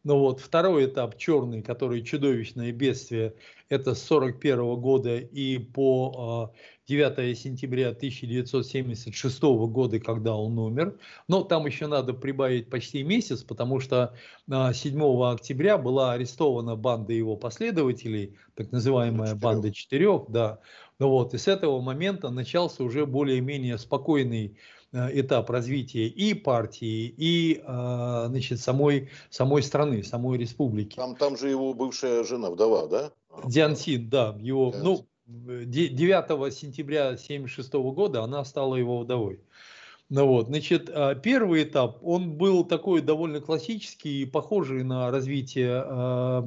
Ну 0.02 0.18
вот, 0.18 0.40
второй 0.40 0.86
этап, 0.86 1.18
черный, 1.18 1.60
который 1.62 2.02
чудовищное 2.02 2.72
бедствие, 2.72 3.34
это 3.68 3.94
с 3.94 4.02
41 4.04 4.80
года 4.80 5.18
и 5.18 5.58
по 5.58 6.54
9 6.90 7.18
а, 7.18 7.34
сентября 7.36 7.90
1976 7.90 9.42
года, 9.42 10.00
когда 10.00 10.34
он 10.34 10.58
умер. 10.58 10.98
Но 11.28 11.44
там 11.44 11.66
еще 11.66 11.86
надо 11.86 12.14
прибавить 12.14 12.68
почти 12.68 13.04
месяц, 13.04 13.44
потому 13.44 13.78
что 13.78 14.14
7 14.48 15.00
а, 15.00 15.32
октября 15.32 15.78
была 15.78 16.12
арестована 16.12 16.74
банда 16.74 17.12
его 17.12 17.36
последователей, 17.36 18.36
так 18.56 18.72
называемая 18.72 19.36
банда 19.36 19.72
четырех, 19.72 20.24
да. 20.28 20.58
Ну 20.98 21.08
вот, 21.08 21.32
и 21.32 21.38
с 21.38 21.46
этого 21.46 21.80
момента 21.80 22.28
начался 22.30 22.82
уже 22.82 23.06
более-менее 23.06 23.78
спокойный 23.78 24.56
Э, 24.92 25.08
этап 25.12 25.50
развития 25.50 26.08
и 26.08 26.34
партии, 26.34 27.14
и 27.16 27.62
а, 27.64 28.26
значит, 28.26 28.58
самой, 28.58 29.08
самой 29.30 29.62
страны, 29.62 30.02
самой 30.02 30.36
республики. 30.36 30.96
Там, 30.96 31.14
там 31.14 31.36
же 31.36 31.48
его 31.48 31.72
бывшая 31.74 32.24
жена, 32.24 32.50
вдова, 32.50 32.88
да? 32.88 33.12
Диансин, 33.44 34.10
да, 34.10 34.36
его, 34.40 34.72
Диансин. 34.72 34.84
ну, 34.84 35.06
9 35.30 36.52
сентября 36.52 37.08
1976 37.08 37.72
года 37.94 38.22
она 38.22 38.44
стала 38.44 38.74
его 38.74 38.98
вдовой. 38.98 39.40
Ну 40.08 40.26
вот, 40.26 40.48
значит, 40.48 40.90
а, 40.92 41.14
первый 41.14 41.62
этап, 41.62 41.98
он 42.02 42.32
был 42.32 42.64
такой 42.64 43.00
довольно 43.00 43.40
классический, 43.40 44.24
похожий 44.26 44.82
на 44.82 45.08
развитие 45.12 45.84
э, 45.86 46.42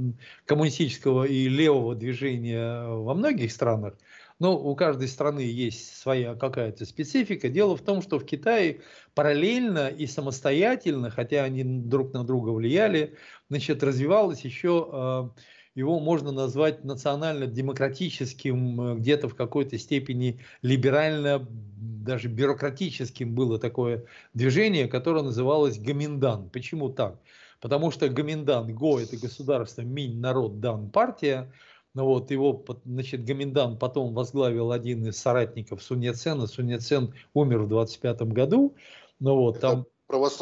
коммунистического 0.46 1.24
и 1.24 1.48
левого 1.48 1.96
движения 1.96 2.86
во 2.86 3.13
многих 3.13 3.54
странах. 3.54 3.93
Но 4.39 4.60
у 4.60 4.76
каждой 4.76 5.08
страны 5.08 5.39
есть 5.39 5.96
своя 5.96 6.36
какая-то 6.36 6.86
специфика. 6.86 7.48
Дело 7.48 7.78
в 7.78 7.82
том, 7.82 8.02
что 8.02 8.19
в 8.19 8.26
Китае 8.26 8.82
параллельно 9.13 9.88
и 9.88 10.08
самостоятельно, 10.08 11.10
хотя 11.10 11.46
они 11.46 11.63
друг 11.63 12.12
на 12.12 12.26
друга 12.26 12.50
влияли, 12.50 13.15
значит, 13.50 13.82
развивалось 13.82 14.41
еще 14.41 14.89
а, 14.91 15.30
его 15.75 15.99
можно 15.99 16.31
назвать 16.31 16.83
национально-демократическим, 16.83 18.81
э, 18.81 18.95
где-то 18.95 19.29
в 19.29 19.36
какой-то 19.36 19.77
степени 19.77 20.39
либерально, 20.62 21.47
даже 21.49 22.27
бюрократическим 22.27 23.33
было 23.33 23.59
такое 23.59 24.05
движение, 24.33 24.88
которое 24.88 25.23
называлось 25.23 25.79
Гаминдан. 25.79 26.49
Почему 26.49 26.89
так? 26.89 27.19
Потому 27.62 27.91
что 27.91 28.09
Гаминдан, 28.09 28.73
Го– 28.75 28.99
это 29.01 29.17
государство, 29.17 29.81
Минь– 29.81 30.19
народ, 30.21 30.59
Дан– 30.59 30.89
партия– 30.91 31.51
ну 31.95 32.05
вот 32.05 32.31
его, 32.31 32.65
значит, 32.86 33.23
Гаминдан 33.23 33.77
потом 33.77 34.13
возглавил 34.15 34.71
один 34.71 35.05
из 35.05 35.17
соратников 35.17 35.83
Суньяцена. 35.83 36.47
Суньяцен 36.47 37.13
умер 37.33 37.59
в 37.59 37.67
25 37.67 38.21
году. 38.33 38.75
Ну 39.19 39.36
вот, 39.36 39.59
там 39.59 39.86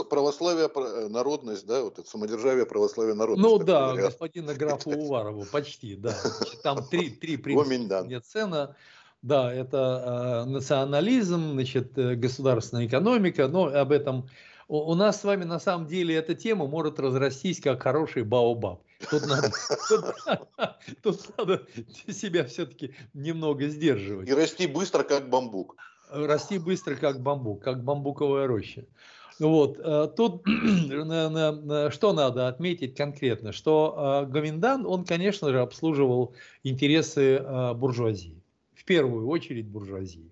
православие, 0.09 0.69
э, 0.73 1.07
народность, 1.07 1.65
да, 1.65 1.83
вот 1.83 1.99
это 1.99 2.09
самодержавие, 2.09 2.65
православие, 2.65 3.15
народность. 3.15 3.49
Ну 3.49 3.59
да, 3.59 3.87
говорят. 3.87 4.05
господина 4.05 4.53
графа 4.53 4.89
Уварову, 4.89 5.45
почти, 5.51 5.95
да. 5.95 6.15
Там 6.63 6.85
три, 6.87 7.09
три 7.09 7.37
принципа 7.37 8.01
Суньяцена. 8.01 8.75
Да, 9.21 9.53
это 9.53 10.45
э, 10.47 10.49
национализм, 10.49 11.51
значит, 11.51 11.95
э, 11.97 12.15
государственная 12.15 12.87
экономика, 12.87 13.47
но 13.47 13.65
об 13.65 13.91
этом 13.91 14.27
у, 14.67 14.77
у 14.77 14.95
нас 14.95 15.21
с 15.21 15.23
вами 15.23 15.43
на 15.43 15.59
самом 15.59 15.85
деле 15.85 16.15
эта 16.15 16.33
тема 16.33 16.65
может 16.65 16.99
разрастись 16.99 17.59
как 17.59 17.83
хороший 17.83 18.23
баобаб. 18.23 18.81
Тут 19.09 19.27
надо, 19.27 19.51
тут, 19.89 20.05
тут 21.03 21.37
надо 21.37 21.67
себя 22.07 22.45
все-таки 22.45 22.95
немного 23.13 23.67
сдерживать. 23.67 24.29
И 24.29 24.33
расти 24.33 24.67
быстро, 24.67 25.03
как 25.03 25.29
бамбук. 25.29 25.75
Расти 26.09 26.57
быстро, 26.57 26.95
как 26.95 27.21
бамбук, 27.21 27.63
как 27.63 27.83
бамбуковая 27.83 28.47
роща. 28.47 28.85
Вот. 29.39 29.79
Э, 29.79 30.07
тут 30.15 30.43
что 31.93 32.13
надо 32.13 32.47
отметить 32.47 32.95
конкретно, 32.95 33.51
что 33.51 34.23
э, 34.27 34.31
Гоминдан, 34.31 34.85
он, 34.85 35.05
конечно 35.05 35.49
же, 35.51 35.61
обслуживал 35.61 36.35
интересы 36.63 37.37
э, 37.37 37.73
буржуазии. 37.73 38.41
В 38.73 38.85
первую 38.85 39.27
очередь 39.27 39.67
буржуазии. 39.67 40.31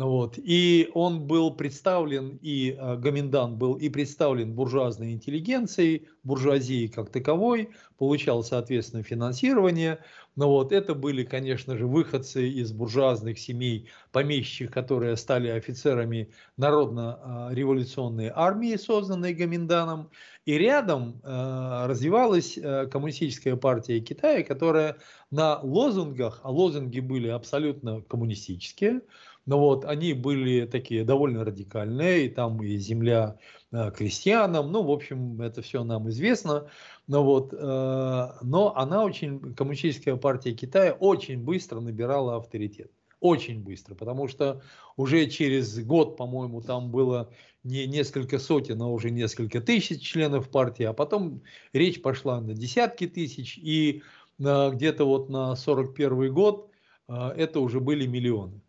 Ну 0.00 0.08
вот. 0.08 0.38
И 0.38 0.90
он 0.94 1.26
был 1.26 1.50
представлен, 1.54 2.38
и 2.40 2.70
э, 2.70 2.96
Гоминдан 2.96 3.58
был 3.58 3.74
и 3.74 3.90
представлен 3.90 4.54
буржуазной 4.54 5.12
интеллигенцией, 5.12 6.08
буржуазией 6.22 6.88
как 6.88 7.10
таковой, 7.10 7.68
получал, 7.98 8.42
соответственно, 8.42 9.02
финансирование. 9.02 9.98
Но 10.36 10.46
ну 10.46 10.52
вот 10.52 10.72
это 10.72 10.94
были, 10.94 11.22
конечно 11.22 11.76
же, 11.76 11.86
выходцы 11.86 12.48
из 12.48 12.72
буржуазных 12.72 13.38
семей 13.38 13.90
помещичьих, 14.10 14.70
которые 14.70 15.18
стали 15.18 15.48
офицерами 15.48 16.30
народно-революционной 16.56 18.32
армии, 18.34 18.76
созданной 18.76 19.34
Гоминданом. 19.34 20.08
И 20.46 20.56
рядом 20.56 21.20
э, 21.22 21.86
развивалась 21.86 22.56
э, 22.56 22.86
коммунистическая 22.86 23.54
партия 23.56 24.00
Китая, 24.00 24.42
которая 24.44 24.96
на 25.30 25.60
лозунгах, 25.60 26.40
а 26.42 26.50
лозунги 26.50 27.00
были 27.00 27.28
абсолютно 27.28 28.00
коммунистические, 28.00 29.02
но 29.46 29.58
вот 29.58 29.84
они 29.84 30.12
были 30.12 30.66
такие 30.66 31.04
довольно 31.04 31.44
радикальные, 31.44 32.26
и 32.26 32.28
там 32.28 32.62
и 32.62 32.76
земля 32.76 33.38
э, 33.72 33.90
крестьянам, 33.90 34.70
ну, 34.70 34.82
в 34.82 34.90
общем, 34.90 35.40
это 35.40 35.62
все 35.62 35.82
нам 35.82 36.08
известно. 36.10 36.68
Но 37.06 37.24
вот, 37.24 37.52
э, 37.52 37.56
но 37.56 38.76
она 38.76 39.04
очень, 39.04 39.54
коммунистическая 39.54 40.16
партия 40.16 40.52
Китая 40.52 40.92
очень 40.92 41.42
быстро 41.42 41.80
набирала 41.80 42.36
авторитет. 42.36 42.90
Очень 43.20 43.62
быстро, 43.62 43.94
потому 43.94 44.28
что 44.28 44.62
уже 44.96 45.26
через 45.26 45.78
год, 45.84 46.16
по-моему, 46.16 46.62
там 46.62 46.90
было 46.90 47.30
не 47.64 47.86
несколько 47.86 48.38
сотен, 48.38 48.80
а 48.80 48.88
уже 48.88 49.10
несколько 49.10 49.60
тысяч 49.60 50.02
членов 50.02 50.48
партии, 50.48 50.84
а 50.84 50.94
потом 50.94 51.42
речь 51.74 52.00
пошла 52.00 52.40
на 52.40 52.54
десятки 52.54 53.06
тысяч, 53.06 53.58
и 53.58 54.02
э, 54.38 54.70
где-то 54.72 55.04
вот 55.04 55.28
на 55.28 55.56
41 55.56 56.32
год 56.32 56.66
это 57.08 57.58
уже 57.58 57.80
были 57.80 58.06
миллионы. 58.06 58.60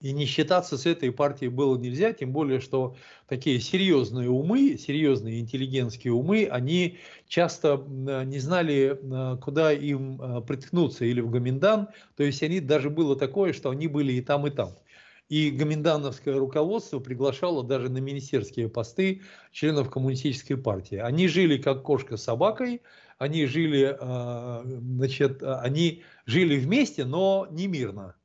И 0.00 0.12
не 0.12 0.24
считаться 0.24 0.78
с 0.78 0.86
этой 0.86 1.12
партией 1.12 1.50
было 1.50 1.76
нельзя, 1.76 2.14
тем 2.14 2.32
более, 2.32 2.60
что 2.60 2.96
такие 3.28 3.60
серьезные 3.60 4.30
умы, 4.30 4.78
серьезные 4.78 5.40
интеллигентские 5.40 6.14
умы, 6.14 6.48
они 6.50 6.96
часто 7.28 7.84
не 7.86 8.38
знали, 8.38 8.98
а, 9.02 9.36
куда 9.36 9.72
им 9.72 10.18
а, 10.20 10.40
приткнуться, 10.40 11.04
или 11.04 11.20
в 11.20 11.30
Гоминдан, 11.30 11.88
то 12.16 12.22
есть 12.22 12.42
они 12.42 12.60
даже 12.60 12.88
было 12.88 13.14
такое, 13.14 13.52
что 13.52 13.68
они 13.68 13.88
были 13.88 14.14
и 14.14 14.22
там, 14.22 14.46
и 14.46 14.50
там. 14.50 14.74
И 15.28 15.50
гоминдановское 15.50 16.36
руководство 16.36 16.98
приглашало 16.98 17.62
даже 17.62 17.88
на 17.88 17.98
министерские 17.98 18.68
посты 18.68 19.22
членов 19.52 19.88
коммунистической 19.88 20.56
партии. 20.56 20.96
Они 20.96 21.28
жили 21.28 21.56
как 21.56 21.84
кошка 21.84 22.16
с 22.16 22.24
собакой, 22.24 22.82
они 23.18 23.44
жили, 23.44 23.96
а, 24.00 24.62
значит, 24.64 25.42
они 25.42 26.02
жили 26.24 26.58
вместе, 26.58 27.04
но 27.04 27.46
не 27.50 27.66
мирно. 27.66 28.16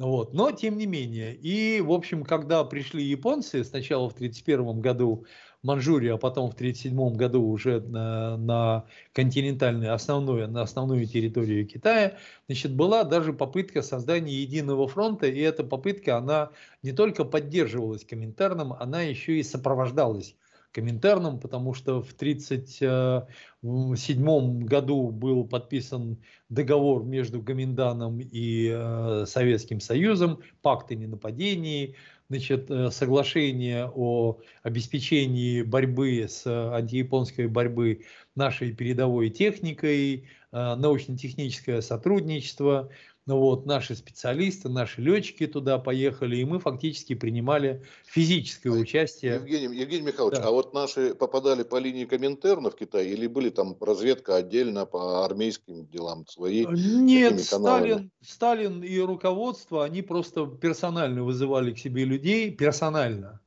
Вот. 0.00 0.32
Но 0.32 0.50
тем 0.50 0.78
не 0.78 0.86
менее. 0.86 1.34
И, 1.34 1.82
в 1.82 1.92
общем, 1.92 2.24
когда 2.24 2.64
пришли 2.64 3.04
японцы, 3.04 3.62
сначала 3.64 4.08
в 4.08 4.14
1931 4.14 4.80
году 4.80 5.26
Манчжурию, 5.62 6.14
а 6.14 6.16
потом 6.16 6.50
в 6.50 6.54
1937 6.54 7.16
году 7.18 7.46
уже 7.46 7.82
на, 7.82 8.38
на 8.38 8.86
континентальную, 9.12 9.92
основную, 9.92 10.48
на 10.48 10.62
основную 10.62 11.04
территорию 11.04 11.66
Китая, 11.66 12.16
значит, 12.46 12.74
была 12.74 13.04
даже 13.04 13.34
попытка 13.34 13.82
создания 13.82 14.40
единого 14.40 14.88
фронта, 14.88 15.26
и 15.26 15.38
эта 15.38 15.64
попытка, 15.64 16.16
она 16.16 16.48
не 16.82 16.92
только 16.92 17.24
поддерживалась 17.24 18.06
Коминтерном, 18.06 18.72
она 18.72 19.02
еще 19.02 19.38
и 19.38 19.42
сопровождалась 19.42 20.34
Коминтерном, 20.72 21.40
потому 21.40 21.74
что 21.74 22.00
в 22.02 22.12
1937 22.12 24.64
году 24.64 25.10
был 25.10 25.44
подписан 25.44 26.16
договор 26.48 27.04
между 27.04 27.42
Гоминданом 27.42 28.20
и 28.20 28.70
э, 28.72 29.24
Советским 29.26 29.80
Союзом, 29.80 30.38
пакт 30.62 30.92
о 30.92 30.94
ненападении, 30.94 31.96
значит, 32.28 32.70
э, 32.70 32.90
соглашение 32.90 33.90
о 33.92 34.38
обеспечении 34.62 35.62
борьбы 35.62 36.26
с 36.28 36.46
антияпонской 36.46 37.48
борьбы 37.48 38.04
нашей 38.36 38.72
передовой 38.72 39.30
техникой, 39.30 40.28
научно-техническое 40.52 41.80
сотрудничество, 41.80 42.90
ну 43.26 43.38
вот, 43.38 43.66
наши 43.66 43.94
специалисты, 43.94 44.68
наши 44.68 45.00
летчики 45.00 45.46
туда 45.46 45.78
поехали, 45.78 46.36
и 46.36 46.44
мы 46.44 46.58
фактически 46.58 47.14
принимали 47.14 47.82
физическое 48.04 48.70
участие. 48.70 49.34
Евгений, 49.34 49.76
Евгений 49.76 50.06
Михайлович, 50.06 50.38
да. 50.38 50.48
а 50.48 50.50
вот 50.50 50.72
наши 50.72 51.14
попадали 51.14 51.62
по 51.62 51.76
линии 51.76 52.06
Коминтерна 52.06 52.70
в 52.70 52.76
Китай 52.76 53.08
или 53.08 53.26
были 53.26 53.50
там 53.50 53.76
разведка 53.80 54.36
отдельно 54.36 54.86
по 54.86 55.24
армейским 55.24 55.86
делам 55.86 56.26
свои? 56.26 56.64
Э, 56.64 56.72
нет, 56.72 57.40
Сталин, 57.40 58.10
Сталин 58.22 58.82
и 58.82 58.98
руководство, 58.98 59.84
они 59.84 60.02
просто 60.02 60.46
персонально 60.46 61.22
вызывали 61.22 61.72
к 61.72 61.78
себе 61.78 62.04
людей, 62.04 62.50
персонально. 62.50 63.40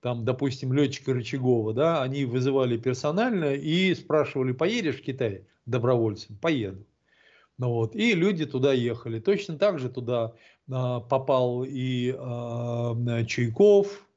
Там, 0.00 0.26
допустим, 0.26 0.74
летчика 0.74 1.14
Рычагова, 1.14 1.72
да, 1.72 2.02
они 2.02 2.26
вызывали 2.26 2.76
персонально 2.76 3.54
и 3.54 3.94
спрашивали, 3.94 4.52
поедешь 4.52 4.98
в 4.98 5.02
Китай 5.02 5.46
добровольцем? 5.64 6.36
Поеду. 6.36 6.86
Ну 7.58 7.70
вот, 7.70 7.94
и 7.94 8.14
люди 8.14 8.46
туда 8.46 8.72
ехали. 8.72 9.20
Точно 9.20 9.56
так 9.56 9.78
же 9.78 9.88
туда 9.88 10.34
а, 10.70 11.00
попал 11.00 11.64
и 11.64 12.14
а, 12.16 13.24
Чуйков, 13.26 14.08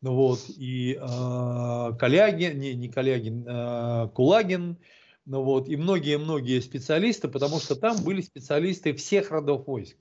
ну 0.00 0.14
вот, 0.14 0.40
и 0.48 0.98
а, 1.00 1.92
Калягин, 1.92 2.58
не, 2.58 2.74
не 2.74 2.88
Калягин, 2.88 3.44
а, 3.48 4.08
Кулагин, 4.08 4.78
ну 5.26 5.42
вот, 5.42 5.68
и 5.68 5.76
многие-многие 5.76 6.60
специалисты, 6.60 7.28
потому 7.28 7.58
что 7.58 7.76
там 7.76 8.02
были 8.02 8.22
специалисты 8.22 8.94
всех 8.94 9.30
родов 9.30 9.66
войск. 9.66 9.96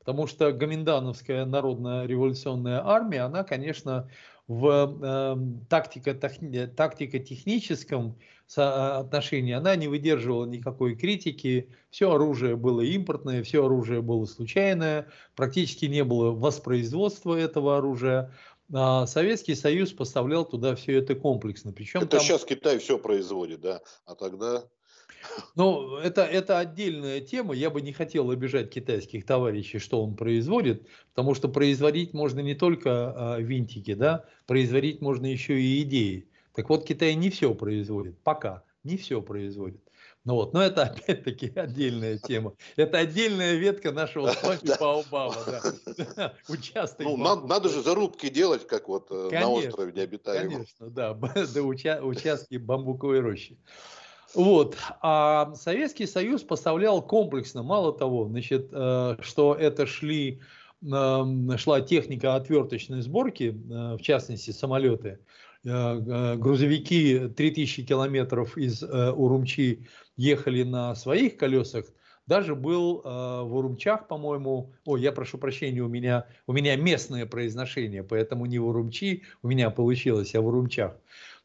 Потому 0.00 0.26
что 0.26 0.52
Гоминдановская 0.52 1.46
народная 1.46 2.06
революционная 2.06 2.86
армия, 2.86 3.22
она, 3.22 3.44
конечно, 3.44 4.10
в 4.48 4.98
э, 5.02 5.36
тактико-техническом 5.68 8.16
отношении 8.54 9.52
она 9.52 9.74
не 9.74 9.88
выдерживала 9.88 10.46
никакой 10.46 10.94
критики, 10.94 11.68
все 11.90 12.12
оружие 12.12 12.54
было 12.54 12.80
импортное, 12.80 13.42
все 13.42 13.64
оружие 13.64 14.02
было 14.02 14.24
случайное, 14.24 15.08
практически 15.34 15.86
не 15.86 16.04
было 16.04 16.30
воспроизводства 16.30 17.34
этого 17.34 17.78
оружия. 17.78 18.32
А 18.72 19.06
Советский 19.06 19.54
Союз 19.54 19.92
поставлял 19.92 20.44
туда 20.44 20.76
все 20.76 20.98
это 20.98 21.14
комплексно. 21.14 21.72
Причем 21.72 22.00
это 22.00 22.18
там... 22.18 22.20
сейчас 22.20 22.44
Китай 22.44 22.78
все 22.78 22.98
производит, 22.98 23.60
да, 23.60 23.80
а 24.04 24.14
тогда 24.14 24.64
ну, 25.54 25.96
это, 25.96 26.22
это 26.22 26.58
отдельная 26.58 27.20
тема. 27.20 27.54
Я 27.54 27.70
бы 27.70 27.80
не 27.80 27.92
хотел 27.92 28.30
обижать 28.30 28.70
китайских 28.70 29.24
товарищей, 29.24 29.78
что 29.78 30.02
он 30.02 30.16
производит, 30.16 30.86
потому 31.14 31.34
что 31.34 31.48
производить 31.48 32.14
можно 32.14 32.40
не 32.40 32.54
только 32.54 32.90
а, 32.90 33.38
винтики, 33.38 33.94
да, 33.94 34.24
производить 34.46 35.00
можно 35.00 35.26
еще 35.26 35.60
и 35.60 35.82
идеи. 35.82 36.28
Так 36.54 36.70
вот, 36.70 36.84
Китай 36.84 37.14
не 37.14 37.30
все 37.30 37.54
производит, 37.54 38.18
пока 38.22 38.62
не 38.82 38.96
все 38.96 39.20
производит. 39.20 39.80
Ну 40.26 40.34
вот, 40.34 40.52
но 40.54 40.62
это 40.62 40.82
опять-таки 40.90 41.52
отдельная 41.54 42.18
тема. 42.18 42.54
Это 42.74 42.98
отдельная 42.98 43.54
ветка 43.54 43.92
нашего 43.92 44.32
с 44.32 44.42
вами 44.42 44.60
Баобаба. 44.80 45.64
Да. 46.16 46.34
Участок. 46.48 47.06
Ну, 47.06 47.16
надо, 47.16 47.46
надо 47.46 47.68
же 47.68 47.80
зарубки 47.80 48.28
делать, 48.28 48.66
как 48.66 48.88
вот 48.88 49.08
конечно, 49.08 49.36
э, 49.36 49.40
на 49.40 49.48
острове 49.48 49.92
необитаемом. 49.92 50.52
Конечно, 50.52 50.90
да, 50.90 51.14
до 51.14 51.62
уча 51.62 52.00
участки 52.02 52.56
бамбуковой 52.56 53.20
рощи. 53.20 53.56
Вот. 54.36 54.76
А 55.00 55.54
Советский 55.54 56.06
Союз 56.06 56.42
поставлял 56.42 57.00
комплексно, 57.00 57.62
мало 57.62 57.90
того, 57.90 58.28
значит, 58.28 58.68
э, 58.70 59.16
что 59.20 59.54
это 59.54 59.86
шли, 59.86 60.42
эм, 60.84 61.56
шла 61.56 61.80
техника 61.80 62.34
отверточной 62.34 63.00
сборки, 63.00 63.54
э, 63.54 63.96
в 63.96 64.02
частности 64.02 64.50
самолеты, 64.50 65.20
э, 65.64 66.36
грузовики 66.36 67.28
3000 67.34 67.84
километров 67.84 68.58
из 68.58 68.82
Урумчи 68.82 69.88
ехали 70.18 70.64
на 70.64 70.94
своих 70.94 71.38
колесах, 71.38 71.86
даже 72.26 72.54
был 72.54 73.02
в 73.04 73.56
Урумчах, 73.56 74.08
по-моему, 74.08 74.72
ой, 74.84 75.00
я 75.00 75.12
прошу 75.12 75.38
прощения, 75.38 75.80
у 75.80 75.88
меня, 75.88 76.26
у 76.48 76.52
меня 76.52 76.74
местное 76.76 77.24
произношение, 77.24 78.02
поэтому 78.02 78.46
не 78.46 78.58
в 78.58 78.66
Урумчи 78.66 79.22
у 79.42 79.48
меня 79.48 79.70
получилось, 79.70 80.34
а 80.34 80.40
в 80.40 80.46
Урумчах. 80.46 80.96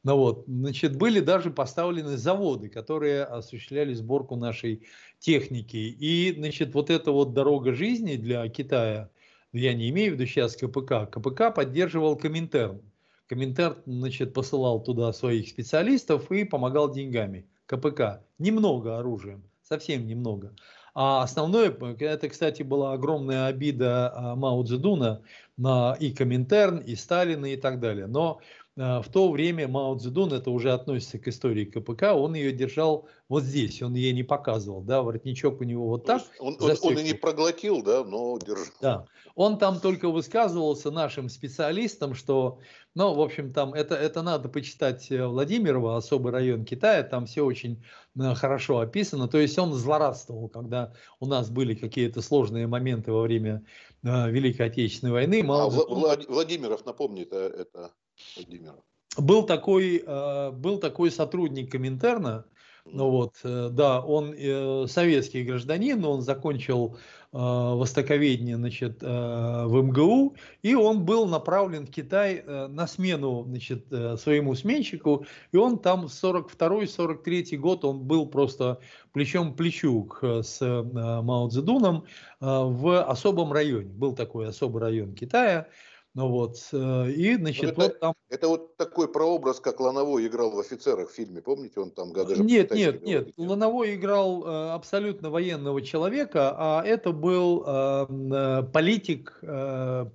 Ну 0.03 0.17
вот, 0.17 0.45
значит, 0.47 0.95
были 0.95 1.19
даже 1.19 1.51
поставлены 1.51 2.17
заводы, 2.17 2.69
которые 2.69 3.23
осуществляли 3.23 3.93
сборку 3.93 4.35
нашей 4.35 4.87
техники. 5.19 5.77
И, 5.77 6.33
значит, 6.35 6.73
вот 6.73 6.89
эта 6.89 7.11
вот 7.11 7.33
дорога 7.33 7.73
жизни 7.73 8.15
для 8.15 8.47
Китая, 8.49 9.09
я 9.53 9.73
не 9.73 9.89
имею 9.89 10.11
в 10.11 10.15
виду 10.15 10.25
сейчас 10.25 10.55
КПК, 10.55 11.05
КПК 11.05 11.51
поддерживал 11.51 12.15
Коминтерн. 12.15 12.81
Коминтерн, 13.27 13.77
значит, 13.85 14.33
посылал 14.33 14.83
туда 14.83 15.13
своих 15.13 15.47
специалистов 15.47 16.31
и 16.31 16.45
помогал 16.45 16.91
деньгами. 16.91 17.45
КПК. 17.67 18.23
Немного 18.39 18.97
оружием, 18.97 19.43
совсем 19.61 20.05
немного. 20.05 20.53
А 20.93 21.23
основное, 21.23 21.73
это, 21.99 22.27
кстати, 22.27 22.63
была 22.63 22.93
огромная 22.93 23.45
обида 23.45 24.11
а, 24.13 24.35
Мао 24.35 24.61
Цзэдуна 24.63 25.21
на 25.55 25.95
и 25.99 26.11
Коминтерн, 26.11 26.79
и 26.79 26.95
Сталина 26.95 27.45
и 27.45 27.55
так 27.55 27.79
далее. 27.79 28.07
Но 28.07 28.41
в 28.75 29.05
то 29.11 29.29
время 29.29 29.67
Мао 29.67 29.97
Цзэдун, 29.97 30.33
это 30.33 30.49
уже 30.49 30.71
относится 30.71 31.19
к 31.19 31.27
истории 31.27 31.65
КПК, 31.65 32.13
он 32.13 32.35
ее 32.35 32.53
держал 32.53 33.07
вот 33.31 33.43
здесь, 33.43 33.81
он 33.81 33.93
ей 33.93 34.11
не 34.13 34.23
показывал, 34.23 34.81
да, 34.81 35.01
воротничок 35.01 35.61
у 35.61 35.63
него 35.63 35.87
вот 35.87 36.05
так. 36.05 36.21
Он, 36.39 36.57
он, 36.59 36.75
он 36.81 36.97
и 36.97 37.03
не 37.03 37.13
проглотил, 37.13 37.81
да, 37.81 38.03
но 38.03 38.37
держал. 38.37 38.65
Да, 38.81 39.05
он 39.35 39.57
там 39.57 39.79
только 39.79 40.09
высказывался 40.09 40.91
нашим 40.91 41.29
специалистам, 41.29 42.13
что, 42.13 42.59
ну, 42.95 43.13
в 43.13 43.21
общем, 43.21 43.53
там 43.53 43.73
это, 43.73 43.95
это 43.95 44.21
надо 44.21 44.49
почитать 44.49 45.09
э, 45.11 45.25
Владимирова, 45.25 45.97
особый 45.97 46.31
район 46.31 46.65
Китая, 46.65 47.03
там 47.03 47.25
все 47.25 47.45
очень 47.45 47.83
э, 48.19 48.33
хорошо 48.35 48.79
описано, 48.79 49.27
то 49.27 49.37
есть 49.37 49.57
он 49.57 49.73
злорадствовал, 49.73 50.49
когда 50.49 50.93
у 51.19 51.25
нас 51.25 51.49
были 51.49 51.73
какие-то 51.73 52.21
сложные 52.21 52.67
моменты 52.67 53.11
во 53.11 53.21
время 53.21 53.63
э, 54.03 54.29
Великой 54.29 54.67
Отечественной 54.67 55.13
войны. 55.13 55.43
Мао 55.43 55.67
а 55.67 55.71
Цзэдун... 55.71 56.25
Владимиров, 56.27 56.85
напомни, 56.85 57.23
это, 57.23 57.37
это 57.37 57.91
Владимира? 58.35 58.75
Был 59.17 59.43
такой, 59.43 60.03
э, 60.05 60.51
был 60.51 60.79
такой 60.79 61.11
сотрудник 61.11 61.71
Коминтерна, 61.71 62.45
ну 62.85 63.09
вот, 63.09 63.35
э, 63.43 63.69
да, 63.69 63.99
он 63.99 64.33
э, 64.35 64.85
советский 64.87 65.43
гражданин, 65.43 66.03
он 66.05 66.21
закончил 66.21 66.97
востоковедение 67.33 68.57
значит, 68.57 69.01
в 69.01 69.71
МГУ, 69.71 70.35
и 70.63 70.75
он 70.75 71.05
был 71.05 71.25
направлен 71.27 71.87
в 71.87 71.89
Китай 71.89 72.43
на 72.45 72.87
смену 72.87 73.45
значит, 73.47 73.87
своему 74.19 74.53
сменщику, 74.53 75.25
и 75.53 75.55
он 75.55 75.79
там 75.79 76.09
в 76.09 76.11
42-43 76.11 77.55
год, 77.55 77.85
он 77.85 78.01
был 78.01 78.25
просто 78.25 78.81
плечом 79.13 79.53
к 79.53 79.55
плечу 79.55 80.11
с 80.21 80.59
Мао 80.59 81.47
Цзэдуном 81.47 82.03
в 82.41 83.01
особом 83.01 83.53
районе, 83.53 83.93
был 83.93 84.13
такой 84.13 84.49
особый 84.49 84.81
район 84.81 85.13
Китая, 85.13 85.69
ну 86.13 86.27
вот, 86.27 86.57
э, 86.73 87.09
и, 87.11 87.35
значит, 87.37 87.71
это, 87.71 87.81
вот 87.81 87.99
там... 87.99 88.13
Это 88.29 88.47
вот 88.49 88.75
такой 88.75 89.07
прообраз, 89.07 89.61
как 89.61 89.79
Лановой 89.79 90.27
играл 90.27 90.51
в 90.51 90.59
«Офицерах» 90.59 91.09
в 91.09 91.13
фильме, 91.13 91.41
помните? 91.41 91.79
Он 91.79 91.89
там 91.89 92.11
даже 92.11 92.43
Нет, 92.43 92.71
нет, 92.71 93.01
нет, 93.01 93.27
говорит, 93.27 93.33
Лановой 93.37 93.95
играл 93.95 94.45
э, 94.45 94.71
абсолютно 94.71 95.29
военного 95.29 95.81
человека, 95.81 96.53
а 96.57 96.83
это 96.85 97.13
был 97.13 97.63
эм, 97.65 98.33
э, 98.33 98.63
политик, 98.63 99.39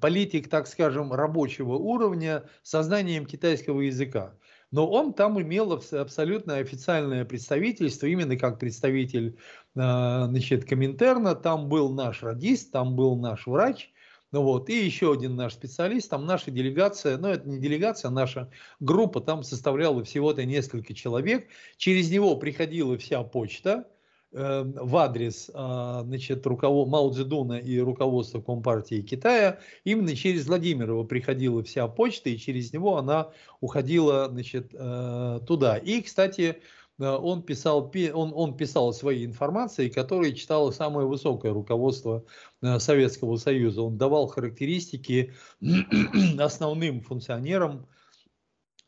политик, 0.01 0.51
так 0.51 0.67
скажем, 0.67 1.15
рабочего 1.15 1.77
уровня 1.77 2.45
с 2.63 2.71
сознанием 2.71 3.25
китайского 3.25 3.81
языка. 3.81 4.35
Но 4.73 4.87
он 4.91 5.15
там 5.15 5.41
имел 5.41 5.73
абсолютно 5.73 6.57
официальное 6.57 7.25
представительство, 7.25 8.07
именно 8.07 8.37
как 8.37 8.59
представитель 8.59 9.39
значит, 9.75 10.67
Коминтерна. 10.67 11.35
Там 11.37 11.69
был 11.69 11.91
наш 11.91 12.23
радист, 12.23 12.73
там 12.73 12.97
был 12.97 13.17
наш 13.17 13.47
врач– 13.47 13.91
ну 14.33 14.43
вот, 14.43 14.69
и 14.69 14.85
еще 14.85 15.13
один 15.13 15.37
наш 15.37 15.55
специалист, 15.55 16.11
там 16.11 16.27
наша 16.27 16.51
делегация, 16.51 17.17
ну 17.17 17.29
это 17.29 17.49
не 17.49 17.59
делегация, 17.59 18.11
наша 18.11 18.51
группа 18.81 19.21
там 19.21 19.43
составляла 19.43 20.03
всего-то 20.05 20.45
несколько 20.45 20.95
человек. 20.95 21.49
Через 21.77 22.11
него 22.11 22.37
приходила 22.37 22.99
вся 22.99 23.23
почта 23.23 23.89
э, 24.33 24.65
в 24.65 24.97
адрес 24.97 25.49
э, 25.55 26.01
значит, 26.05 26.45
руковод... 26.45 26.89
Мао 26.89 27.11
Цзэдуна 27.11 27.59
и 27.59 27.79
руководства 27.79 28.41
Компартии 28.41 29.01
Китая. 29.01 29.61
Именно 29.85 30.17
через 30.17 30.47
Владимирова 30.47 31.05
приходила 31.05 31.63
вся 31.63 31.87
почта, 31.87 32.29
и 32.29 32.37
через 32.37 32.73
него 32.73 32.97
она 32.97 33.31
уходила 33.61 34.29
значит, 34.29 34.71
э, 34.75 35.41
туда. 35.47 35.77
И, 35.77 36.03
кстати, 36.03 36.61
он 36.99 37.43
писал, 37.43 37.93
он, 38.15 38.33
он 38.35 38.57
писал 38.57 38.93
свои 38.93 39.25
информации, 39.25 39.89
которые 39.89 40.35
читало 40.35 40.71
самое 40.71 41.07
высокое 41.07 41.53
руководство 41.53 42.25
э, 42.63 42.79
Советского 42.79 43.37
Союза. 43.37 43.83
Он 43.83 43.99
давал 43.99 44.29
характеристики 44.29 45.35
основным 46.39 47.03
функционерам 47.03 47.87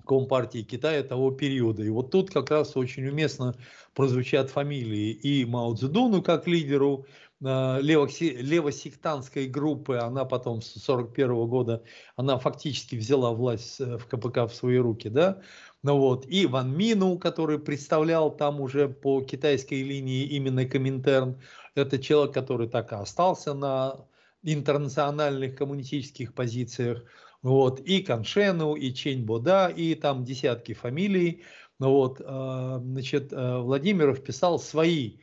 Компартии 0.07 0.63
Китая 0.63 1.03
того 1.03 1.33
периода. 1.33 1.83
И 1.83 1.91
вот 1.91 2.11
тут 2.11 2.31
как 2.31 2.51
раз 2.51 2.77
очень 2.77 3.07
уместно 3.07 3.55
прозвучат 3.95 4.49
фамилии 4.49 5.11
и 5.11 5.45
Мао 5.45 5.75
Цзэдуну 5.75 6.23
как 6.23 6.47
лидеру, 6.47 7.05
левосектантской 7.41 9.47
группы, 9.47 9.99
она 9.99 10.25
потом 10.25 10.61
с 10.61 10.71
1941 10.71 11.47
года, 11.47 11.85
она 12.17 12.37
фактически 12.39 12.97
взяла 12.97 13.31
власть 13.33 13.79
в 13.79 14.07
КПК 14.07 14.49
в 14.49 14.55
свои 14.55 14.79
руки, 14.79 15.09
да, 15.09 15.41
ну 15.83 15.99
вот, 15.99 16.27
и 16.27 16.47
Ван 16.47 16.77
Мину, 16.77 17.19
который 17.19 17.59
представлял 17.59 18.35
там 18.35 18.61
уже 18.61 18.89
по 18.89 19.23
китайской 19.23 19.83
линии 19.83 20.25
именно 20.25 20.65
Коминтерн, 20.65 21.41
это 21.75 21.99
человек, 21.99 22.35
который 22.35 22.69
так 22.69 22.93
и 22.93 22.97
остался 22.97 23.55
на 23.55 24.07
интернациональных 24.43 25.57
коммунистических 25.57 26.35
позициях, 26.35 27.05
вот, 27.43 27.81
и 27.81 28.03
Каншену, 28.03 28.75
и 28.75 28.93
Чень 28.93 29.25
Бода, 29.25 29.69
и 29.69 29.95
там 29.95 30.25
десятки 30.25 30.75
фамилий, 30.75 31.45
ну 31.79 31.93
вот, 31.93 32.21
а, 32.25 32.81
значит, 32.81 33.33
э, 33.33 33.59
Владимиров 33.59 34.25
писал 34.25 34.59
свои 34.59 35.19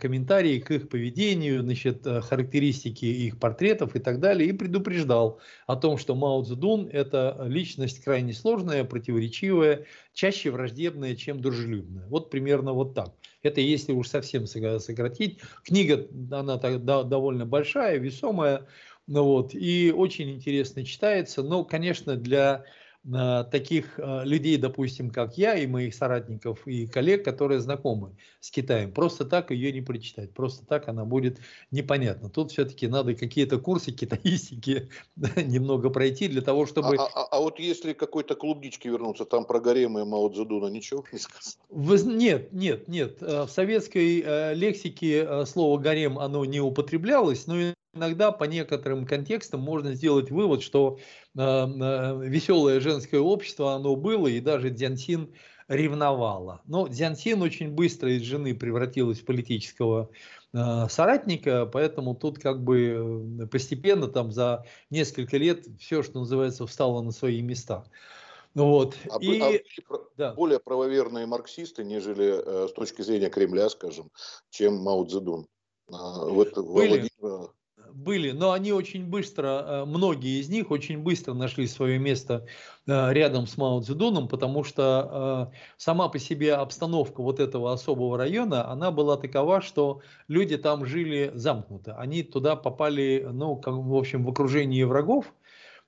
комментарии 0.00 0.58
к 0.58 0.70
их 0.70 0.88
поведению, 0.88 1.62
значит, 1.62 2.06
э, 2.06 2.20
характеристики 2.20 3.04
их 3.04 3.38
портретов 3.38 3.94
и 3.94 4.00
так 4.00 4.18
далее, 4.18 4.48
и 4.48 4.52
предупреждал 4.52 5.40
о 5.66 5.76
том, 5.76 5.98
что 5.98 6.14
Мао 6.14 6.42
Цзэдун– 6.42 6.88
это 6.92 7.44
личность 7.46 8.02
крайне 8.02 8.32
сложная, 8.32 8.84
противоречивая, 8.84 9.86
чаще 10.12 10.50
враждебная, 10.50 11.14
чем 11.14 11.40
дружелюбная. 11.40 12.06
Вот 12.08 12.30
примерно 12.30 12.72
вот 12.72 12.94
так. 12.94 13.14
Это 13.42 13.60
если 13.60 13.92
уж 13.92 14.08
совсем 14.08 14.46
сократить. 14.46 15.38
Книга, 15.62 16.08
она 16.30 16.58
так, 16.58 16.84
довольно 16.84 17.46
большая, 17.46 17.98
весомая, 17.98 18.66
ну 19.06 19.24
вот, 19.24 19.54
и 19.54 19.92
очень 19.96 20.30
интересно 20.32 20.84
читается, 20.84 21.42
но, 21.42 21.64
конечно, 21.64 22.16
для 22.16 22.64
таких 23.50 23.98
а, 23.98 24.22
людей, 24.24 24.56
допустим, 24.56 25.10
как 25.10 25.38
я 25.38 25.54
и 25.54 25.66
моих 25.66 25.94
соратников 25.94 26.66
и 26.66 26.86
коллег, 26.86 27.24
которые 27.24 27.60
знакомы 27.60 28.16
с 28.40 28.50
Китаем. 28.50 28.92
Просто 28.92 29.24
так 29.24 29.50
ее 29.50 29.72
не 29.72 29.80
прочитать, 29.80 30.34
просто 30.34 30.66
так 30.66 30.88
она 30.88 31.04
будет 31.04 31.38
непонятна. 31.70 32.28
Тут 32.28 32.52
все-таки 32.52 32.86
надо 32.86 33.14
какие-то 33.14 33.58
курсы 33.58 33.92
китаистики 33.92 34.90
немного 35.36 35.90
пройти 35.90 36.28
для 36.28 36.42
того, 36.42 36.66
чтобы... 36.66 36.96
А, 36.96 37.06
а, 37.14 37.24
а 37.24 37.40
вот 37.40 37.58
если 37.58 37.92
какой-то 37.92 38.34
клубнички 38.34 38.88
вернуться, 38.88 39.24
там 39.24 39.44
про 39.44 39.60
гаремы 39.60 40.04
Мао 40.04 40.28
Цзэдуна 40.28 40.66
ничего 40.68 41.04
не 41.12 41.18
сказано? 41.18 41.64
Вы... 41.70 41.98
Нет, 42.02 42.52
нет, 42.52 42.88
нет. 42.88 43.22
Э, 43.22 43.44
в 43.44 43.50
советской 43.50 44.54
лексике 44.54 45.46
слово 45.46 45.78
гарем 45.78 46.18
оно 46.18 46.44
не 46.44 46.60
употреблялось, 46.60 47.46
но 47.46 47.74
иногда 47.98 48.32
по 48.32 48.44
некоторым 48.44 49.06
контекстам 49.06 49.60
можно 49.60 49.94
сделать 49.94 50.30
вывод, 50.30 50.62
что 50.62 50.98
э, 51.36 51.40
э, 51.40 52.26
веселое 52.26 52.80
женское 52.80 53.20
общество 53.20 53.74
оно 53.74 53.96
было, 53.96 54.28
и 54.28 54.40
даже 54.40 54.70
Дзянсин 54.70 55.34
ревновала. 55.68 56.62
Но 56.64 56.88
Дзянсин 56.88 57.42
очень 57.42 57.70
быстро 57.70 58.10
из 58.10 58.22
жены 58.22 58.54
превратилась 58.54 59.20
в 59.20 59.24
политического 59.26 60.10
э, 60.54 60.88
соратника, 60.88 61.66
поэтому 61.66 62.14
тут 62.14 62.38
как 62.38 62.64
бы 62.64 63.42
э, 63.42 63.46
постепенно 63.46 64.08
там 64.08 64.32
за 64.32 64.64
несколько 64.90 65.36
лет 65.36 65.66
все, 65.78 66.02
что 66.02 66.20
называется, 66.20 66.66
встало 66.66 67.02
на 67.02 67.10
свои 67.10 67.42
места. 67.42 67.84
Ну 68.54 68.70
вот. 68.70 68.96
А, 69.10 69.18
и, 69.20 69.40
а 69.40 69.98
да. 70.16 70.32
более 70.32 70.58
правоверные 70.58 71.26
марксисты, 71.26 71.84
нежели 71.84 72.42
э, 72.44 72.68
с 72.68 72.72
точки 72.72 73.02
зрения 73.02 73.28
Кремля, 73.28 73.68
скажем, 73.68 74.10
чем 74.50 74.76
Мао 74.78 75.04
Цзэдун. 75.04 75.46
А, 75.92 76.24
вот 76.24 76.54
Были. 76.56 77.08
Владимир 77.20 77.50
были, 77.98 78.30
но 78.30 78.52
они 78.52 78.72
очень 78.72 79.04
быстро, 79.04 79.46
э, 79.46 79.84
многие 79.84 80.40
из 80.40 80.48
них 80.48 80.70
очень 80.70 80.98
быстро 80.98 81.34
нашли 81.34 81.66
свое 81.66 81.98
место 81.98 82.46
э, 82.86 83.12
рядом 83.12 83.46
с 83.46 83.56
Мао 83.56 83.80
Цзэдуном, 83.80 84.28
потому 84.28 84.62
что 84.64 85.50
э, 85.52 85.56
сама 85.76 86.08
по 86.08 86.18
себе 86.18 86.54
обстановка 86.54 87.22
вот 87.22 87.40
этого 87.40 87.72
особого 87.72 88.16
района, 88.16 88.70
она 88.70 88.90
была 88.90 89.16
такова, 89.16 89.60
что 89.60 90.00
люди 90.28 90.56
там 90.56 90.86
жили 90.86 91.32
замкнуто. 91.34 91.96
Они 91.96 92.22
туда 92.22 92.54
попали, 92.56 93.26
ну, 93.30 93.56
как, 93.56 93.74
в 93.74 93.94
общем, 93.94 94.24
в 94.24 94.30
окружении 94.30 94.84
врагов, 94.84 95.32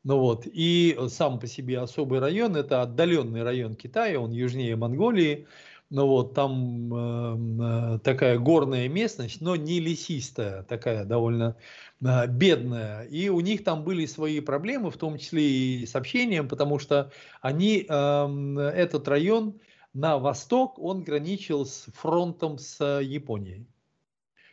ну 0.03 0.19
вот, 0.19 0.47
и 0.47 0.99
сам 1.09 1.39
по 1.39 1.47
себе 1.47 1.79
особый 1.79 2.21
район, 2.21 2.57
это 2.57 2.83
отдаленный 2.83 3.43
район 3.43 3.75
Китая, 3.75 4.19
он 4.19 4.33
южнее 4.33 4.75
Монголии, 4.75 5.47
ну 5.91 6.07
вот, 6.07 6.35
там 6.35 6.95
э, 6.95 7.99
такая 7.99 8.39
горная 8.39 8.89
местность, 8.89 9.41
но 9.41 9.57
не 9.57 9.81
лесистая, 9.81 10.63
такая 10.63 11.05
довольно 11.05 11.57
э, 12.01 12.29
бедная. 12.29 13.03
И 13.03 13.29
у 13.29 13.41
них 13.41 13.65
там 13.65 13.83
были 13.83 14.07
свои 14.07 14.39
проблемы, 14.41 14.93
в 14.93 14.97
том 14.97 15.19
числе 15.19 15.43
и 15.43 15.87
с 15.87 15.97
общением, 15.97 16.49
потому 16.49 16.79
что 16.79 17.11
они, 17.43 17.85
э, 17.89 18.73
этот 18.75 19.09
район 19.09 19.61
на 19.93 20.19
восток, 20.19 20.79
он 20.79 21.03
граничил 21.03 21.67
с 21.67 21.87
фронтом 21.93 22.59
с 22.59 23.01
Японией. 23.01 23.67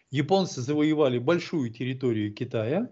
Японцы 0.10 0.62
завоевали 0.62 1.19
большую 1.19 1.69
территорию 1.69 2.34
Китая, 2.34 2.89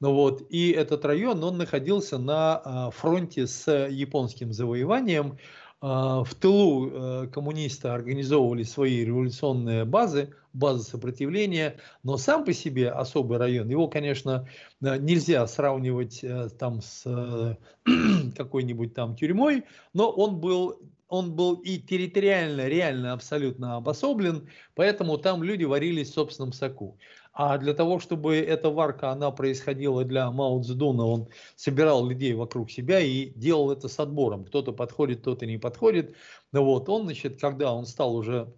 ну 0.00 0.12
вот, 0.12 0.42
и 0.50 0.72
этот 0.72 1.06
район, 1.06 1.42
он 1.42 1.56
находился 1.56 2.18
на 2.18 2.60
э, 2.62 2.90
фронте 2.94 3.46
с 3.46 3.86
японским 3.88 4.52
завоеванием, 4.52 5.38
в 5.80 6.28
тылу 6.40 6.90
э, 6.90 7.26
коммунисты 7.28 7.88
организовывали 7.88 8.62
свои 8.62 9.04
революционные 9.04 9.84
базы, 9.84 10.34
базы 10.54 10.82
сопротивления, 10.84 11.76
но 12.02 12.16
сам 12.16 12.44
по 12.44 12.52
себе 12.54 12.90
особый 12.90 13.36
район, 13.38 13.68
его, 13.68 13.86
конечно, 13.86 14.48
э, 14.80 14.96
нельзя 14.98 15.46
сравнивать 15.46 16.24
э, 16.24 16.48
там 16.58 16.80
с 16.80 17.58
какой-нибудь 18.36 18.94
там 18.94 19.16
тюрьмой, 19.16 19.64
но 19.92 20.10
он 20.10 20.40
был 20.40 20.80
он 21.08 21.34
был 21.34 21.54
и 21.54 21.78
территориально, 21.78 22.66
реально 22.68 23.12
абсолютно 23.12 23.76
обособлен, 23.76 24.48
поэтому 24.74 25.18
там 25.18 25.42
люди 25.42 25.64
варились 25.64 26.10
в 26.10 26.14
собственном 26.14 26.52
соку. 26.52 26.98
А 27.32 27.58
для 27.58 27.74
того, 27.74 27.98
чтобы 27.98 28.36
эта 28.36 28.70
варка, 28.70 29.10
она 29.10 29.30
происходила 29.30 30.04
для 30.04 30.30
Мао 30.30 30.62
Цзэдуна, 30.62 31.04
он 31.04 31.28
собирал 31.54 32.06
людей 32.06 32.32
вокруг 32.32 32.70
себя 32.70 32.98
и 32.98 33.26
делал 33.38 33.70
это 33.70 33.88
с 33.88 34.00
отбором. 34.00 34.44
Кто-то 34.46 34.72
подходит, 34.72 35.20
кто-то 35.20 35.44
не 35.44 35.58
подходит. 35.58 36.16
Ну 36.52 36.64
вот, 36.64 36.88
он, 36.88 37.04
значит, 37.04 37.38
когда 37.38 37.74
он 37.74 37.84
стал 37.84 38.16
уже 38.16 38.54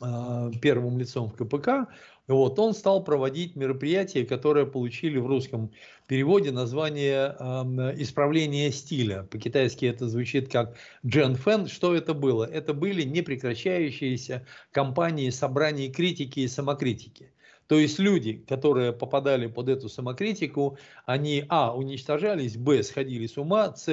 э, 0.00 0.50
первым 0.62 0.98
лицом 0.98 1.28
в 1.28 1.34
КПК, 1.34 1.88
вот, 2.26 2.58
он 2.58 2.72
стал 2.72 3.04
проводить 3.04 3.54
мероприятия, 3.54 4.24
которые 4.24 4.66
получили 4.66 5.18
в 5.18 5.26
русском 5.26 5.70
переводе 6.06 6.52
название 6.52 7.36
э, 7.38 7.94
«Исправление 7.98 8.72
стиля». 8.72 9.24
По-китайски 9.24 9.84
это 9.84 10.08
звучит 10.08 10.50
как 10.50 10.74
«Джен 11.04 11.36
Фэн». 11.36 11.68
Что 11.68 11.94
это 11.94 12.14
было? 12.14 12.44
Это 12.44 12.72
были 12.72 13.02
непрекращающиеся 13.02 14.46
кампании 14.72 15.28
собраний 15.28 15.90
критики 15.90 16.40
и 16.40 16.48
самокритики. 16.48 17.30
То 17.66 17.78
есть 17.78 17.98
люди, 17.98 18.44
которые 18.48 18.92
попадали 18.92 19.46
под 19.46 19.68
эту 19.68 19.88
самокритику, 19.88 20.78
они, 21.06 21.44
а, 21.48 21.74
уничтожались, 21.76 22.56
б, 22.56 22.82
сходили 22.82 23.26
с 23.26 23.38
ума, 23.38 23.74
с, 23.74 23.88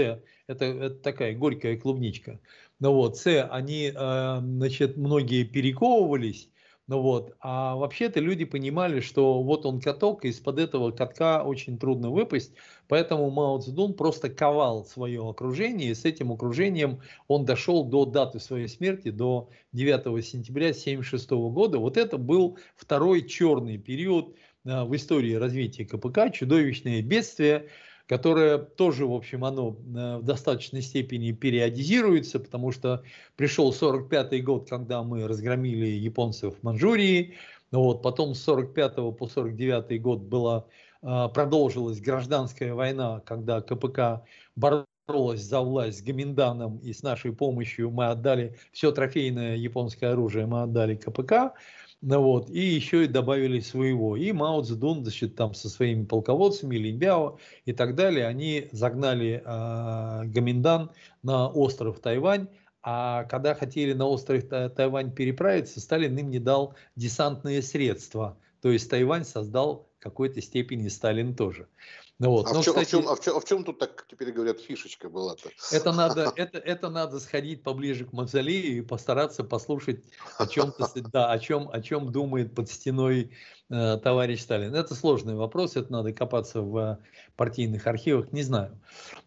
это, 0.47 0.65
это 0.65 0.95
такая 0.95 1.35
горькая 1.35 1.77
клубничка, 1.77 2.39
ну 2.79 2.93
вот, 2.93 3.17
с, 3.17 3.47
они, 3.49 3.91
э, 3.95 4.39
значит, 4.41 4.97
многие 4.97 5.43
перековывались, 5.43 6.49
ну 6.87 7.01
вот, 7.01 7.35
а 7.39 7.75
вообще-то 7.75 8.19
люди 8.19 8.43
понимали, 8.43 8.99
что 8.99 9.41
вот 9.43 9.65
он 9.65 9.79
каток, 9.79 10.25
и 10.25 10.29
из-под 10.29 10.59
этого 10.59 10.91
катка 10.91 11.43
очень 11.43 11.77
трудно 11.77 12.09
выпасть, 12.09 12.53
поэтому 12.87 13.29
Мао 13.29 13.59
Цзэдун 13.59 13.93
просто 13.93 14.29
ковал 14.29 14.83
свое 14.83 15.27
окружение, 15.27 15.91
и 15.91 15.95
с 15.95 16.05
этим 16.05 16.31
окружением 16.31 17.01
он 17.27 17.45
дошел 17.45 17.85
до 17.85 18.05
даты 18.05 18.39
своей 18.39 18.67
смерти, 18.67 19.09
до 19.09 19.49
9 19.73 20.25
сентября 20.25 20.69
1976 20.69 21.31
года. 21.31 21.77
Вот 21.77 21.97
это 21.97 22.17
был 22.17 22.57
второй 22.75 23.27
черный 23.27 23.77
период 23.77 24.35
э, 24.65 24.83
в 24.83 24.95
истории 24.95 25.35
развития 25.35 25.85
КПК, 25.85 26.29
чудовищное 26.29 27.01
бедствие, 27.01 27.69
которое 28.11 28.57
тоже, 28.57 29.05
в 29.05 29.13
общем, 29.13 29.45
оно 29.45 29.69
э, 29.69 30.17
в 30.17 30.23
достаточной 30.23 30.81
степени 30.81 31.31
периодизируется, 31.31 32.41
потому 32.41 32.73
что 32.73 33.03
пришел 33.37 33.71
45 33.71 34.43
год, 34.43 34.69
когда 34.69 35.01
мы 35.01 35.29
разгромили 35.29 35.85
японцев 35.85 36.55
в 36.59 36.61
Манчжурии, 36.61 37.35
вот, 37.71 38.01
потом 38.01 38.35
с 38.35 38.43
45 38.43 39.17
по 39.17 39.29
49 39.33 40.01
год 40.01 40.23
была, 40.23 40.65
э, 41.01 41.29
продолжилась 41.33 42.01
гражданская 42.01 42.73
война, 42.73 43.21
когда 43.21 43.61
КПК 43.61 44.25
боролась 44.57 45.39
за 45.39 45.61
власть 45.61 45.99
с 45.99 46.01
Гаминданом, 46.01 46.79
и 46.79 46.91
с 46.91 47.03
нашей 47.03 47.31
помощью 47.31 47.91
мы 47.91 48.07
отдали 48.07 48.57
все 48.73 48.91
трофейное 48.91 49.55
японское 49.55 50.07
оружие, 50.07 50.47
мы 50.47 50.63
отдали 50.63 50.95
КПК. 50.95 51.53
Ну 52.01 52.19
вот, 52.19 52.49
и 52.49 52.59
еще 52.59 53.05
и 53.05 53.07
добавили 53.07 53.59
своего. 53.59 54.17
И 54.17 54.31
Мао 54.31 54.61
Цзэдун, 54.63 55.03
значит, 55.03 55.35
там 55.35 55.53
со 55.53 55.69
своими 55.69 56.03
полководцами, 56.03 56.75
Линбяо 56.75 57.37
и 57.65 57.73
так 57.73 57.93
далее, 57.93 58.25
они 58.25 58.69
загнали 58.71 59.43
э, 59.45 60.25
Гаминдан 60.25 60.89
на 61.21 61.47
остров 61.47 61.99
Тайвань, 61.99 62.47
а 62.81 63.25
когда 63.25 63.53
хотели 63.53 63.93
на 63.93 64.07
остров 64.07 64.45
Тайвань 64.45 65.13
переправиться, 65.13 65.79
Сталин 65.79 66.17
им 66.17 66.31
не 66.31 66.39
дал 66.39 66.73
десантные 66.95 67.61
средства. 67.61 68.35
То 68.61 68.71
есть 68.71 68.89
Тайвань 68.89 69.23
создал 69.23 69.90
какой-то 70.01 70.41
степени 70.41 70.87
Сталин 70.89 71.35
тоже. 71.35 71.67
Ну 72.19 72.31
вот. 72.31 72.47
А, 72.47 72.53
Но, 72.53 72.61
в 72.61 72.65
чем, 72.65 72.73
кстати, 72.73 72.95
а, 72.95 72.99
в 72.99 73.01
чем, 73.01 73.09
а, 73.09 73.15
в 73.15 73.21
чем, 73.21 73.35
а 73.35 73.39
в 73.39 73.45
чем 73.45 73.63
тут 73.63 73.79
так 73.79 74.05
теперь 74.09 74.31
говорят 74.31 74.59
фишечка 74.59 75.09
была-то? 75.09 75.49
Это 75.71 75.91
надо, 75.91 76.33
это, 76.35 76.57
это 76.57 76.89
надо 76.89 77.19
сходить 77.19 77.63
поближе 77.63 78.05
к 78.05 78.13
мавзолею 78.13 78.77
и 78.77 78.81
постараться 78.81 79.43
послушать 79.43 80.03
о 80.37 80.47
чем, 80.47 80.73
да, 81.11 81.31
о 81.31 81.39
чем, 81.39 81.69
о 81.71 81.81
чем 81.81 82.11
думает 82.11 82.53
под 82.53 82.69
стеной 82.69 83.31
Э, 83.73 83.97
товарищ 83.97 84.41
Сталин? 84.41 84.75
Это 84.75 84.95
сложный 84.95 85.35
вопрос, 85.35 85.77
это 85.77 85.89
надо 85.93 86.11
копаться 86.11 86.61
в 86.61 86.99
партийных 87.37 87.87
архивах, 87.87 88.33
не 88.33 88.43
знаю. 88.43 88.77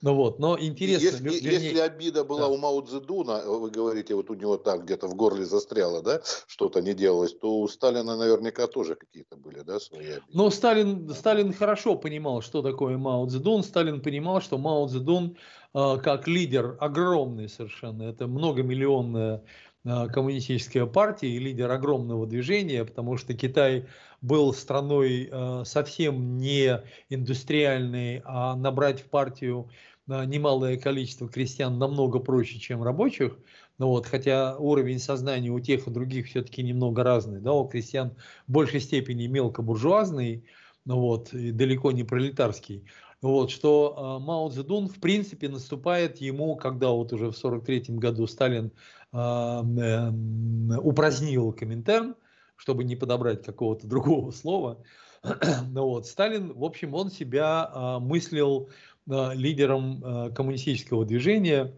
Ну 0.03 0.15
вот, 0.15 0.39
но 0.39 0.59
интересно. 0.61 1.07
Если, 1.07 1.23
вернее, 1.23 1.69
если 1.69 1.79
обида 1.79 2.25
была 2.25 2.41
да. 2.41 2.49
у 2.49 2.59
Мао 2.59 2.83
Цзэдуна, 2.83 3.43
вы 3.47 3.71
говорите, 3.71 4.15
вот 4.15 4.29
у 4.29 4.35
него 4.35 4.59
так 4.59 4.85
где-то 4.85 5.09
в 5.09 5.15
горле 5.15 5.47
застряло, 5.47 6.03
да, 6.03 6.21
что-то 6.47 6.83
не 6.83 6.93
делалось, 6.93 7.33
то 7.33 7.59
у 7.59 7.67
Сталина 7.69 8.17
наверняка 8.17 8.67
тоже 8.67 8.97
какие-то 8.97 9.37
были, 9.37 9.61
да, 9.61 9.81
свои 9.81 10.05
обиды. 10.05 10.23
Но 10.35 10.51
Сталин, 10.65 11.11
Сталин 11.11 11.53
хорошо 11.53 11.95
понимал, 11.95 12.41
что 12.41 12.63
такое 12.63 12.97
Мао 12.97 13.27
Цзэдун. 13.27 13.63
Сталин 13.63 14.01
понимал, 14.01 14.41
что 14.41 14.57
Мао 14.57 14.87
Цзэдун 14.87 15.37
э, 15.75 15.99
как 16.03 16.27
лидер 16.27 16.79
огромный 16.81 17.51
совершенно, 17.51 18.05
это 18.05 18.27
многомиллионная 18.27 19.43
Э, 19.85 20.09
коммунистическая 20.09 20.87
партия 20.87 21.29
и 21.29 21.39
лидер 21.39 21.71
огромного 21.71 22.27
движения, 22.27 22.85
потому 22.85 23.19
что 23.19 23.35
Китай 23.35 23.87
был 24.23 24.55
страной 24.55 25.29
э, 25.31 25.63
совсем 25.67 26.39
не 26.39 26.83
индустриальной, 27.11 28.23
а 28.25 28.57
набрать 28.57 29.01
в 29.03 29.11
партию 29.11 29.69
э, 30.09 30.25
немалое 30.25 30.79
количество 30.79 31.29
крестьян 31.29 31.79
намного 31.79 32.19
проще, 32.19 32.59
чем 32.59 32.83
рабочих. 32.83 33.37
Ну 33.79 33.89
вот, 33.89 34.07
хотя 34.07 34.57
уровень 34.57 35.01
сознания 35.01 35.51
у 35.51 35.59
тех 35.61 35.87
и 35.87 35.91
других 35.91 36.27
все-таки 36.27 36.63
немного 36.63 37.03
разный. 37.03 37.41
Да, 37.41 37.53
у 37.53 37.67
крестьян 37.67 38.17
в 38.47 38.53
большей 38.53 38.81
степени 38.81 39.27
мелкобуржуазный, 39.27 40.45
ну 40.85 41.01
вот, 41.01 41.33
и 41.33 41.51
далеко 41.51 41.91
не 41.91 42.05
пролетарский. 42.05 42.85
Вот, 43.21 43.51
что 43.51 44.19
э, 44.21 44.25
Мао 44.25 44.51
Цзэдун 44.51 44.89
в 44.89 45.01
принципе 45.01 45.49
наступает 45.49 46.19
ему, 46.19 46.57
когда 46.57 46.91
вот 46.91 47.13
уже 47.13 47.31
в 47.31 47.37
43 47.37 47.97
году 47.97 48.27
Сталин 48.27 48.71
э, 49.13 50.79
упразднил 50.79 51.53
Коминтерн, 51.53 52.17
чтобы 52.57 52.85
не 52.85 52.97
подобрать 52.97 53.43
какого-то 53.43 53.87
другого 53.87 54.31
слова. 54.31 54.83
ну 55.71 55.87
вот, 55.87 56.07
Сталин, 56.07 56.53
в 56.53 56.65
общем, 56.65 56.95
он 56.95 57.11
себя 57.11 57.71
э, 57.75 57.99
мыслил 57.99 58.69
э, 59.09 59.35
лидером 59.35 60.05
э, 60.05 60.31
коммунистического 60.35 61.07
движения, 61.07 61.75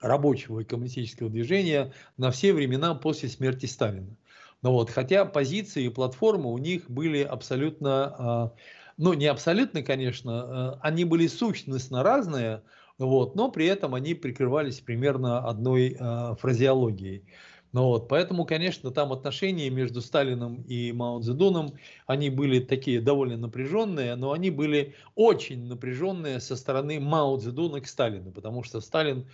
рабочего 0.00 0.60
и 0.60 0.64
коммунистического 0.64 1.30
движения 1.30 1.92
на 2.16 2.30
все 2.30 2.52
времена 2.52 2.94
после 2.94 3.28
смерти 3.28 3.66
Сталина. 3.66 4.14
Ну 4.62 4.72
вот, 4.72 4.90
хотя 4.90 5.24
позиции 5.24 5.84
и 5.84 5.88
платформы 5.88 6.52
у 6.52 6.58
них 6.58 6.90
были 6.90 7.22
абсолютно 7.22 8.52
ну 8.98 9.14
не 9.14 9.26
абсолютно, 9.26 9.82
конечно, 9.82 10.74
э, 10.74 10.78
они 10.82 11.04
были 11.04 11.28
сущностно 11.28 12.02
разные, 12.02 12.62
вот, 12.98 13.36
но 13.36 13.50
при 13.50 13.66
этом 13.66 13.94
они 13.94 14.14
прикрывались 14.14 14.80
примерно 14.80 15.38
одной 15.38 15.96
э, 15.98 16.34
фразеологией. 16.38 17.24
Ну 17.72 17.84
вот, 17.84 18.08
поэтому, 18.08 18.44
конечно, 18.44 18.90
там 18.90 19.12
отношения 19.12 19.70
между 19.70 20.00
Сталином 20.00 20.62
и 20.62 20.90
Мао 20.90 21.20
Цзэдуном, 21.20 21.74
они 22.06 22.30
были 22.30 22.60
такие 22.60 23.00
довольно 23.00 23.36
напряженные, 23.36 24.16
но 24.16 24.32
они 24.32 24.50
были 24.50 24.94
очень 25.14 25.66
напряженные 25.66 26.40
со 26.40 26.56
стороны 26.56 26.98
Мао 26.98 27.36
Цзэдуна 27.36 27.82
к 27.82 27.86
Сталину, 27.86 28.32
потому 28.32 28.62
что 28.62 28.80
Сталин 28.80 29.26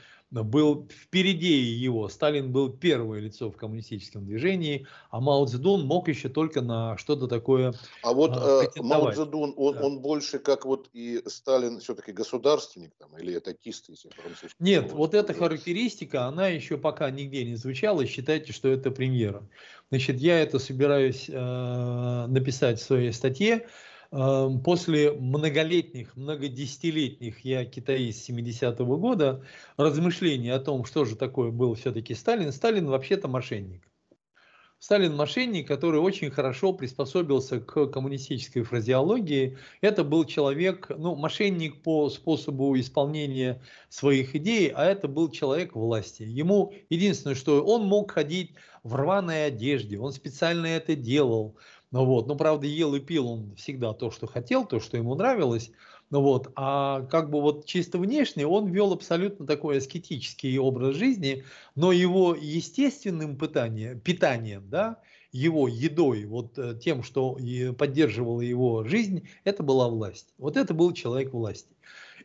был 0.43 0.89
впереди 0.91 1.61
его. 1.61 2.09
Сталин 2.09 2.51
был 2.51 2.71
первое 2.71 3.21
лицо 3.21 3.51
в 3.51 3.57
коммунистическом 3.57 4.27
движении, 4.27 4.87
а 5.11 5.21
Мао 5.21 5.47
Цзэдун 5.47 5.87
мог 5.87 6.09
еще 6.09 6.29
только 6.29 6.61
на 6.61 6.97
что-то 6.99 7.29
такое 7.29 7.75
А 8.03 8.13
вот 8.13 8.37
э, 8.37 8.83
Мао 8.83 9.13
Цзэдун, 9.13 9.55
он, 9.57 9.75
да. 9.75 9.83
он 9.83 10.01
больше 10.01 10.39
как 10.39 10.65
вот 10.65 10.89
и 10.93 11.23
Сталин 11.27 11.81
все-таки 11.81 12.13
государственник 12.13 12.93
там, 12.99 13.17
или 13.19 13.39
этакист, 13.39 13.89
если 13.89 14.09
французский? 14.11 14.57
Нет, 14.59 14.93
вот 14.93 15.15
эта 15.15 15.35
характеристика, 15.35 16.27
она 16.27 16.49
еще 16.49 16.79
пока 16.79 17.11
нигде 17.11 17.45
не 17.45 17.57
звучала, 17.57 18.07
считайте, 18.07 18.53
что 18.53 18.69
это 18.69 18.91
премьера. 18.91 19.49
Значит, 19.91 20.19
я 20.19 20.41
это 20.41 20.59
собираюсь 20.59 21.27
э, 21.29 22.27
написать 22.27 22.81
в 22.81 22.85
своей 22.85 23.13
статье. 23.13 23.67
Эм, 24.17 24.61
после 24.61 25.11
многолетних, 25.11 26.15
многодесятилетних, 26.15 27.41
я 27.41 27.65
китаист 27.65 28.31
70-го 28.31 28.97
года, 28.97 29.43
размышлений 29.77 30.51
о 30.51 30.61
том, 30.61 30.85
что 30.85 31.05
же 31.05 31.17
такое 31.17 31.51
был 31.51 31.75
все-таки 31.75 32.15
Сталин, 32.15 32.53
Сталин 32.53 32.87
вообще-то 32.87 33.27
мошенник. 33.27 33.83
Сталин 34.79 35.17
мошенник, 35.17 35.67
который 35.67 35.99
очень 35.99 36.31
хорошо 36.31 36.73
приспособился 36.75 37.59
к 37.59 37.87
коммунистической 37.87 38.63
фразеологии. 38.63 39.57
Это 39.81 40.05
был 40.05 40.27
человек, 40.27 40.91
ну, 40.97 41.17
мошенник 41.17 41.83
по 41.83 42.09
способу 42.11 42.79
исполнения 42.79 43.63
своих 43.89 44.37
идей, 44.37 44.69
а 44.69 44.85
это 44.85 45.09
был 45.09 45.31
человек 45.31 45.75
власти. 45.75 46.23
Ему 46.23 46.73
единственное, 46.91 47.35
что 47.35 47.65
он 47.65 47.87
мог 47.87 48.13
ходить 48.13 48.53
в 48.83 48.95
рваной 48.95 49.47
одежде, 49.47 49.99
он 49.99 50.13
специально 50.13 50.67
это 50.67 50.95
делал. 50.95 51.57
Ну 51.95 52.07
вот, 52.07 52.27
ну 52.27 52.35
правда 52.35 52.67
ел 52.67 52.97
и 52.97 52.99
пил 52.99 53.29
он 53.29 53.55
всегда 53.55 53.93
то, 53.93 54.11
что 54.11 54.27
хотел, 54.27 54.67
то, 54.67 54.81
что 54.81 54.97
ему 54.97 55.15
нравилось. 55.15 55.71
Ну 56.11 56.23
вот, 56.23 56.51
а 56.57 57.03
как 57.03 57.31
бы 57.31 57.41
вот 57.41 57.67
чисто 57.67 57.99
внешне 57.99 58.49
он 58.49 58.67
вел 58.67 58.93
абсолютно 58.93 59.47
такой 59.47 59.79
аскетический 59.79 60.59
образ 60.59 60.97
жизни, 60.97 61.45
но 61.77 61.93
его 61.93 62.35
естественным 62.35 63.39
питанием, 63.39 64.01
питанием, 64.01 64.69
да, 64.69 64.99
его 65.31 65.69
едой, 65.69 66.25
вот 66.25 66.59
э, 66.59 66.77
тем, 66.83 67.05
что 67.05 67.39
поддерживало 67.79 68.41
его 68.41 68.83
жизнь, 68.83 69.29
это 69.45 69.63
была 69.63 69.89
власть. 69.89 70.35
Вот 70.37 70.57
это 70.57 70.75
был 70.75 70.93
человек 70.95 71.33
власти. 71.33 71.77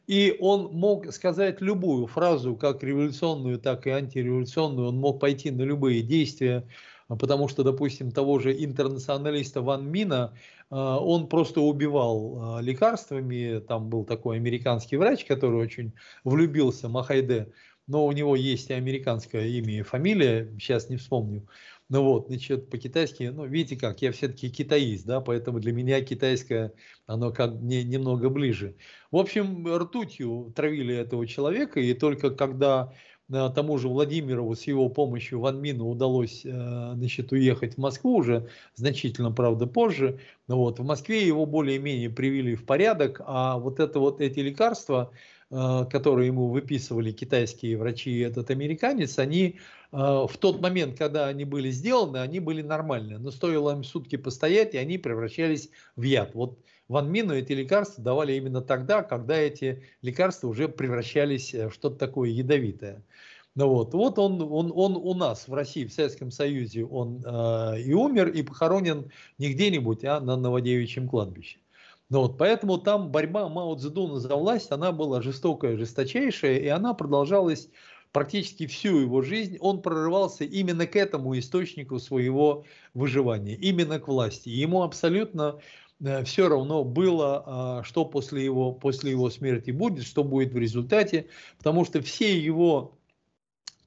И 0.07 0.35
он 0.39 0.73
мог 0.73 1.13
сказать 1.13 1.61
любую 1.61 2.07
фразу, 2.07 2.55
как 2.55 2.83
революционную, 2.83 3.59
так 3.59 3.85
и 3.85 3.91
антиреволюционную, 3.91 4.87
он 4.87 4.97
мог 4.97 5.19
пойти 5.19 5.51
на 5.51 5.61
любые 5.61 6.01
действия, 6.01 6.67
потому 7.15 7.47
что, 7.47 7.63
допустим, 7.63 8.11
того 8.11 8.39
же 8.39 8.53
интернационалиста 8.53 9.61
Ван 9.61 9.89
Мина, 9.89 10.33
а, 10.69 10.99
он 10.99 11.27
просто 11.27 11.61
убивал 11.61 12.57
а, 12.57 12.61
лекарствами, 12.61 13.59
там 13.59 13.89
был 13.89 14.05
такой 14.05 14.37
американский 14.37 14.97
врач, 14.97 15.25
который 15.25 15.59
очень 15.59 15.93
влюбился, 16.23 16.89
Махайде, 16.89 17.51
но 17.87 18.05
у 18.05 18.11
него 18.11 18.35
есть 18.35 18.69
и 18.69 18.73
американское 18.73 19.47
имя 19.47 19.79
и 19.79 19.81
фамилия, 19.81 20.53
сейчас 20.59 20.89
не 20.89 20.97
вспомню. 20.97 21.47
Ну 21.89 22.03
вот, 22.03 22.27
значит, 22.27 22.69
по-китайски, 22.69 23.23
ну, 23.23 23.45
видите 23.47 23.75
как, 23.75 24.03
я 24.03 24.11
все-таки 24.11 24.51
китаист, 24.51 25.07
да, 25.07 25.21
поэтому 25.21 25.59
для 25.59 25.73
меня 25.73 25.99
китайское, 26.01 26.71
оно 27.07 27.31
как 27.31 27.53
мне 27.53 27.83
немного 27.83 28.29
ближе. 28.29 28.75
В 29.09 29.17
общем, 29.17 29.65
ртутью 29.67 30.53
травили 30.55 30.93
этого 30.93 31.25
человека, 31.25 31.79
и 31.79 31.95
только 31.95 32.29
когда 32.29 32.93
тому 33.29 33.77
же 33.77 33.87
Владимирову 33.87 34.55
с 34.55 34.63
его 34.63 34.89
помощью 34.89 35.39
Ван 35.39 35.61
Мину 35.61 35.87
удалось 35.87 36.41
э, 36.43 36.93
значит, 36.95 37.31
уехать 37.31 37.75
в 37.75 37.77
Москву 37.77 38.17
уже 38.17 38.49
значительно, 38.75 39.31
правда, 39.31 39.67
позже. 39.67 40.19
Но 40.47 40.57
вот, 40.57 40.79
в 40.79 40.83
Москве 40.83 41.25
его 41.25 41.45
более-менее 41.45 42.09
привели 42.09 42.55
в 42.55 42.65
порядок, 42.65 43.21
а 43.25 43.57
вот 43.57 43.79
это 43.79 43.99
вот 43.99 44.19
эти 44.19 44.39
лекарства, 44.39 45.11
э, 45.51 45.85
которые 45.91 46.27
ему 46.27 46.47
выписывали 46.47 47.11
китайские 47.11 47.77
врачи 47.77 48.11
и 48.11 48.21
этот 48.21 48.49
американец, 48.49 49.19
они 49.19 49.59
э, 49.91 49.97
в 49.97 50.35
тот 50.39 50.59
момент, 50.59 50.97
когда 50.97 51.27
они 51.27 51.45
были 51.45 51.69
сделаны, 51.69 52.17
они 52.17 52.39
были 52.39 52.63
нормальные. 52.63 53.19
Но 53.19 53.29
стоило 53.29 53.71
им 53.75 53.83
сутки 53.83 54.15
постоять, 54.15 54.73
и 54.73 54.79
они 54.79 54.97
превращались 54.97 55.69
в 55.95 56.01
яд. 56.01 56.33
Вот 56.33 56.57
Ван 56.89 57.11
Мину 57.11 57.35
эти 57.35 57.53
лекарства 57.53 58.03
давали 58.03 58.33
именно 58.33 58.61
тогда, 58.61 59.03
когда 59.03 59.37
эти 59.37 59.83
лекарства 60.01 60.47
уже 60.47 60.67
превращались 60.67 61.53
в 61.53 61.71
что-то 61.71 61.97
такое 61.97 62.29
ядовитое. 62.29 63.03
Ну 63.55 63.69
вот, 63.69 63.93
вот 63.93 64.17
он, 64.17 64.41
он, 64.41 64.71
он 64.75 64.95
у 64.95 65.13
нас 65.13 65.47
в 65.47 65.53
России, 65.53 65.85
в 65.85 65.93
Советском 65.93 66.31
Союзе, 66.31 66.85
он 66.85 67.23
э, 67.25 67.81
и 67.81 67.93
умер, 67.93 68.29
и 68.29 68.41
похоронен 68.41 69.11
не 69.37 69.53
где-нибудь, 69.53 70.03
а 70.03 70.19
на 70.19 70.35
Новодевичьем 70.35 71.07
кладбище. 71.07 71.59
Ну 72.09 72.21
вот, 72.21 72.37
поэтому 72.37 72.79
там 72.79 73.11
борьба 73.11 73.49
Мао 73.49 73.75
Цзэдуна 73.75 74.19
за 74.19 74.35
власть, 74.35 74.71
она 74.71 74.91
была 74.91 75.21
жестокая, 75.21 75.77
жесточайшая, 75.77 76.57
и 76.57 76.67
она 76.67 76.95
продолжалась 76.95 77.69
практически 78.11 78.65
всю 78.65 78.97
его 78.97 79.21
жизнь. 79.21 79.57
Он 79.59 79.81
прорывался 79.83 80.43
именно 80.43 80.87
к 80.87 80.95
этому 80.95 81.37
источнику 81.37 81.99
своего 81.99 82.65
выживания, 82.95 83.55
именно 83.55 83.99
к 83.99 84.07
власти. 84.07 84.49
Ему 84.49 84.81
абсолютно 84.81 85.59
Э, 85.59 85.88
все 86.23 86.47
равно 86.47 86.83
было, 86.83 87.43
а, 87.45 87.83
что 87.83 88.05
после 88.05 88.43
его, 88.43 88.71
после 88.71 89.11
его 89.11 89.29
смерти 89.29 89.71
будет, 89.71 90.05
что 90.05 90.23
будет 90.23 90.53
в 90.53 90.57
результате, 90.57 91.27
потому 91.57 91.85
что 91.85 92.01
все 92.01 92.37
его 92.37 92.99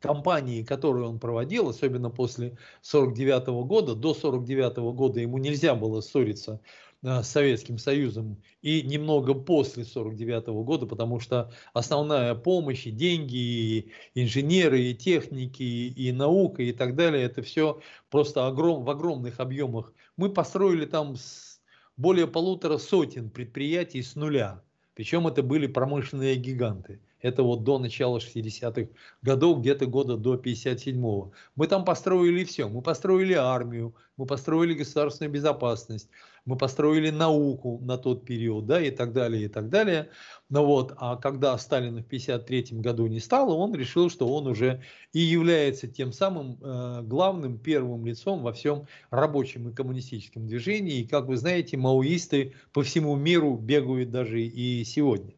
кампании, 0.02 0.62
которые 0.62 1.08
он 1.08 1.18
проводил, 1.18 1.68
особенно 1.68 2.10
после 2.10 2.58
49 2.82 3.64
года, 3.64 3.94
до 3.94 4.12
49 4.12 4.94
года 4.94 5.20
ему 5.20 5.38
нельзя 5.38 5.74
было 5.74 6.00
ссориться 6.00 6.60
э, 7.02 7.22
с 7.22 7.28
Советским 7.28 7.78
Союзом 7.78 8.42
и 8.60 8.82
немного 8.82 9.32
после 9.32 9.84
49 9.84 10.48
года, 10.64 10.86
потому 10.86 11.20
что 11.20 11.52
основная 11.72 12.34
помощь, 12.34 12.86
и 12.86 12.90
деньги, 12.90 13.36
и 13.36 13.92
инженеры, 14.14 14.82
и 14.82 14.94
техники, 14.94 15.62
и 15.62 16.12
наука 16.12 16.62
и 16.62 16.72
так 16.72 16.96
далее, 16.96 17.24
это 17.24 17.42
все 17.42 17.80
просто 18.10 18.46
огром, 18.46 18.84
в 18.84 18.90
огромных 18.90 19.40
объемах. 19.40 19.94
Мы 20.16 20.30
построили 20.30 20.84
там 20.84 21.16
с 21.16 21.51
более 21.96 22.26
полутора 22.26 22.78
сотен 22.78 23.30
предприятий 23.30 24.02
с 24.02 24.16
нуля. 24.16 24.62
Причем 24.94 25.26
это 25.26 25.42
были 25.42 25.66
промышленные 25.66 26.36
гиганты. 26.36 27.00
Это 27.22 27.44
вот 27.44 27.62
до 27.62 27.78
начала 27.78 28.18
60-х 28.18 28.90
годов, 29.22 29.60
где-то 29.60 29.86
года 29.86 30.16
до 30.16 30.34
57-го. 30.34 31.32
Мы 31.54 31.68
там 31.68 31.84
построили 31.84 32.44
все. 32.44 32.68
Мы 32.68 32.82
построили 32.82 33.32
армию, 33.34 33.94
мы 34.16 34.26
построили 34.26 34.74
государственную 34.74 35.32
безопасность, 35.32 36.08
мы 36.44 36.56
построили 36.56 37.10
науку 37.10 37.78
на 37.82 37.96
тот 37.96 38.24
период, 38.24 38.66
да, 38.66 38.80
и 38.80 38.90
так 38.90 39.12
далее, 39.12 39.44
и 39.44 39.48
так 39.48 39.68
далее. 39.68 40.10
Но 40.50 40.66
вот, 40.66 40.94
а 40.96 41.16
когда 41.16 41.56
Сталина 41.56 42.02
в 42.02 42.06
1953 42.06 42.80
году 42.80 43.06
не 43.06 43.20
стало, 43.20 43.54
он 43.54 43.74
решил, 43.74 44.10
что 44.10 44.28
он 44.28 44.48
уже 44.48 44.82
и 45.12 45.20
является 45.20 45.86
тем 45.86 46.12
самым 46.12 46.58
э, 46.60 47.02
главным 47.02 47.58
первым 47.58 48.04
лицом 48.04 48.42
во 48.42 48.52
всем 48.52 48.86
рабочем 49.10 49.68
и 49.68 49.72
коммунистическом 49.72 50.48
движении. 50.48 51.00
И, 51.00 51.06
как 51.06 51.26
вы 51.26 51.36
знаете, 51.36 51.76
маоисты 51.76 52.54
по 52.72 52.82
всему 52.82 53.14
миру 53.14 53.56
бегают 53.56 54.10
даже 54.10 54.42
и 54.42 54.84
сегодня. 54.84 55.34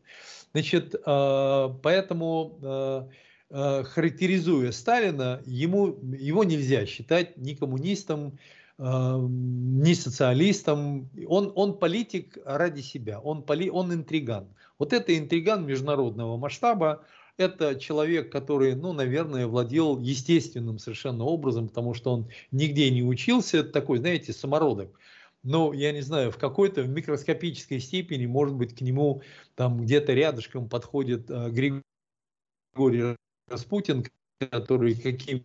Значит, 0.54 0.94
э, 0.94 1.68
поэтому 1.82 2.58
э, 2.62 3.08
э 3.50 3.82
характеризуя 3.84 4.72
Сталина, 4.72 5.42
ему, 5.44 5.98
его 6.16 6.44
нельзя 6.44 6.86
считать 6.86 7.36
ни 7.36 7.54
коммунистом, 7.54 8.38
не 8.76 9.94
социалистом, 9.94 11.08
он, 11.28 11.52
он 11.54 11.78
политик 11.78 12.38
ради 12.44 12.80
себя, 12.80 13.20
он, 13.20 13.44
поли, 13.44 13.70
он 13.70 13.94
интриган. 13.94 14.48
Вот 14.80 14.92
это 14.92 15.16
интриган 15.16 15.64
международного 15.64 16.36
масштаба, 16.36 17.04
это 17.36 17.76
человек, 17.76 18.30
который, 18.32 18.74
ну, 18.74 18.92
наверное, 18.92 19.46
владел 19.46 20.00
естественным 20.00 20.78
совершенно 20.78 21.24
образом, 21.24 21.68
потому 21.68 21.94
что 21.94 22.12
он 22.12 22.28
нигде 22.50 22.90
не 22.90 23.02
учился, 23.02 23.62
такой, 23.62 23.98
знаете, 23.98 24.32
самородок. 24.32 24.98
Но 25.44 25.74
я 25.74 25.92
не 25.92 26.00
знаю, 26.00 26.32
в 26.32 26.38
какой-то 26.38 26.84
микроскопической 26.84 27.78
степени, 27.78 28.24
может 28.24 28.56
быть, 28.56 28.74
к 28.74 28.80
нему 28.80 29.22
там 29.54 29.82
где-то 29.82 30.14
рядышком 30.14 30.70
подходит 30.70 31.30
э, 31.30 31.50
Григорий 31.50 33.16
Распутин, 33.46 34.06
который 34.50 34.94
каким, 34.94 35.44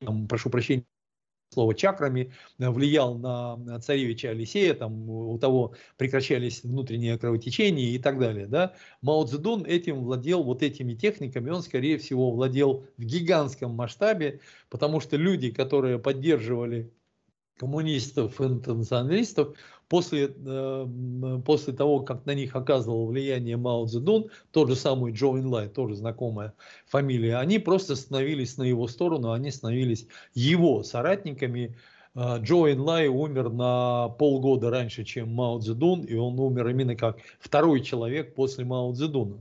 там, 0.00 0.28
прошу 0.28 0.48
прощения, 0.48 0.84
слово 1.50 1.74
чакрами, 1.74 2.32
э, 2.60 2.70
влиял 2.70 3.18
на 3.18 3.80
царевича 3.80 4.30
Алисея, 4.30 4.74
там 4.74 5.10
у 5.10 5.36
того 5.38 5.74
прекращались 5.96 6.62
внутренние 6.62 7.18
кровотечения 7.18 7.90
и 7.90 7.98
так 7.98 8.20
далее. 8.20 8.46
Да? 8.46 8.76
Мао 9.02 9.24
Цзэдун 9.24 9.64
этим 9.64 10.04
владел, 10.04 10.44
вот 10.44 10.62
этими 10.62 10.94
техниками, 10.94 11.50
он, 11.50 11.62
скорее 11.62 11.98
всего, 11.98 12.30
владел 12.30 12.86
в 12.96 13.02
гигантском 13.02 13.72
масштабе, 13.72 14.38
потому 14.68 15.00
что 15.00 15.16
люди, 15.16 15.50
которые 15.50 15.98
поддерживали 15.98 16.92
коммунистов, 17.58 18.40
интернационалистов, 18.40 19.56
после, 19.88 20.34
э, 20.34 21.40
после 21.44 21.72
того, 21.72 22.00
как 22.00 22.24
на 22.26 22.34
них 22.34 22.54
оказывал 22.54 23.06
влияние 23.06 23.56
Мао 23.56 23.86
Цзэдун, 23.86 24.30
тот 24.52 24.68
же 24.68 24.76
самый 24.76 25.12
Джо 25.12 25.38
Инлай, 25.38 25.68
тоже 25.68 25.94
знакомая 25.94 26.54
фамилия, 26.86 27.38
они 27.38 27.58
просто 27.58 27.96
становились 27.96 28.56
на 28.58 28.62
его 28.62 28.86
сторону, 28.86 29.32
они 29.32 29.50
становились 29.50 30.06
его 30.34 30.82
соратниками. 30.82 31.76
Э, 32.14 32.38
Джо 32.40 32.72
Инлай 32.72 33.08
умер 33.08 33.50
на 33.50 34.08
полгода 34.10 34.70
раньше, 34.70 35.04
чем 35.04 35.34
Мао 35.34 35.58
Цзэдун, 35.58 36.02
и 36.02 36.14
он 36.14 36.38
умер 36.38 36.68
именно 36.68 36.96
как 36.96 37.18
второй 37.40 37.80
человек 37.80 38.34
после 38.34 38.64
Мао 38.64 38.92
Цзэдуна. 38.92 39.38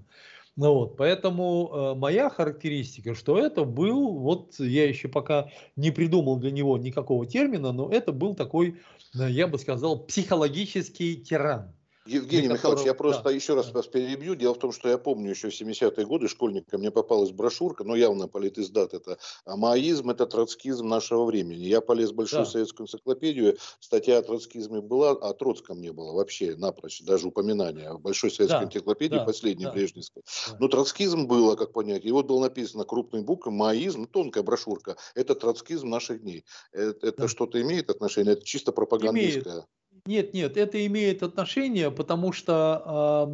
Ну 0.58 0.74
вот, 0.74 0.98
поэтому 0.98 1.70
э, 1.72 1.96
моя 2.00 2.32
характеристика, 2.32 3.14
что 3.14 3.38
это 3.38 3.64
был, 3.64 4.18
вот 4.18 4.60
я 4.60 4.88
еще 4.90 5.08
пока 5.08 5.52
не 5.76 5.92
придумал 5.92 6.38
для 6.38 6.50
него 6.50 6.80
никакого 6.80 7.28
термина, 7.28 7.72
но 7.72 7.92
это 7.92 8.12
был 8.12 8.34
такой, 8.36 8.80
э, 9.14 9.30
я 9.30 9.48
бы 9.48 9.60
сказал, 9.60 10.04
психологический 10.08 11.18
тиран. 11.18 11.77
Евгений 12.08 12.48
Михайлович, 12.48 12.86
я 12.86 12.94
просто 12.94 13.24
да, 13.24 13.32
еще 13.32 13.54
раз 13.54 13.72
вас 13.72 13.88
перебью. 13.88 14.36
Дело 14.36 14.54
в 14.54 14.60
том, 14.60 14.72
что 14.72 14.90
я 14.90 14.98
помню 14.98 15.32
еще 15.32 15.50
в 15.50 15.54
70-е 15.54 16.06
годы 16.06 16.28
школьникам 16.28 16.80
мне 16.80 16.92
попалась 16.92 17.32
брошюрка, 17.32 17.84
но 17.84 17.96
явно 17.96 18.28
политиздат 18.28 18.94
это. 18.94 19.18
А 19.46 19.56
маоизм– 19.58 20.10
это 20.12 20.26
троцкизм 20.26 20.88
нашего 20.88 21.26
времени. 21.26 21.64
Я 21.64 21.82
полез 21.82 22.12
в 22.12 22.16
Большую 22.16 22.46
да. 22.46 22.52
советскую 22.52 22.88
энциклопедию, 22.88 23.58
статья 23.80 24.18
о 24.18 24.22
троцкизме 24.22 24.82
была, 24.82 25.12
а 25.12 25.30
о 25.30 25.34
Троцком 25.34 25.82
не 25.82 25.92
было 25.92 26.14
вообще 26.14 26.56
напрочь, 26.56 27.02
даже 27.02 27.28
упоминания. 27.28 27.94
В 27.94 28.02
Большой 28.02 28.32
советской 28.32 28.62
да. 28.62 28.66
энциклопедии, 28.66 29.18
да. 29.18 29.26
последней, 29.26 29.66
да. 29.66 29.72
брежневской. 29.72 30.24
Да. 30.48 30.58
Но 30.60 30.68
троцкизм 30.68 31.28
было, 31.28 31.56
как 31.56 31.74
понять. 31.74 32.06
И 32.06 32.12
вот 32.12 32.26
было 32.28 32.42
написано 32.42 32.86
крупной 32.86 33.22
буквой 33.22 33.54
маоизм, 33.54 34.08
тонкая 34.08 34.44
брошюрка. 34.44 34.98
Это 35.16 35.36
троцкизм 35.36 35.90
наших 35.90 36.22
дней. 36.22 36.44
Это, 36.72 37.08
это 37.08 37.22
да. 37.24 37.28
что-то 37.28 37.62
имеет 37.62 37.90
отношение? 37.90 38.34
Это 38.34 38.46
чисто 38.46 38.72
пропагандистское? 38.72 39.54
Имеет. 39.54 39.68
Нет, 40.08 40.34
нет, 40.34 40.56
это 40.56 40.86
имеет 40.88 41.22
отношение, 41.22 41.92
потому 41.92 42.32
что 42.32 43.28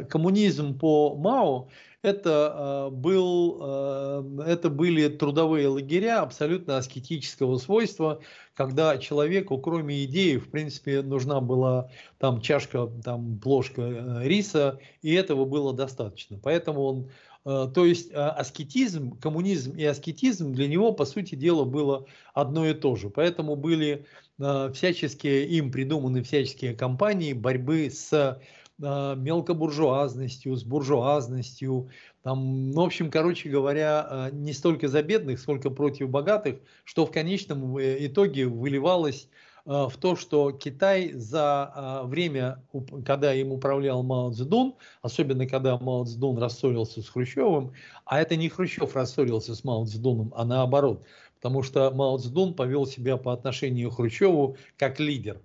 э, 0.00 0.04
коммунизм 0.06 0.76
по 0.76 1.14
Мао 1.14 1.68
это, 2.02 2.88
э, 2.88 2.90
был, 2.90 3.58
э, 3.60 4.42
это 4.48 4.68
были 4.68 5.06
трудовые 5.06 5.68
лагеря 5.68 6.22
абсолютно 6.22 6.78
аскетического 6.78 7.58
свойства, 7.58 8.20
когда 8.54 8.98
человеку, 8.98 9.58
кроме 9.58 10.04
идеи, 10.04 10.38
в 10.38 10.50
принципе, 10.50 11.02
нужна 11.02 11.40
была 11.40 11.90
там 12.18 12.40
чашка, 12.40 12.88
там 13.04 13.38
плошка 13.38 14.20
риса, 14.24 14.80
и 15.02 15.14
этого 15.14 15.44
было 15.44 15.72
достаточно. 15.72 16.40
Поэтому 16.42 16.82
он 16.82 17.10
то 17.46 17.84
есть 17.84 18.12
аскетизм, 18.12 19.16
коммунизм 19.20 19.76
и 19.76 19.84
аскетизм 19.84 20.52
для 20.52 20.66
него, 20.66 20.90
по 20.90 21.04
сути 21.04 21.36
дела, 21.36 21.64
было 21.64 22.06
одно 22.34 22.66
и 22.66 22.74
то 22.74 22.96
же. 22.96 23.08
Поэтому 23.08 23.54
были 23.54 24.04
всяческие 24.36 25.46
им 25.46 25.70
придуманы 25.70 26.24
всяческие 26.24 26.74
кампании 26.74 27.32
борьбы 27.34 27.88
с 27.88 28.40
мелкобуржуазностью, 28.78 30.56
с 30.56 30.64
буржуазностью, 30.64 31.88
там, 32.22 32.72
ну, 32.72 32.82
в 32.82 32.84
общем, 32.86 33.10
короче 33.10 33.48
говоря, 33.48 34.30
не 34.32 34.52
столько 34.52 34.88
за 34.88 35.02
бедных, 35.02 35.38
сколько 35.38 35.70
против 35.70 36.10
богатых, 36.10 36.56
что 36.82 37.06
в 37.06 37.12
конечном 37.12 37.78
э, 37.78 38.04
итоге 38.06 38.46
выливалось 38.46 39.28
в 39.66 39.92
то, 40.00 40.14
что 40.14 40.52
Китай 40.52 41.12
за 41.12 42.02
время, 42.04 42.62
когда 43.04 43.34
им 43.34 43.52
управлял 43.52 44.02
Мао 44.04 44.30
Цзэдун, 44.30 44.74
особенно 45.02 45.46
когда 45.46 45.76
Мао 45.76 46.04
Цзэдун 46.04 46.38
рассорился 46.38 47.02
с 47.02 47.08
Хрущевым, 47.08 47.72
а 48.04 48.20
это 48.20 48.36
не 48.36 48.48
Хрущев 48.48 48.94
рассорился 48.94 49.54
с 49.56 49.64
Мао 49.64 49.84
Цзэдуном, 49.84 50.32
а 50.36 50.44
наоборот– 50.44 51.02
потому 51.46 51.62
что 51.62 51.90
Мао 51.92 52.18
Цзэдун 52.18 52.54
повел 52.54 52.86
себя 52.86 53.16
по 53.16 53.32
отношению 53.32 53.90
к 53.90 53.96
Хрущеву 53.96 54.56
как 54.76 54.98
лидер. 54.98 55.40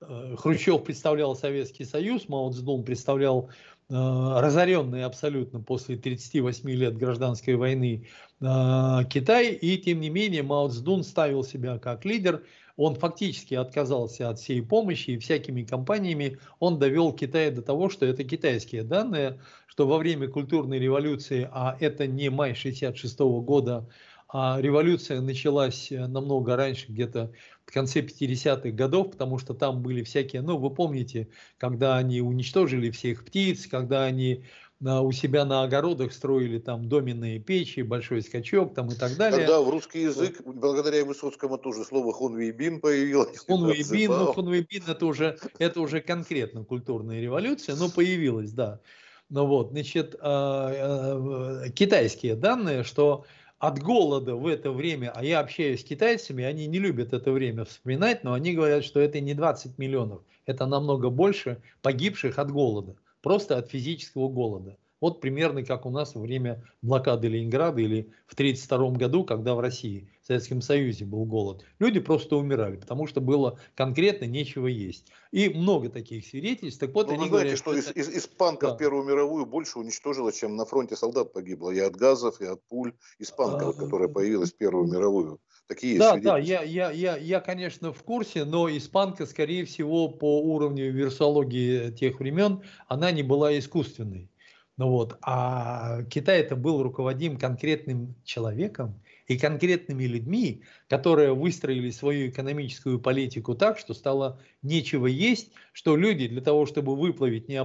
Э, 0.00 0.34
Хрущев 0.36 0.84
представлял 0.84 1.34
Советский 1.34 1.84
Союз, 1.84 2.28
Мао 2.28 2.50
Цзэдун 2.50 2.84
представлял 2.84 3.48
э, 3.88 3.94
разоренный 3.94 5.04
абсолютно 5.04 5.60
после 5.60 5.96
38 5.96 6.68
лет 6.70 6.96
гражданской 6.96 7.54
войны 7.54 8.06
э, 8.40 8.98
Китай, 9.08 9.52
и 9.54 9.78
тем 9.78 10.00
не 10.00 10.10
менее 10.10 10.42
Мао 10.42 10.68
Цзэдун 10.68 11.04
ставил 11.04 11.44
себя 11.44 11.78
как 11.78 12.04
лидер, 12.04 12.44
он 12.76 12.94
фактически 12.94 13.54
отказался 13.54 14.28
от 14.30 14.38
всей 14.38 14.62
помощи 14.62 15.10
и 15.10 15.18
всякими 15.18 15.62
компаниями. 15.62 16.38
Он 16.58 16.78
довел 16.78 17.12
Китай 17.12 17.50
до 17.50 17.62
того, 17.62 17.88
что 17.88 18.06
это 18.06 18.22
китайские 18.24 18.82
данные, 18.82 19.40
что 19.66 19.86
во 19.86 19.98
время 19.98 20.28
культурной 20.28 20.78
революции, 20.78 21.48
а 21.52 21.76
это 21.80 22.06
не 22.06 22.28
май 22.28 22.54
66 22.54 23.18
года, 23.18 23.88
а 24.28 24.60
революция 24.60 25.20
началась 25.20 25.90
э, 25.92 26.06
намного 26.06 26.56
раньше, 26.56 26.86
где-то 26.88 27.32
в 27.64 27.72
конце 27.72 28.00
50-х 28.00 28.70
годов, 28.70 29.12
потому 29.12 29.38
что 29.38 29.54
там 29.54 29.82
были 29.82 30.02
всякие, 30.02 30.42
ну 30.42 30.58
вы 30.58 30.70
помните, 30.70 31.28
когда 31.58 31.96
они 31.96 32.20
уничтожили 32.20 32.90
всех 32.90 33.24
птиц, 33.24 33.66
когда 33.66 34.04
они 34.04 34.44
а, 34.84 35.00
у 35.00 35.12
себя 35.12 35.44
на 35.44 35.62
огородах 35.62 36.12
строили 36.12 36.58
там 36.58 36.88
доменные 36.88 37.38
печи, 37.38 37.80
большой 37.80 38.22
скачок 38.22 38.74
там 38.74 38.88
и 38.88 38.94
так 38.94 39.16
далее. 39.16 39.40
Когда 39.40 39.60
в 39.62 39.70
русский 39.70 40.02
язык, 40.02 40.42
благодаря 40.44 41.04
Высоцкому 41.04 41.56
тоже 41.58 41.84
слово 41.84 42.12
хунвейбин 42.12 42.80
появилось. 42.80 43.38
Хунвейбин, 43.38 44.10
ну 44.10 44.32
хунвейбин 44.32 44.82
это 44.86 45.06
уже, 45.06 45.38
это 45.58 45.80
уже 45.80 46.00
конкретно 46.00 46.64
культурная 46.64 47.20
революция, 47.20 47.76
но 47.76 47.88
появилась, 47.88 48.52
да. 48.52 48.80
Ну 49.28 49.46
вот, 49.46 49.70
значит, 49.70 50.14
а, 50.20 51.64
а, 51.64 51.68
китайские 51.70 52.36
данные, 52.36 52.84
что 52.84 53.24
от 53.58 53.82
голода 53.82 54.36
в 54.36 54.46
это 54.46 54.70
время, 54.70 55.10
а 55.14 55.24
я 55.24 55.40
общаюсь 55.40 55.80
с 55.80 55.84
китайцами, 55.84 56.44
они 56.44 56.66
не 56.66 56.78
любят 56.78 57.14
это 57.14 57.32
время 57.32 57.64
вспоминать, 57.64 58.22
но 58.22 58.34
они 58.34 58.52
говорят, 58.52 58.84
что 58.84 59.00
это 59.00 59.20
не 59.20 59.32
20 59.32 59.78
миллионов, 59.78 60.22
это 60.44 60.66
намного 60.66 61.08
больше 61.08 61.62
погибших 61.80 62.38
от 62.38 62.50
голода, 62.50 62.96
просто 63.26 63.58
от 63.58 63.68
физического 63.68 64.28
голода. 64.28 64.78
Вот 65.00 65.20
примерно 65.20 65.64
как 65.64 65.84
у 65.84 65.90
нас 65.90 66.14
во 66.14 66.20
время 66.20 66.62
блокады 66.80 67.26
Ленинграда 67.26 67.80
или 67.80 68.12
в 68.28 68.34
1932 68.34 68.90
году, 68.92 69.24
когда 69.24 69.56
в 69.56 69.58
России, 69.58 70.08
в 70.22 70.28
Советском 70.28 70.62
Союзе 70.62 71.06
был 71.06 71.24
голод. 71.24 71.64
Люди 71.80 71.98
просто 71.98 72.36
умирали, 72.36 72.76
потому 72.76 73.08
что 73.08 73.20
было 73.20 73.58
конкретно 73.74 74.26
нечего 74.26 74.68
есть. 74.68 75.10
И 75.32 75.48
много 75.48 75.88
таких 75.88 76.24
свидетельств. 76.24 76.78
Так 76.78 76.94
вот, 76.94 77.08
ну, 77.08 77.14
они 77.14 77.22
вы 77.24 77.40
знаете, 77.40 77.56
говорят, 77.56 77.58
что, 77.58 77.82
что 77.82 78.00
из, 78.00 78.08
из, 78.08 78.16
испанков 78.16 78.70
да. 78.70 78.76
Первую 78.76 79.04
мировую 79.04 79.44
больше 79.44 79.80
уничтожило, 79.80 80.32
чем 80.32 80.54
на 80.54 80.64
фронте 80.64 80.94
солдат 80.94 81.32
погибло. 81.32 81.72
И 81.72 81.80
от 81.80 81.96
газов, 81.96 82.40
и 82.40 82.44
от 82.44 82.62
пуль 82.68 82.94
испанков, 83.18 83.76
а, 83.76 83.82
которая 83.82 84.08
появилась 84.08 84.52
в 84.52 84.56
Первую 84.56 84.86
мировую. 84.86 85.40
Такие 85.68 85.98
да, 85.98 86.16
да, 86.16 86.38
я, 86.38 86.62
я, 86.62 86.90
я, 86.90 87.16
я, 87.16 87.40
конечно, 87.40 87.92
в 87.92 88.02
курсе, 88.04 88.44
но 88.44 88.68
испанка, 88.68 89.26
скорее 89.26 89.64
всего, 89.64 90.08
по 90.08 90.40
уровню 90.40 90.92
вирусологии 90.92 91.90
тех 91.90 92.20
времен, 92.20 92.62
она 92.86 93.10
не 93.10 93.24
была 93.24 93.58
искусственной. 93.58 94.30
Ну 94.76 94.90
вот, 94.90 95.16
а 95.22 96.02
Китай 96.04 96.40
это 96.40 96.54
был 96.54 96.82
руководим 96.82 97.38
конкретным 97.38 98.14
человеком, 98.24 99.02
и 99.26 99.36
конкретными 99.36 100.04
людьми, 100.04 100.62
которые 100.88 101.34
выстроили 101.34 101.90
свою 101.90 102.28
экономическую 102.28 103.00
политику 103.00 103.54
так, 103.54 103.78
что 103.78 103.92
стало 103.92 104.40
нечего 104.62 105.06
есть, 105.06 105.50
что 105.72 105.96
люди 105.96 106.28
для 106.28 106.40
того, 106.40 106.66
чтобы 106.66 106.96
выплавить 106.96 107.48
не, 107.48 107.60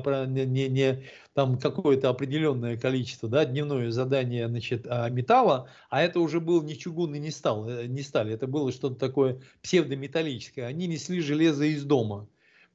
не, 0.46 0.68
не 0.70 1.04
там 1.34 1.60
какое-то 1.60 2.10
определенное 2.10 2.78
количество, 2.78 3.30
да, 3.30 3.46
дневное 3.46 3.92
задание 3.92 4.48
значит, 4.48 4.86
а, 4.88 5.10
металла, 5.10 5.70
а 5.90 6.02
это 6.02 6.20
уже 6.20 6.40
был 6.40 6.62
не 6.64 6.74
и 6.74 7.20
не, 7.20 7.32
стал, 7.32 7.70
э, 7.70 7.86
не 7.86 8.02
стали, 8.02 8.34
это 8.34 8.48
было 8.48 8.72
что-то 8.72 8.96
такое 8.96 9.42
псевдометаллическое, 9.62 10.66
они 10.66 10.88
несли 10.88 11.22
железо 11.22 11.66
из 11.66 11.84
дома. 11.84 12.28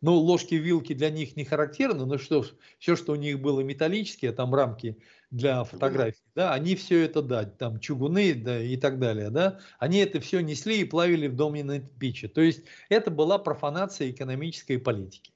Ну, 0.03 0.15
ложки-вилки 0.15 0.93
для 0.93 1.11
них 1.11 1.37
не 1.37 1.45
характерны, 1.45 2.05
но 2.05 2.19
что, 2.19 2.45
все, 2.79 2.97
что 2.97 3.13
у 3.13 3.17
них 3.17 3.41
было 3.41 3.61
металлические, 3.61 4.33
там 4.33 4.55
рамки 4.55 4.99
для 5.37 5.65
фотографий, 5.65 6.23
да, 6.35 6.53
они 6.55 6.75
все 6.75 7.05
это, 7.05 7.23
да, 7.23 7.45
там 7.45 7.79
чугуны 7.79 8.35
да, 8.35 8.61
и 8.61 8.77
так 8.77 8.99
далее, 8.99 9.31
да, 9.31 9.61
они 9.79 9.99
это 9.99 10.19
все 10.21 10.41
несли 10.41 10.81
и 10.81 10.85
плавили 10.85 11.29
в 11.29 11.35
Dominant 11.35 11.91
Pitch. 12.01 12.29
То 12.29 12.41
есть 12.41 12.63
это 12.89 13.11
была 13.11 13.39
профанация 13.39 14.11
экономической 14.11 14.79
политики. 14.79 15.33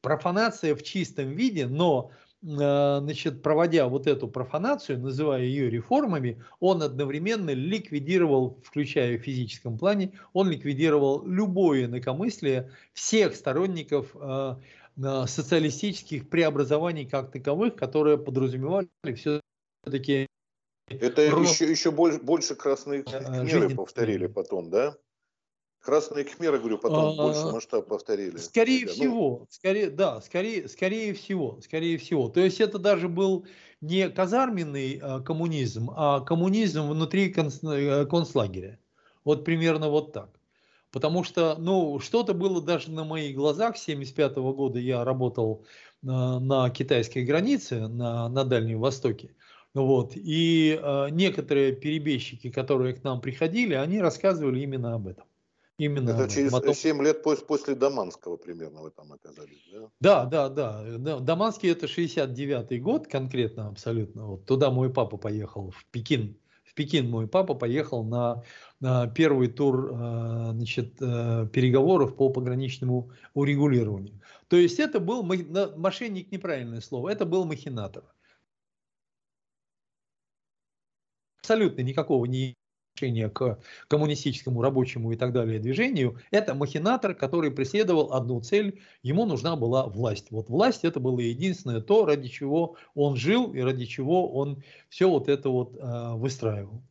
Профанация 0.00 0.74
в 0.74 0.82
чистом 0.82 1.30
виде, 1.32 1.66
но 1.66 2.10
а, 2.46 3.00
значит, 3.00 3.42
проводя 3.42 3.88
вот 3.88 4.06
эту 4.06 4.28
профанацию, 4.28 4.98
называя 4.98 5.42
ее 5.42 5.70
реформами, 5.70 6.42
он 6.60 6.82
одновременно 6.82 7.50
ликвидировал, 7.50 8.60
включая 8.64 9.18
в 9.18 9.22
физическом 9.22 9.78
плане, 9.78 10.12
он 10.32 10.50
ликвидировал 10.50 11.26
любое 11.26 11.86
инакомыслие 11.86 12.70
всех 12.92 13.34
сторонников 13.34 14.14
э, 14.14 14.56
социалистических 14.96 16.28
преобразований 16.28 17.06
как 17.08 17.32
таковых, 17.32 17.76
которые 17.76 18.18
подразумевали 18.18 18.88
все-таки... 19.14 20.26
Это 20.88 21.30
рост... 21.30 21.54
еще, 21.54 21.70
еще 21.70 21.90
больше, 21.90 22.20
больше 22.20 22.54
красные 22.54 23.04
меры 23.44 23.74
повторили 23.74 24.26
потом, 24.26 24.70
да? 24.70 24.96
Красные 25.84 26.24
Кхмеры, 26.24 26.58
говорю, 26.58 26.78
потом 26.78 27.20
а, 27.20 27.22
больше 27.24 27.44
масштаб 27.44 27.86
повторили. 27.86 28.38
Скорее 28.38 28.80
себя. 28.80 28.88
Ну, 28.88 28.94
всего, 28.94 29.38
ну, 29.40 29.46
скорее, 29.50 29.90
да, 29.90 30.22
скорее, 30.22 30.66
скорее 30.66 31.12
всего, 31.12 31.60
скорее 31.60 31.98
всего. 31.98 32.30
То 32.30 32.40
есть 32.40 32.58
это 32.62 32.78
даже 32.78 33.10
был 33.10 33.46
не 33.82 34.08
казарменный 34.08 34.98
а, 35.02 35.20
коммунизм, 35.20 35.90
а 35.94 36.20
коммунизм 36.20 36.88
внутри 36.88 37.30
конц, 37.30 37.62
э, 37.62 38.06
концлагеря. 38.06 38.78
Вот 39.24 39.44
примерно 39.44 39.90
вот 39.90 40.14
так. 40.14 40.30
Потому 40.94 41.24
что, 41.24 41.56
ну, 41.58 41.98
что-то 41.98 42.34
было 42.34 42.62
даже 42.62 42.88
на 42.92 43.02
моих 43.02 43.34
глазах. 43.34 43.76
С 43.76 43.82
1975 43.82 44.36
года 44.54 44.78
я 44.78 45.04
работал 45.04 45.66
на, 46.02 46.38
на 46.38 46.70
китайской 46.70 47.24
границе, 47.24 47.88
на, 47.88 48.28
на 48.28 48.44
Дальнем 48.44 48.78
Востоке. 48.78 49.34
Вот. 49.74 50.12
И 50.14 50.78
э, 50.80 51.08
некоторые 51.10 51.72
перебежчики, 51.72 52.48
которые 52.48 52.94
к 52.94 53.02
нам 53.02 53.20
приходили, 53.20 53.74
они 53.74 54.00
рассказывали 54.00 54.60
именно 54.60 54.94
об 54.94 55.08
этом. 55.08 55.24
Именно 55.78 56.10
Это 56.10 56.28
через 56.32 56.52
мотор... 56.52 56.76
7 56.76 57.02
лет 57.02 57.24
после, 57.24 57.44
после 57.44 57.74
Даманского 57.74 58.36
примерно 58.36 58.82
вы 58.82 58.92
там 58.92 59.12
оказались, 59.12 59.68
да? 59.72 59.90
Да, 59.98 60.48
да, 60.48 60.48
да. 60.48 61.18
Даманский 61.18 61.72
это 61.72 61.86
69-й 61.86 62.78
год 62.78 63.08
конкретно 63.08 63.66
абсолютно. 63.66 64.26
Вот 64.26 64.46
туда 64.46 64.70
мой 64.70 64.92
папа 64.92 65.16
поехал, 65.16 65.72
в 65.72 65.84
Пекин. 65.86 66.38
Пекин 66.74 67.08
мой 67.08 67.28
папа 67.28 67.54
поехал 67.54 68.04
на, 68.04 68.42
на 68.80 69.06
первый 69.06 69.48
тур 69.48 69.92
э, 69.92 70.52
значит, 70.52 71.00
э, 71.00 71.48
переговоров 71.52 72.16
по 72.16 72.30
пограничному 72.30 73.12
урегулированию. 73.32 74.20
То 74.48 74.56
есть 74.56 74.80
это 74.80 75.00
был 75.00 75.22
мошенник 75.22 76.32
неправильное 76.32 76.80
слово, 76.80 77.10
это 77.10 77.24
был 77.24 77.44
махинатор. 77.44 78.04
Абсолютно 81.38 81.82
никакого 81.82 82.24
не 82.26 82.56
отношение 82.94 83.28
к 83.28 83.58
коммунистическому, 83.88 84.62
рабочему 84.62 85.12
и 85.12 85.16
так 85.16 85.32
далее 85.32 85.58
движению, 85.58 86.16
это 86.30 86.54
махинатор, 86.54 87.14
который 87.14 87.50
преследовал 87.50 88.12
одну 88.12 88.40
цель, 88.40 88.80
ему 89.02 89.26
нужна 89.26 89.56
была 89.56 89.86
власть. 89.86 90.26
Вот 90.30 90.48
власть 90.48 90.84
это 90.84 91.00
было 91.00 91.18
единственное 91.18 91.80
то, 91.80 92.06
ради 92.06 92.28
чего 92.28 92.76
он 92.94 93.16
жил 93.16 93.52
и 93.52 93.60
ради 93.60 93.86
чего 93.86 94.32
он 94.32 94.62
все 94.88 95.10
вот 95.10 95.28
это 95.28 95.48
вот 95.48 95.76
э, 95.76 96.12
выстраивал. 96.14 96.82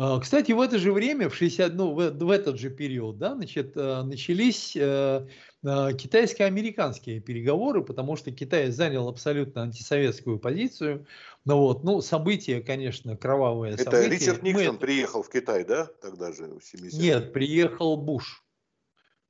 А, 0.00 0.20
кстати, 0.20 0.52
в 0.52 0.60
это 0.60 0.78
же 0.78 0.92
время, 0.92 1.28
в, 1.28 1.34
60, 1.34 1.74
ну, 1.74 1.92
в, 1.92 2.10
в 2.10 2.30
этот 2.30 2.56
же 2.56 2.70
период, 2.70 3.18
да, 3.18 3.34
значит, 3.34 3.72
э, 3.76 4.02
начались 4.02 4.76
э, 4.76 4.80
э, 4.80 5.26
китайско-американские 5.62 7.20
переговоры, 7.20 7.82
потому 7.82 8.16
что 8.16 8.30
Китай 8.30 8.70
занял 8.70 9.08
абсолютно 9.08 9.62
антисоветскую 9.62 10.38
позицию. 10.38 11.06
Ну 11.44 11.58
вот, 11.58 11.82
ну, 11.82 12.00
события, 12.00 12.60
конечно, 12.60 13.16
кровавые 13.16 13.74
Это 13.74 13.84
события. 13.84 14.08
Ричард 14.08 14.42
Никсон 14.42 14.74
Мы... 14.74 14.78
приехал 14.78 15.22
в 15.22 15.30
Китай, 15.30 15.64
да, 15.64 15.86
тогда 16.00 16.32
же, 16.32 16.58
в 16.58 16.64
70 16.64 17.00
Нет, 17.00 17.32
приехал 17.32 17.96
Буш. 17.96 18.44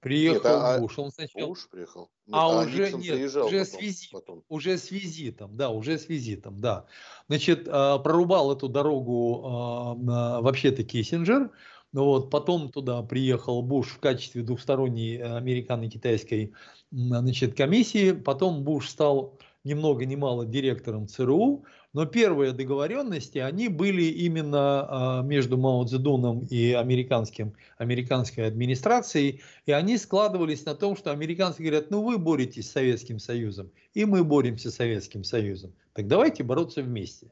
Приехал 0.01 0.35
нет, 0.35 0.63
а, 0.63 0.79
Буш. 0.79 0.99
Он 0.99 1.11
сначала... 1.11 1.49
Буш 1.49 1.69
приехал? 1.69 2.11
Нет, 2.27 2.37
а, 2.37 2.61
а 2.61 2.65
уже 2.65 2.93
нет, 2.93 3.15
уже, 3.17 3.41
потом, 3.41 3.65
с 3.65 3.81
визит, 3.81 4.11
потом. 4.13 4.45
уже 4.49 4.79
с 4.79 4.91
визитом, 4.93 5.57
да, 5.57 5.71
уже 5.71 5.99
с 5.99 6.09
визитом, 6.09 6.61
да. 6.61 6.87
Значит, 7.27 7.67
а, 7.69 7.99
прорубал 7.99 8.55
эту 8.55 8.69
дорогу 8.69 9.43
а, 9.45 10.41
вообще-то 10.41 10.85
Киссинджер, 10.85 11.51
ну 11.93 12.05
вот, 12.05 12.31
потом 12.31 12.71
туда 12.71 13.03
приехал 13.03 13.63
Буш 13.63 13.89
в 13.89 13.99
качестве 13.99 14.43
двухсторонней 14.43 15.17
э, 15.17 15.37
американо-китайской 15.37 16.53
значит, 16.91 17.57
комиссии, 17.57 18.13
потом 18.13 18.63
Буш 18.63 18.89
стал 18.89 19.39
ни 19.65 19.75
много 19.75 20.05
ни 20.07 20.17
мало 20.17 20.47
директором 20.47 21.09
ЦРУ, 21.09 21.65
но 21.93 22.07
первые 22.07 22.53
договоренности, 22.53 23.39
они 23.39 23.69
были 23.69 24.05
именно 24.05 25.19
а, 25.19 25.23
между 25.23 25.59
Мао 25.59 25.85
Цзэдуном 25.85 26.47
и 26.47 26.73
американским, 26.73 27.55
американской 27.77 28.47
администрацией, 28.47 29.43
и 29.67 29.73
они 29.73 29.99
складывались 29.99 30.65
на 30.65 30.75
том, 30.75 30.97
что 30.97 31.11
американцы 31.11 31.63
говорят, 31.63 31.91
ну 31.91 32.03
вы 32.03 32.19
боретесь 32.19 32.69
с 32.69 32.73
Советским 32.73 33.19
Союзом, 33.19 33.71
и 33.95 34.05
мы 34.05 34.23
боремся 34.25 34.71
с 34.71 34.77
Советским 34.77 35.25
Союзом, 35.25 35.73
так 35.93 36.07
давайте 36.07 36.45
бороться 36.45 36.83
вместе. 36.83 37.31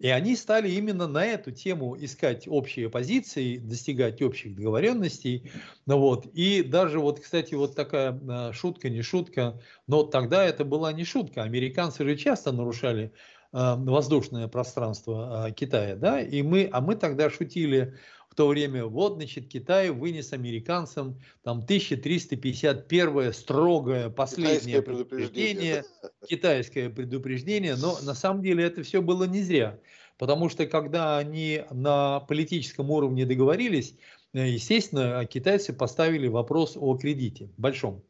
И 0.00 0.08
они 0.08 0.34
стали 0.34 0.70
именно 0.70 1.06
на 1.06 1.26
эту 1.26 1.50
тему 1.50 1.94
искать 2.02 2.48
общие 2.48 2.88
позиции, 2.88 3.58
достигать 3.58 4.22
общих 4.22 4.56
договоренностей. 4.56 5.52
Ну 5.84 5.98
вот. 5.98 6.24
И 6.32 6.62
даже 6.62 6.98
вот, 6.98 7.20
кстати, 7.20 7.54
вот 7.54 7.76
такая 7.76 8.18
а, 8.28 8.52
шутка, 8.54 8.88
не 8.88 9.02
шутка, 9.02 9.60
но 9.86 10.02
тогда 10.02 10.46
это 10.46 10.64
была 10.64 10.90
не 10.94 11.04
шутка. 11.04 11.42
Американцы 11.42 12.04
же 12.04 12.16
часто 12.16 12.50
нарушали 12.50 13.12
а, 13.52 13.76
воздушное 13.76 14.48
пространство 14.48 15.44
а, 15.44 15.50
Китая, 15.50 15.96
да, 15.96 16.18
и 16.22 16.40
мы, 16.40 16.70
а 16.72 16.80
мы 16.80 16.96
тогда 16.96 17.28
шутили 17.28 17.98
в 18.30 18.36
то 18.36 18.46
время, 18.46 18.86
вот, 18.86 19.16
значит, 19.16 19.48
Китай 19.48 19.90
вынес 19.90 20.32
американцам 20.32 21.20
там 21.42 21.58
1351 21.58 23.32
строгое 23.32 24.08
последнее 24.08 24.82
предупреждение, 24.82 25.84
китайское 26.28 26.90
предупреждение, 26.90 27.74
но 27.74 27.98
на 28.02 28.14
самом 28.14 28.42
деле 28.42 28.64
это 28.64 28.84
все 28.84 29.02
было 29.02 29.24
не 29.24 29.42
зря, 29.42 29.80
потому 30.16 30.48
что 30.48 30.66
когда 30.66 31.18
они 31.18 31.64
на 31.72 32.20
политическом 32.20 32.90
уровне 32.90 33.26
договорились, 33.26 33.96
э, 34.32 34.48
естественно, 34.48 35.24
китайцы 35.26 35.72
поставили 35.72 36.28
вопрос 36.28 36.76
о 36.76 36.96
кредите 36.96 37.50
большом 37.56 38.04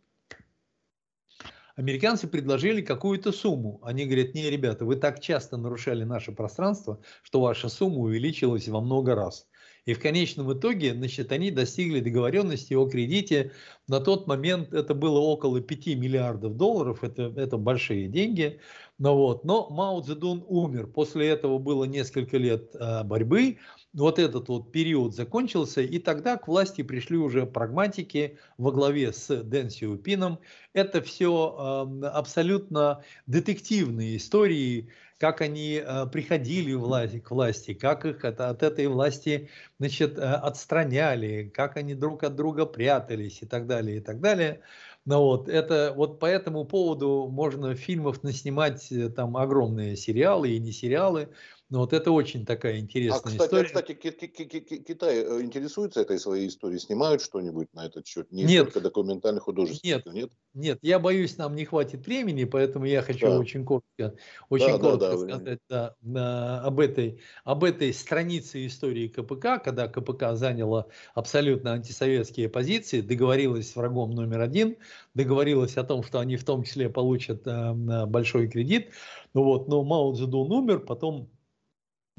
американцы 1.76 2.28
предложили 2.28 2.82
какую-то 2.82 3.32
сумму. 3.32 3.80
Они 3.82 4.04
говорят, 4.04 4.34
не, 4.34 4.50
ребята, 4.50 4.84
вы 4.84 4.96
так 4.96 5.18
часто 5.20 5.56
нарушали 5.56 6.04
наше 6.04 6.30
пространство, 6.30 7.00
что 7.22 7.40
ваша 7.40 7.70
сумма 7.70 8.00
увеличилась 8.00 8.68
во 8.68 8.82
много 8.82 9.14
раз. 9.14 9.48
И 9.86 9.94
в 9.94 10.00
конечном 10.00 10.52
итоге, 10.52 10.94
значит, 10.94 11.32
они 11.32 11.50
достигли 11.50 12.00
договоренности 12.00 12.74
о 12.74 12.86
кредите. 12.86 13.52
На 13.88 14.00
тот 14.00 14.26
момент 14.26 14.72
это 14.72 14.94
было 14.94 15.18
около 15.18 15.60
5 15.60 15.86
миллиардов 15.96 16.56
долларов, 16.56 17.02
это, 17.02 17.32
это 17.36 17.56
большие 17.56 18.08
деньги. 18.08 18.60
Но, 18.98 19.16
вот, 19.16 19.44
но 19.44 19.68
Мао 19.70 20.00
Цзэдун 20.02 20.44
умер. 20.46 20.88
После 20.88 21.28
этого 21.28 21.58
было 21.58 21.84
несколько 21.84 22.36
лет 22.36 22.74
э, 22.74 23.02
борьбы 23.04 23.56
вот 23.92 24.18
этот 24.18 24.48
вот 24.48 24.70
период 24.72 25.14
закончился, 25.14 25.80
и 25.80 25.98
тогда 25.98 26.36
к 26.36 26.46
власти 26.48 26.82
пришли 26.82 27.16
уже 27.16 27.46
прагматики 27.46 28.38
во 28.56 28.70
главе 28.70 29.12
с 29.12 29.42
Дэн 29.42 29.70
Сиупином. 29.70 30.38
Это 30.72 31.02
все 31.02 31.88
э, 32.02 32.06
абсолютно 32.06 33.02
детективные 33.26 34.16
истории, 34.16 34.90
как 35.18 35.40
они 35.40 35.82
э, 35.84 36.06
приходили 36.06 36.72
власти, 36.74 37.18
к 37.18 37.30
власти, 37.32 37.74
как 37.74 38.06
их 38.06 38.24
от, 38.24 38.40
от 38.40 38.62
этой 38.62 38.86
власти 38.86 39.50
значит, 39.78 40.18
э, 40.18 40.22
отстраняли, 40.22 41.50
как 41.52 41.76
они 41.76 41.94
друг 41.94 42.22
от 42.22 42.36
друга 42.36 42.66
прятались 42.66 43.42
и 43.42 43.46
так 43.46 43.66
далее, 43.66 43.98
и 43.98 44.00
так 44.00 44.20
далее. 44.20 44.60
Ну 45.04 45.18
вот, 45.20 45.48
это 45.48 45.92
вот 45.96 46.20
по 46.20 46.26
этому 46.26 46.64
поводу 46.64 47.28
можно 47.30 47.74
фильмов 47.74 48.22
наснимать 48.22 48.92
э, 48.92 49.08
там 49.08 49.36
огромные 49.36 49.96
сериалы 49.96 50.50
и 50.50 50.60
не 50.60 50.72
сериалы, 50.72 51.28
Ну 51.70 51.78
вот 51.78 51.92
это 51.92 52.10
очень 52.10 52.44
такая 52.44 52.74
а, 52.74 52.78
интересная 52.78 53.20
а, 53.20 53.22
кстати, 53.22 53.46
история. 53.46 53.62
А, 53.62 53.66
кстати, 53.66 53.92
Китай 53.94 55.18
э, 55.18 55.40
интересуется 55.40 56.00
этой 56.00 56.18
своей 56.18 56.48
историей? 56.48 56.80
Снимают 56.80 57.22
что-нибудь 57.22 57.72
на 57.72 57.86
этот 57.86 58.08
счет? 58.08 58.30
Не 58.32 58.42
нет. 58.42 58.64
только 58.64 58.80
документальных 58.80 59.44
художественных? 59.44 60.04
Нет, 60.04 60.14
нет? 60.14 60.30
Нет, 60.52 60.78
я 60.82 60.98
боюсь, 60.98 61.38
нам 61.38 61.54
не 61.54 61.64
хватит 61.64 62.04
времени, 62.06 62.42
поэтому 62.42 62.86
я 62.86 63.02
хочу 63.02 63.26
да. 63.26 63.38
очень 63.38 63.64
коротко, 63.64 64.16
очень 64.48 64.66
да, 64.66 64.78
коротко 64.78 64.98
да, 64.98 65.10
да, 65.10 65.18
сказать 65.18 65.58
да, 65.68 65.94
да, 66.00 66.60
об, 66.62 66.80
этой, 66.80 67.20
об 67.44 67.62
этой 67.62 67.94
странице 67.94 68.66
истории 68.66 69.06
КПК, 69.06 69.58
когда 69.58 69.86
КПК 69.86 70.34
заняла 70.34 70.86
абсолютно 71.14 71.74
антисоветские 71.74 72.48
позиции, 72.48 73.00
договорилась 73.00 73.70
с 73.70 73.76
врагом 73.76 74.10
номер 74.10 74.40
один, 74.40 74.76
договорилась 75.14 75.76
о 75.76 75.84
том, 75.84 76.02
что 76.02 76.18
они 76.18 76.36
в 76.36 76.42
том 76.42 76.64
числе 76.64 76.90
получат 76.90 77.46
э, 77.46 78.06
большой 78.06 78.48
кредит. 78.48 78.90
Ну 79.34 79.44
вот, 79.44 79.68
но 79.68 79.84
Мао 79.84 80.12
Цзэдун 80.12 80.50
умер, 80.50 80.80
потом 80.80 81.30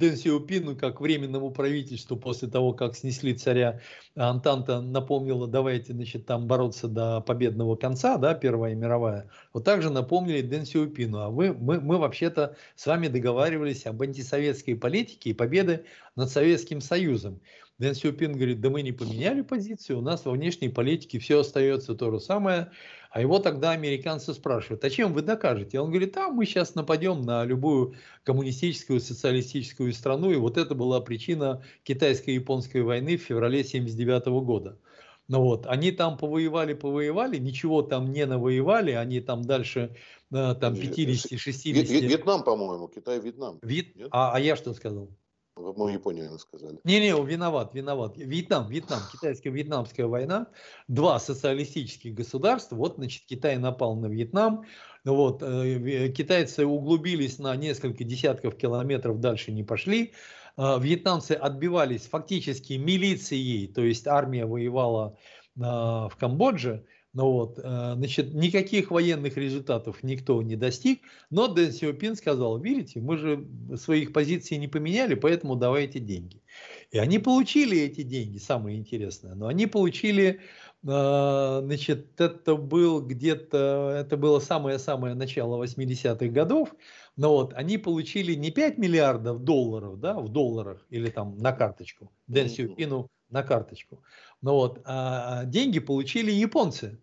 Дэн 0.01 0.17
Сяопину 0.17 0.75
как 0.75 0.99
временному 0.99 1.51
правительству 1.51 2.17
после 2.17 2.47
того, 2.47 2.73
как 2.73 2.95
снесли 2.95 3.35
царя 3.35 3.81
Антанта, 4.15 4.81
напомнила, 4.81 5.47
давайте 5.47 5.93
значит, 5.93 6.25
там 6.25 6.47
бороться 6.47 6.87
до 6.87 7.21
победного 7.21 7.75
конца, 7.75 8.17
да, 8.17 8.33
Первая 8.33 8.73
мировая. 8.73 9.29
Вот 9.53 9.63
также 9.63 9.91
напомнили 9.91 10.41
Дэн 10.41 10.65
Сяопину. 10.65 11.19
А 11.19 11.29
вы, 11.29 11.53
мы, 11.53 11.79
мы 11.79 11.99
вообще-то 11.99 12.55
с 12.75 12.87
вами 12.87 13.09
договаривались 13.09 13.85
об 13.85 14.01
антисоветской 14.01 14.75
политике 14.75 15.29
и 15.29 15.33
победы 15.33 15.85
над 16.15 16.31
Советским 16.31 16.81
Союзом. 16.81 17.39
Дэн 17.77 17.93
Сяопин 17.93 18.33
говорит, 18.33 18.59
да 18.59 18.71
мы 18.71 18.81
не 18.81 18.91
поменяли 18.91 19.41
позицию, 19.41 19.99
у 19.99 20.01
нас 20.01 20.25
во 20.25 20.31
внешней 20.31 20.69
политике 20.69 21.19
все 21.19 21.41
остается 21.41 21.93
то 21.93 22.09
же 22.09 22.19
самое. 22.19 22.71
А 23.11 23.19
его 23.19 23.39
тогда 23.39 23.71
американцы 23.71 24.33
спрашивают, 24.33 24.85
а 24.85 24.89
чем 24.89 25.11
вы 25.11 25.21
докажете? 25.21 25.81
Он 25.81 25.89
говорит, 25.89 26.15
а 26.15 26.29
мы 26.29 26.45
сейчас 26.45 26.75
нападем 26.75 27.21
на 27.23 27.43
любую 27.43 27.95
коммунистическую, 28.23 29.01
социалистическую 29.01 29.91
страну. 29.91 30.31
И 30.31 30.37
вот 30.37 30.57
это 30.57 30.75
была 30.75 31.01
причина 31.01 31.61
китайско-японской 31.83 32.81
войны 32.81 33.17
в 33.17 33.21
феврале 33.21 33.59
1979 33.59 34.45
года. 34.45 34.79
Ну 35.27 35.41
вот, 35.41 35.67
они 35.67 35.91
там 35.91 36.17
повоевали, 36.17 36.73
повоевали, 36.73 37.37
ничего 37.37 37.81
там 37.81 38.11
не 38.13 38.25
навоевали, 38.25 38.91
они 38.91 39.19
там 39.19 39.43
дальше 39.43 39.95
э, 40.31 40.55
там 40.59 40.73
50-60... 40.73 41.71
Вьетнам, 41.71 42.43
по-моему, 42.43 42.87
Китай-Вьетнам. 42.87 43.59
Вид... 43.61 43.95
А, 44.11 44.33
а 44.33 44.39
я 44.39 44.55
что 44.55 44.73
сказал? 44.73 45.09
Мы 45.57 45.91
Японию, 45.91 46.23
наверное, 46.23 46.39
сказали. 46.39 46.79
Не-не, 46.83 47.11
виноват, 47.25 47.73
виноват. 47.73 48.17
Вьетнам, 48.17 48.67
Вьетнам, 48.69 48.99
китайско-вьетнамская 49.11 50.07
война. 50.07 50.47
Два 50.87 51.19
социалистических 51.19 52.13
государства. 52.13 52.75
Вот, 52.75 52.95
значит, 52.95 53.25
Китай 53.25 53.57
напал 53.57 53.95
на 53.95 54.07
Вьетнам. 54.07 54.65
Вот, 55.03 55.41
э, 55.43 56.09
китайцы 56.09 56.65
углубились 56.65 57.39
на 57.39 57.55
несколько 57.55 58.03
десятков 58.03 58.55
километров, 58.55 59.19
дальше 59.19 59.51
не 59.51 59.63
пошли. 59.63 60.13
Э, 60.57 60.79
вьетнамцы 60.79 61.33
отбивались 61.33 62.07
фактически 62.07 62.73
милицией, 62.73 63.67
то 63.67 63.81
есть 63.81 64.07
армия 64.07 64.45
воевала 64.45 65.17
э, 65.57 65.59
в 65.59 66.11
Камбодже. 66.19 66.85
Ну 67.13 67.29
вот, 67.29 67.59
э, 67.59 67.93
значит, 67.95 68.33
никаких 68.33 68.89
военных 68.89 69.35
результатов 69.35 70.01
никто 70.01 70.41
не 70.41 70.55
достиг, 70.55 71.01
но 71.29 71.47
Дэн 71.47 71.73
Сяопин 71.73 72.15
сказал, 72.15 72.57
видите, 72.57 73.01
мы 73.01 73.17
же 73.17 73.45
своих 73.75 74.13
позиций 74.13 74.57
не 74.57 74.69
поменяли, 74.69 75.15
поэтому 75.15 75.57
давайте 75.57 75.99
деньги. 75.99 76.41
И 76.89 76.97
они 76.97 77.19
получили 77.19 77.77
эти 77.81 78.03
деньги, 78.03 78.37
самое 78.37 78.77
интересное, 78.77 79.35
но 79.35 79.47
они 79.47 79.67
получили, 79.67 80.39
э, 80.83 81.59
значит, 81.63 82.21
это 82.21 82.55
был 82.55 83.01
где-то, 83.05 83.93
это 83.99 84.15
было 84.15 84.39
самое-самое 84.39 85.13
начало 85.13 85.57
80-х 85.57 86.31
годов, 86.31 86.73
но 87.17 87.33
вот 87.33 87.53
они 87.55 87.77
получили 87.77 88.35
не 88.35 88.51
5 88.51 88.77
миллиардов 88.77 89.43
долларов, 89.43 89.99
да, 89.99 90.17
в 90.17 90.29
долларах 90.29 90.85
или 90.89 91.09
там 91.09 91.37
на 91.37 91.51
карточку, 91.51 92.13
Дэн 92.27 92.47
Сяопину 92.47 93.09
на 93.31 93.43
карточку. 93.43 94.03
Но 94.41 94.55
вот 94.55 94.81
а, 94.85 95.45
деньги 95.45 95.79
получили 95.79 96.31
японцы. 96.31 96.99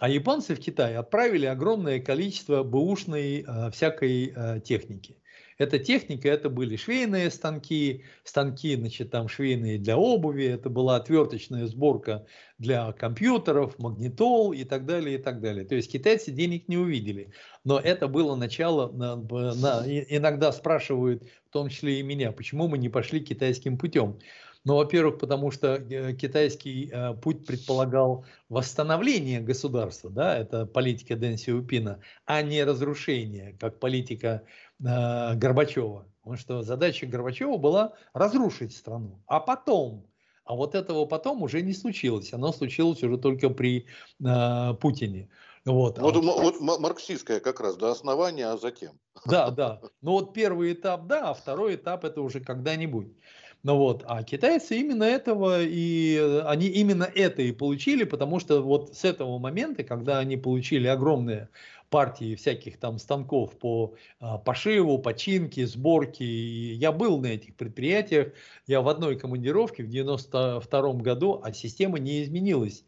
А 0.00 0.08
японцы 0.08 0.54
в 0.54 0.60
Китай 0.60 0.96
отправили 0.96 1.46
огромное 1.46 2.00
количество 2.00 2.62
бэушной 2.62 3.44
а, 3.46 3.70
всякой 3.70 4.32
а, 4.34 4.60
техники. 4.60 5.16
Эта 5.58 5.78
техника, 5.78 6.28
это 6.28 6.48
были 6.48 6.76
швейные 6.76 7.30
станки, 7.30 8.04
станки, 8.24 8.74
значит, 8.74 9.10
там 9.10 9.28
швейные 9.28 9.78
для 9.78 9.96
обуви, 9.96 10.44
это 10.46 10.70
была 10.70 10.96
отверточная 10.96 11.66
сборка 11.66 12.26
для 12.58 12.90
компьютеров, 12.92 13.78
магнитол 13.78 14.52
и 14.52 14.64
так 14.64 14.86
далее, 14.86 15.18
и 15.18 15.22
так 15.22 15.40
далее. 15.40 15.64
То 15.64 15.76
есть 15.76 15.92
китайцы 15.92 16.32
денег 16.32 16.68
не 16.68 16.78
увидели. 16.78 17.32
Но 17.64 17.78
это 17.78 18.08
было 18.08 18.34
начало, 18.34 18.90
на, 18.90 19.14
на, 19.16 19.84
иногда 19.86 20.50
спрашивают, 20.50 21.22
в 21.48 21.50
том 21.52 21.68
числе 21.68 22.00
и 22.00 22.02
меня, 22.02 22.32
почему 22.32 22.66
мы 22.66 22.78
не 22.78 22.88
пошли 22.88 23.20
китайским 23.20 23.78
путем. 23.78 24.18
Ну, 24.64 24.76
во-первых, 24.76 25.18
потому 25.18 25.50
что 25.50 25.74
э, 25.74 26.12
китайский 26.14 26.88
э, 26.92 27.14
путь 27.14 27.44
предполагал 27.46 28.24
восстановление 28.48 29.40
государства, 29.40 30.08
да, 30.08 30.36
это 30.36 30.66
политика 30.66 31.16
Дэн 31.16 31.36
Сяопина, 31.36 32.00
а 32.26 32.42
не 32.42 32.62
разрушение, 32.62 33.56
как 33.58 33.80
политика 33.80 34.42
э, 34.80 35.34
Горбачева. 35.34 36.06
Потому 36.20 36.36
что 36.36 36.62
задача 36.62 37.06
Горбачева 37.06 37.56
была 37.56 37.94
разрушить 38.14 38.76
страну, 38.76 39.20
а 39.26 39.40
потом 39.40 40.06
а 40.44 40.54
вот 40.54 40.74
этого 40.74 41.04
потом 41.06 41.42
уже 41.42 41.62
не 41.62 41.72
случилось. 41.72 42.32
Оно 42.32 42.52
случилось 42.52 43.02
уже 43.02 43.16
только 43.16 43.48
при 43.48 43.86
э, 44.24 44.74
Путине. 44.80 45.30
Вот. 45.64 45.98
Вот, 45.98 46.16
вот 46.16 46.60
марксистская 46.60 47.38
как 47.38 47.60
раз 47.60 47.76
до 47.76 47.92
основания, 47.92 48.46
а 48.46 48.58
затем. 48.58 48.98
Да, 49.24 49.50
да. 49.50 49.80
Ну 50.02 50.12
вот 50.12 50.34
первый 50.34 50.72
этап, 50.72 51.06
да, 51.06 51.30
а 51.30 51.34
второй 51.34 51.76
этап 51.76 52.04
это 52.04 52.20
уже 52.20 52.40
когда-нибудь. 52.40 53.16
Ну 53.64 53.76
вот, 53.76 54.02
а 54.06 54.24
китайцы 54.24 54.76
именно 54.80 55.04
этого 55.04 55.62
и 55.62 56.18
они 56.44 56.66
именно 56.66 57.04
это 57.04 57.42
и 57.42 57.52
получили, 57.52 58.02
потому 58.02 58.40
что 58.40 58.60
вот 58.60 58.96
с 58.96 59.04
этого 59.04 59.38
момента, 59.38 59.84
когда 59.84 60.18
они 60.18 60.36
получили 60.36 60.88
огромные 60.88 61.48
партии 61.88 62.34
всяких 62.34 62.78
там 62.78 62.98
станков 62.98 63.56
по 63.58 63.94
а, 64.18 64.38
пошиву, 64.38 64.98
починке, 64.98 65.66
сборке. 65.66 66.24
И 66.24 66.72
я 66.74 66.90
был 66.90 67.20
на 67.20 67.26
этих 67.26 67.54
предприятиях. 67.54 68.32
Я 68.66 68.80
в 68.80 68.88
одной 68.88 69.16
командировке 69.16 69.84
в 69.84 69.88
92 69.88 70.92
году, 70.94 71.40
а 71.44 71.52
система 71.52 71.98
не 72.00 72.22
изменилась 72.24 72.84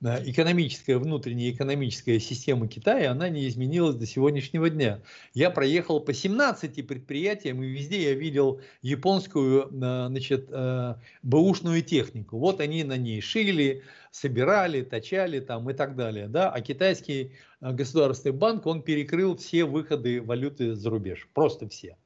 экономическая, 0.00 0.98
внутренняя 0.98 1.50
экономическая 1.50 2.20
система 2.20 2.68
Китая, 2.68 3.10
она 3.10 3.28
не 3.28 3.48
изменилась 3.48 3.96
до 3.96 4.06
сегодняшнего 4.06 4.70
дня. 4.70 5.00
Я 5.34 5.50
проехал 5.50 6.00
по 6.00 6.12
17 6.12 6.86
предприятиям, 6.86 7.62
и 7.62 7.66
везде 7.66 8.04
я 8.04 8.14
видел 8.14 8.60
японскую 8.82 9.64
э, 9.64 10.06
значит, 10.08 10.48
э, 10.50 10.94
бэушную 11.22 11.82
технику. 11.82 12.38
Вот 12.38 12.60
они 12.60 12.84
на 12.84 12.96
ней 12.96 13.20
шили, 13.20 13.82
собирали, 14.12 14.82
точали 14.82 15.40
там 15.40 15.68
и 15.68 15.74
так 15.74 15.96
далее. 15.96 16.28
Да? 16.28 16.50
А 16.50 16.60
китайский 16.60 17.32
э, 17.60 17.72
государственный 17.72 18.36
банк, 18.36 18.66
он 18.66 18.82
перекрыл 18.82 19.36
все 19.36 19.64
выходы 19.64 20.22
валюты 20.22 20.74
за 20.74 20.90
рубеж. 20.90 21.28
Просто 21.34 21.68
все. 21.68 21.96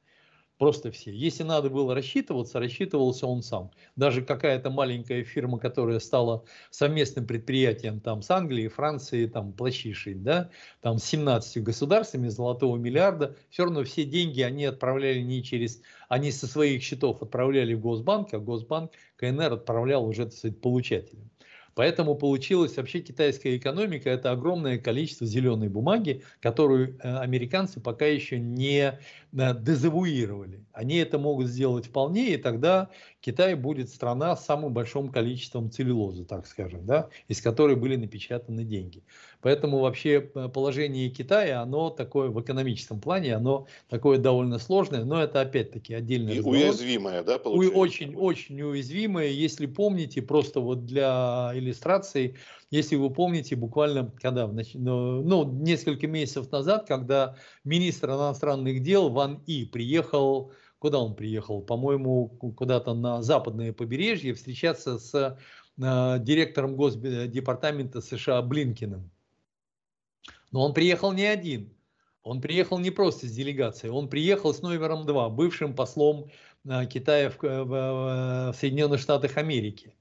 Просто 0.63 0.93
все. 0.93 1.11
Если 1.11 1.43
надо 1.43 1.71
было 1.71 1.93
рассчитываться, 1.93 2.61
рассчитывался 2.61 3.27
он 3.27 3.43
сам. 3.43 3.73
Даже 3.97 4.23
какая-то 4.23 4.71
маленькая 4.71 5.25
фирма, 5.25 5.59
которая 5.59 5.99
стала 5.99 6.45
совместным 6.71 7.27
предприятием 7.27 7.99
там 7.99 8.23
с 8.23 8.31
Англией, 8.31 8.69
Францией, 8.69 9.29
там 9.29 9.53
плащи 9.55 9.93
да, 10.15 10.51
там 10.81 10.99
с 10.99 11.05
17 11.07 11.65
государствами 11.65 12.29
золотого 12.29 12.77
миллиарда, 12.77 13.35
все 13.51 13.65
равно 13.65 13.83
все 13.83 14.05
деньги 14.05 14.41
они 14.41 14.65
отправляли 14.65 15.19
не 15.19 15.43
через, 15.43 15.83
они 16.09 16.31
со 16.31 16.47
своих 16.47 16.81
счетов 16.85 17.23
отправляли 17.23 17.75
в 17.75 17.81
Госбанк, 17.81 18.33
а 18.33 18.39
Госбанк 18.39 18.93
КНР 19.17 19.55
отправлял 19.55 20.07
уже, 20.07 20.27
так 20.27 20.35
сказать, 20.35 20.61
получателям. 20.61 21.29
Поэтому 21.75 22.15
получилась 22.15 22.77
вообще 22.77 23.01
китайская 23.01 23.57
экономика, 23.57 24.11
это 24.11 24.31
огромное 24.31 24.79
количество 24.79 25.27
зеленой 25.27 25.69
бумаги, 25.69 26.23
которую 26.41 26.99
э, 26.99 27.17
американцы 27.19 27.81
пока 27.81 28.07
еще 28.07 28.39
не 28.39 28.99
э, 29.33 29.61
дезавуировали. 29.61 30.65
Они 30.73 30.97
это 30.97 31.19
могут 31.19 31.49
сделать 31.49 31.87
вполне, 31.87 32.35
и 32.35 32.37
тогда 32.37 32.91
Китай 33.21 33.55
будет 33.55 33.89
страна 33.89 34.37
с 34.37 34.45
самым 34.45 34.75
большим 34.75 35.09
количеством 35.09 35.71
целлюлозы, 35.71 36.25
так 36.25 36.47
скажем, 36.47 36.85
да, 36.85 37.09
из 37.29 37.41
которой 37.41 37.77
были 37.77 37.97
напечатаны 37.97 38.65
деньги. 38.65 39.03
Поэтому 39.43 39.81
вообще 39.81 40.31
э, 40.35 40.49
положение 40.49 41.11
Китая, 41.11 41.63
оно 41.63 41.91
такое 41.91 42.31
в 42.31 42.41
экономическом 42.41 43.01
плане, 43.01 43.35
оно 43.35 43.67
такое 43.89 44.19
довольно 44.19 44.59
сложное, 44.61 45.05
но 45.05 45.21
это 45.21 45.41
опять-таки 45.41 45.95
отдельное. 45.95 46.35
И 46.35 46.41
уязвимое, 46.41 47.25
да, 47.25 47.39
получается? 47.39 47.79
Очень, 47.79 48.17
очень 48.17 48.63
уязвимое. 48.63 49.29
Если 49.29 49.67
помните, 49.67 50.23
просто 50.23 50.61
вот 50.61 50.87
для 50.87 51.51
иллюстрации, 51.55 52.37
если 52.71 52.95
вы 52.95 53.11
помните, 53.11 53.57
буквально 53.57 54.13
когда, 54.23 54.47
ну, 54.47 55.23
ну, 55.23 55.53
несколько 55.53 56.07
месяцев 56.07 56.51
назад, 56.53 56.87
когда 56.87 57.35
министр 57.65 58.11
иностранных 58.11 58.81
дел 58.83 59.11
Ван 59.11 59.43
И 59.47 59.65
приехал 59.65 60.53
куда 60.79 60.99
он 60.99 61.15
приехал? 61.15 61.63
По-моему, 61.63 62.27
куда-то 62.57 62.93
на 62.93 63.23
западное 63.23 63.73
побережье 63.73 64.35
встречаться 64.35 64.99
с 64.99 65.15
э, 65.15 66.19
директором 66.19 66.75
Госдепартамента 66.75 68.01
США 68.01 68.43
Блинкиным. 68.43 69.09
Но 70.53 70.65
он 70.65 70.75
приехал 70.75 71.13
не 71.13 71.25
один. 71.25 71.73
Он 72.23 72.41
приехал 72.41 72.79
не 72.79 72.91
просто 72.91 73.27
с 73.27 73.33
делегацией, 73.33 73.93
он 73.93 74.09
приехал 74.09 74.55
с 74.55 74.63
номером 74.63 75.07
два, 75.07 75.29
бывшим 75.29 75.75
послом 75.75 76.31
э, 76.65 76.87
Китая 76.87 77.31
в, 77.31 77.43
в, 77.43 77.65
в 77.65 78.55
Соединенных 78.57 79.01
Штатах 79.01 79.37
Америки. 79.39 79.97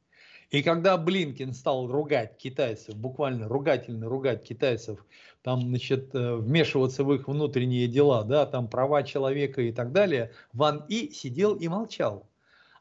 И 0.51 0.61
когда 0.61 0.97
Блинкин 0.97 1.53
стал 1.53 1.87
ругать 1.87 2.37
китайцев, 2.37 2.95
буквально 2.95 3.47
ругательно 3.47 4.07
ругать 4.07 4.43
китайцев, 4.43 5.03
там, 5.41 5.61
значит, 5.61 6.13
э, 6.13 6.35
вмешиваться 6.35 7.03
в 7.03 7.11
их 7.13 7.27
внутренние 7.27 7.87
дела, 7.87 8.23
да, 8.23 8.45
там 8.45 8.67
права 8.67 9.01
человека 9.01 9.61
и 9.61 9.71
так 9.71 9.91
далее, 9.91 10.31
Ван 10.53 10.85
И 10.89 11.11
сидел 11.11 11.55
и 11.55 11.67
молчал. 11.67 12.29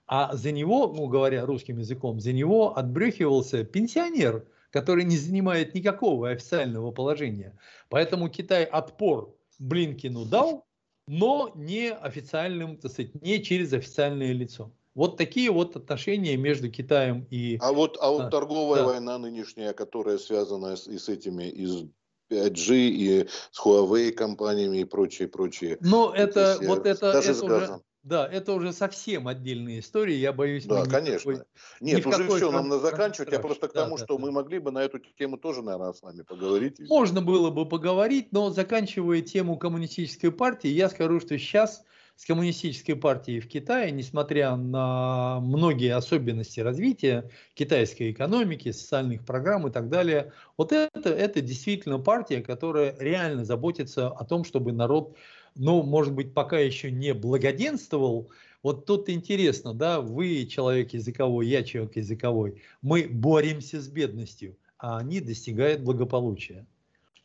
А 0.06 0.34
за 0.36 0.50
него, 0.50 0.92
ну 0.92 1.06
говоря 1.06 1.46
русским 1.46 1.78
языком, 1.78 2.20
за 2.20 2.32
него 2.32 2.76
отбрехивался 2.76 3.64
пенсионер, 3.64 4.44
который 4.70 5.04
не 5.04 5.16
занимает 5.16 5.74
никакого 5.74 6.30
официального 6.30 6.90
положения. 6.90 7.58
Поэтому 7.88 8.28
Китай 8.28 8.64
отпор 8.64 9.34
Блинкину 9.58 10.24
дал, 10.24 10.66
но 11.06 11.52
не 11.54 11.92
официальным, 11.92 12.76
так 12.76 12.92
сказать, 12.92 13.20
не 13.20 13.42
через 13.42 13.72
официальное 13.72 14.32
лицо. 14.32 14.72
Вот 14.94 15.16
такие 15.16 15.50
вот 15.50 15.76
отношения 15.76 16.36
между 16.36 16.70
Китаем 16.70 17.26
и... 17.30 17.58
А 17.60 17.72
вот, 17.72 17.96
а 18.00 18.10
вот 18.10 18.22
а, 18.22 18.30
торговая 18.30 18.80
да. 18.80 18.86
война 18.86 19.18
нынешняя, 19.18 19.72
которая 19.72 20.18
связана 20.18 20.76
с, 20.76 20.88
и 20.88 20.98
с 20.98 21.08
этими, 21.08 21.44
из 21.44 21.84
5G, 22.30 22.74
и 22.74 23.28
с 23.50 23.64
Huawei 23.64 24.12
компаниями 24.12 24.78
и 24.78 24.84
прочие, 24.84 25.28
прочие. 25.28 25.78
Но 25.80 26.12
это, 26.14 26.58
вот 26.62 26.86
это, 26.86 27.12
даже 27.12 27.30
это 27.30 27.38
с 27.38 27.42
газом. 27.42 27.74
Уже, 27.76 27.84
да, 28.02 28.26
это 28.26 28.52
уже 28.54 28.72
совсем 28.72 29.28
отдельные 29.28 29.80
истории, 29.80 30.14
я 30.14 30.32
боюсь. 30.32 30.64
Да, 30.64 30.84
конечно. 30.86 31.30
Никакой, 31.30 31.44
Нет, 31.80 32.06
уже 32.06 32.28
все, 32.28 32.50
нам 32.50 32.68
надо 32.68 32.80
заканчивать. 32.80 33.30
Я 33.32 33.40
просто 33.40 33.68
к 33.68 33.72
тому, 33.72 33.98
да, 33.98 34.04
что 34.04 34.16
да. 34.16 34.22
мы 34.22 34.32
могли 34.32 34.58
бы 34.58 34.70
на 34.70 34.82
эту 34.82 34.98
тему 35.18 35.36
тоже, 35.36 35.62
наверное, 35.62 35.92
с 35.92 36.00
вами 36.00 36.22
поговорить. 36.22 36.80
Можно 36.80 37.20
было 37.20 37.50
бы 37.50 37.68
поговорить, 37.68 38.32
но 38.32 38.50
заканчивая 38.50 39.20
тему 39.20 39.58
коммунистической 39.58 40.32
партии, 40.32 40.68
я 40.68 40.88
скажу, 40.88 41.20
что 41.20 41.38
сейчас 41.38 41.84
с 42.16 42.26
коммунистической 42.26 42.96
партией 42.96 43.40
в 43.40 43.48
Китае, 43.48 43.90
несмотря 43.92 44.54
на 44.54 45.40
многие 45.40 45.94
особенности 45.94 46.60
развития 46.60 47.30
китайской 47.54 48.12
экономики, 48.12 48.72
социальных 48.72 49.24
программ 49.24 49.68
и 49.68 49.70
так 49.70 49.88
далее, 49.88 50.32
вот 50.58 50.72
это, 50.72 51.08
это 51.08 51.40
действительно 51.40 51.98
партия, 51.98 52.42
которая 52.42 52.94
реально 52.98 53.46
заботится 53.46 54.08
о 54.08 54.24
том, 54.26 54.44
чтобы 54.44 54.72
народ 54.72 55.16
ну, 55.60 55.82
может 55.82 56.14
быть, 56.14 56.32
пока 56.32 56.58
еще 56.58 56.90
не 56.90 57.12
благоденствовал. 57.12 58.30
Вот 58.62 58.86
тут 58.86 59.10
интересно, 59.10 59.74
да, 59.74 60.00
вы 60.00 60.46
человек 60.46 60.94
языковой, 60.94 61.48
я 61.48 61.62
человек 61.62 61.96
языковой, 61.96 62.62
мы 62.80 63.06
боремся 63.06 63.78
с 63.78 63.86
бедностью, 63.86 64.56
а 64.78 64.96
они 64.96 65.20
достигают 65.20 65.82
благополучия. 65.82 66.66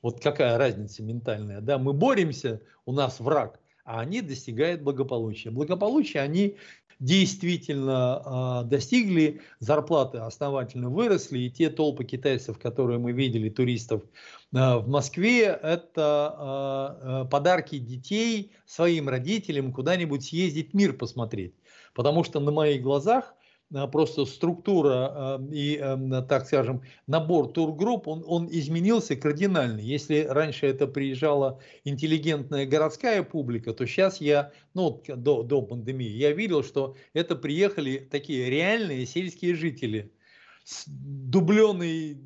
Вот 0.01 0.21
какая 0.21 0.57
разница 0.57 1.01
ментальная, 1.01 1.61
да, 1.61 1.77
мы 1.77 1.93
боремся, 1.93 2.61
у 2.85 2.91
нас 2.91 3.21
враг, 3.21 3.61
а 3.85 4.01
они 4.01 4.21
достигают 4.21 4.81
благополучия. 4.81 5.49
Благополучие 5.49 6.21
они 6.21 6.57
действительно 6.99 8.63
э, 8.63 8.69
достигли, 8.69 9.41
зарплаты 9.59 10.19
основательно 10.19 10.89
выросли, 10.89 11.39
и 11.39 11.51
те 11.51 11.69
толпы 11.69 12.03
китайцев, 12.03 12.57
которые 12.57 12.99
мы 12.99 13.11
видели, 13.11 13.49
туристов 13.49 14.03
э, 14.03 14.77
в 14.77 14.87
Москве, 14.87 15.45
это 15.45 17.25
э, 17.25 17.29
подарки 17.29 17.77
детей 17.77 18.51
своим 18.65 19.09
родителям 19.09 19.73
куда-нибудь 19.73 20.25
съездить 20.25 20.73
мир 20.73 20.93
посмотреть. 20.93 21.55
Потому 21.93 22.23
что 22.23 22.39
на 22.39 22.51
моих 22.51 22.81
глазах 22.81 23.35
просто 23.91 24.25
структура 24.25 25.39
э, 25.39 25.47
и, 25.51 25.79
э, 25.81 26.21
так 26.27 26.45
скажем, 26.45 26.83
набор 27.07 27.51
тургрупп, 27.51 28.07
он, 28.07 28.23
он 28.25 28.47
изменился 28.51 29.15
кардинально. 29.15 29.79
Если 29.79 30.25
раньше 30.29 30.67
это 30.67 30.87
приезжала 30.87 31.59
интеллигентная 31.83 32.65
городская 32.65 33.23
публика, 33.23 33.73
то 33.73 33.85
сейчас 33.85 34.21
я, 34.21 34.51
ну, 34.73 35.01
до, 35.07 35.43
до 35.43 35.61
пандемии, 35.61 36.09
я 36.09 36.31
видел, 36.31 36.63
что 36.63 36.95
это 37.13 37.35
приехали 37.35 37.97
такие 37.97 38.49
реальные 38.49 39.05
сельские 39.05 39.55
жители 39.55 40.11
с 40.63 40.85
дубленой 40.87 42.17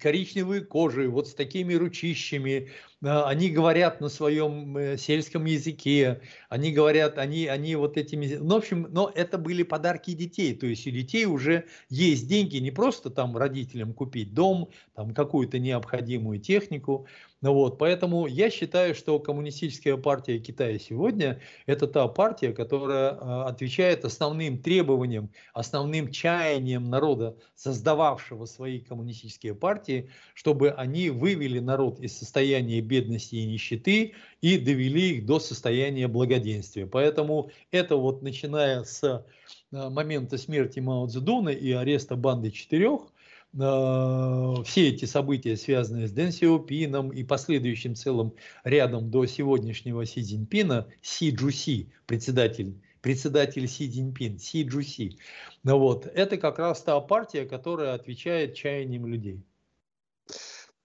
коричневой 0.00 0.62
кожей, 0.62 1.08
вот 1.08 1.28
с 1.28 1.34
такими 1.34 1.74
ручищами, 1.74 2.70
они 3.02 3.48
говорят 3.48 4.00
на 4.00 4.08
своем 4.08 4.76
э, 4.76 4.98
сельском 4.98 5.46
языке, 5.46 6.20
они 6.50 6.70
говорят, 6.70 7.16
они, 7.16 7.46
они 7.46 7.74
вот 7.74 7.96
этими, 7.96 8.36
ну, 8.36 8.54
в 8.54 8.58
общем, 8.58 8.88
но 8.90 9.10
это 9.14 9.38
были 9.38 9.62
подарки 9.62 10.12
детей, 10.12 10.54
то 10.54 10.66
есть 10.66 10.86
у 10.86 10.90
детей 10.90 11.24
уже 11.24 11.64
есть 11.88 12.28
деньги 12.28 12.58
не 12.58 12.70
просто 12.70 13.08
там 13.08 13.36
родителям 13.36 13.94
купить 13.94 14.34
дом, 14.34 14.68
там 14.94 15.14
какую-то 15.14 15.58
необходимую 15.58 16.40
технику, 16.40 17.06
ну 17.42 17.54
вот, 17.54 17.78
поэтому 17.78 18.26
я 18.26 18.50
считаю, 18.50 18.94
что 18.94 19.18
коммунистическая 19.18 19.96
партия 19.96 20.38
Китая 20.38 20.78
сегодня 20.78 21.40
это 21.64 21.86
та 21.86 22.06
партия, 22.06 22.52
которая 22.52 23.16
а, 23.18 23.46
отвечает 23.48 24.04
основным 24.04 24.58
требованиям, 24.58 25.30
основным 25.54 26.10
чаяниям 26.10 26.90
народа, 26.90 27.38
создававшего 27.54 28.44
свои 28.44 28.80
коммунистические 28.80 29.54
партии, 29.54 30.10
чтобы 30.34 30.70
они 30.72 31.08
вывели 31.08 31.60
народ 31.60 31.98
из 32.00 32.18
состояния 32.18 32.82
бедности 32.90 33.36
и 33.36 33.46
нищеты 33.46 34.12
и 34.42 34.58
довели 34.58 35.16
их 35.16 35.26
до 35.26 35.38
состояния 35.38 36.08
благоденствия. 36.08 36.86
Поэтому 36.86 37.50
это 37.70 37.96
вот 37.96 38.22
начиная 38.22 38.84
с 38.84 39.02
а, 39.04 39.90
момента 39.90 40.36
смерти 40.36 40.80
Мао 40.80 41.06
Цзэдуна 41.06 41.50
и 41.50 41.70
ареста 41.72 42.16
банды 42.16 42.50
четырех– 42.50 43.00
Э, 43.58 44.54
все 44.64 44.88
эти 44.88 45.06
события, 45.06 45.56
связанные 45.56 46.06
с 46.06 46.12
Дэн 46.12 46.30
Сяопином 46.30 47.10
и 47.10 47.24
последующим 47.24 47.96
целым 47.96 48.34
рядом 48.62 49.10
до 49.10 49.26
сегодняшнего 49.26 50.06
Си 50.06 50.22
Цзиньпина, 50.22 50.86
Си 51.02 51.30
Джуси, 51.30 51.88
председатель 52.06 52.74
председатель 53.00 53.66
Си 53.66 53.90
Цзиньпин, 53.90 54.38
Си 54.38 54.62
Джуси. 54.64 55.18
Ну 55.64 55.78
вот, 55.78 56.06
это 56.06 56.36
как 56.36 56.58
раз 56.58 56.82
та 56.82 57.00
партия, 57.00 57.44
которая 57.44 57.94
отвечает 57.94 58.54
чаяниям 58.54 59.06
людей. 59.06 59.42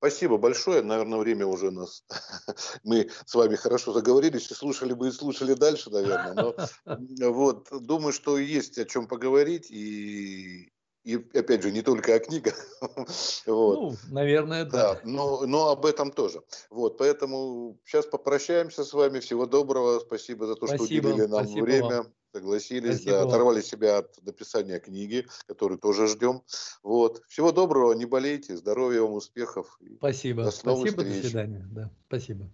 Спасибо 0.06 0.38
большое. 0.38 0.84
Наверное, 0.84 1.18
время 1.18 1.48
уже 1.48 1.72
нас... 1.72 2.04
Мы 2.84 3.10
с 3.26 3.34
вами 3.34 3.56
хорошо 3.56 3.92
заговорились, 3.92 4.48
слушали 4.50 4.94
бы 4.94 5.08
и 5.08 5.12
слушали 5.12 5.56
дальше, 5.56 5.90
наверное. 5.90 6.54
Но 6.86 7.34
вот, 7.34 7.70
думаю, 7.72 8.14
что 8.14 8.38
есть 8.38 8.78
о 8.78 8.86
чем 8.86 9.08
поговорить. 9.08 9.72
И 9.72 10.72
и 11.04 11.16
опять 11.16 11.64
же, 11.64 11.72
не 11.72 11.82
только 11.82 12.16
о 12.16 12.20
книгах. 12.20 12.56
вот. 13.48 13.80
Ну, 13.80 13.96
наверное, 14.12 14.66
да. 14.66 14.94
да 14.94 15.02
но, 15.04 15.46
но 15.48 15.70
об 15.70 15.86
этом 15.88 16.12
тоже. 16.12 16.42
Вот, 16.70 17.00
поэтому 17.00 17.80
сейчас 17.84 18.06
попрощаемся 18.06 18.84
с 18.84 18.94
вами. 18.94 19.20
Всего 19.20 19.48
доброго. 19.48 20.00
Спасибо 20.00 20.46
за 20.46 20.56
то, 20.56 20.68
спасибо, 20.68 20.86
что 20.86 21.14
уделили 21.14 21.26
нам 21.28 21.46
время. 21.64 21.98
Вам. 21.98 22.14
Согласились, 22.36 23.06
да, 23.06 23.22
оторвали 23.22 23.62
себя 23.62 24.00
от 24.00 24.22
написания 24.26 24.80
книги, 24.82 25.26
которую 25.48 25.80
тоже 25.80 26.08
ждем. 26.08 26.44
Вот. 26.84 27.22
Всего 27.30 27.54
доброго, 27.54 27.94
не 27.94 28.04
болейте, 28.04 28.58
здоровья 28.58 29.04
вам, 29.04 29.14
успехов. 29.14 29.80
Спасибо. 30.00 30.44
До 30.44 30.52
спасибо, 30.52 31.04
встреч. 31.04 31.22
до 31.22 31.28
свидания. 31.30 31.66
Да, 31.72 31.90
спасибо. 32.08 32.50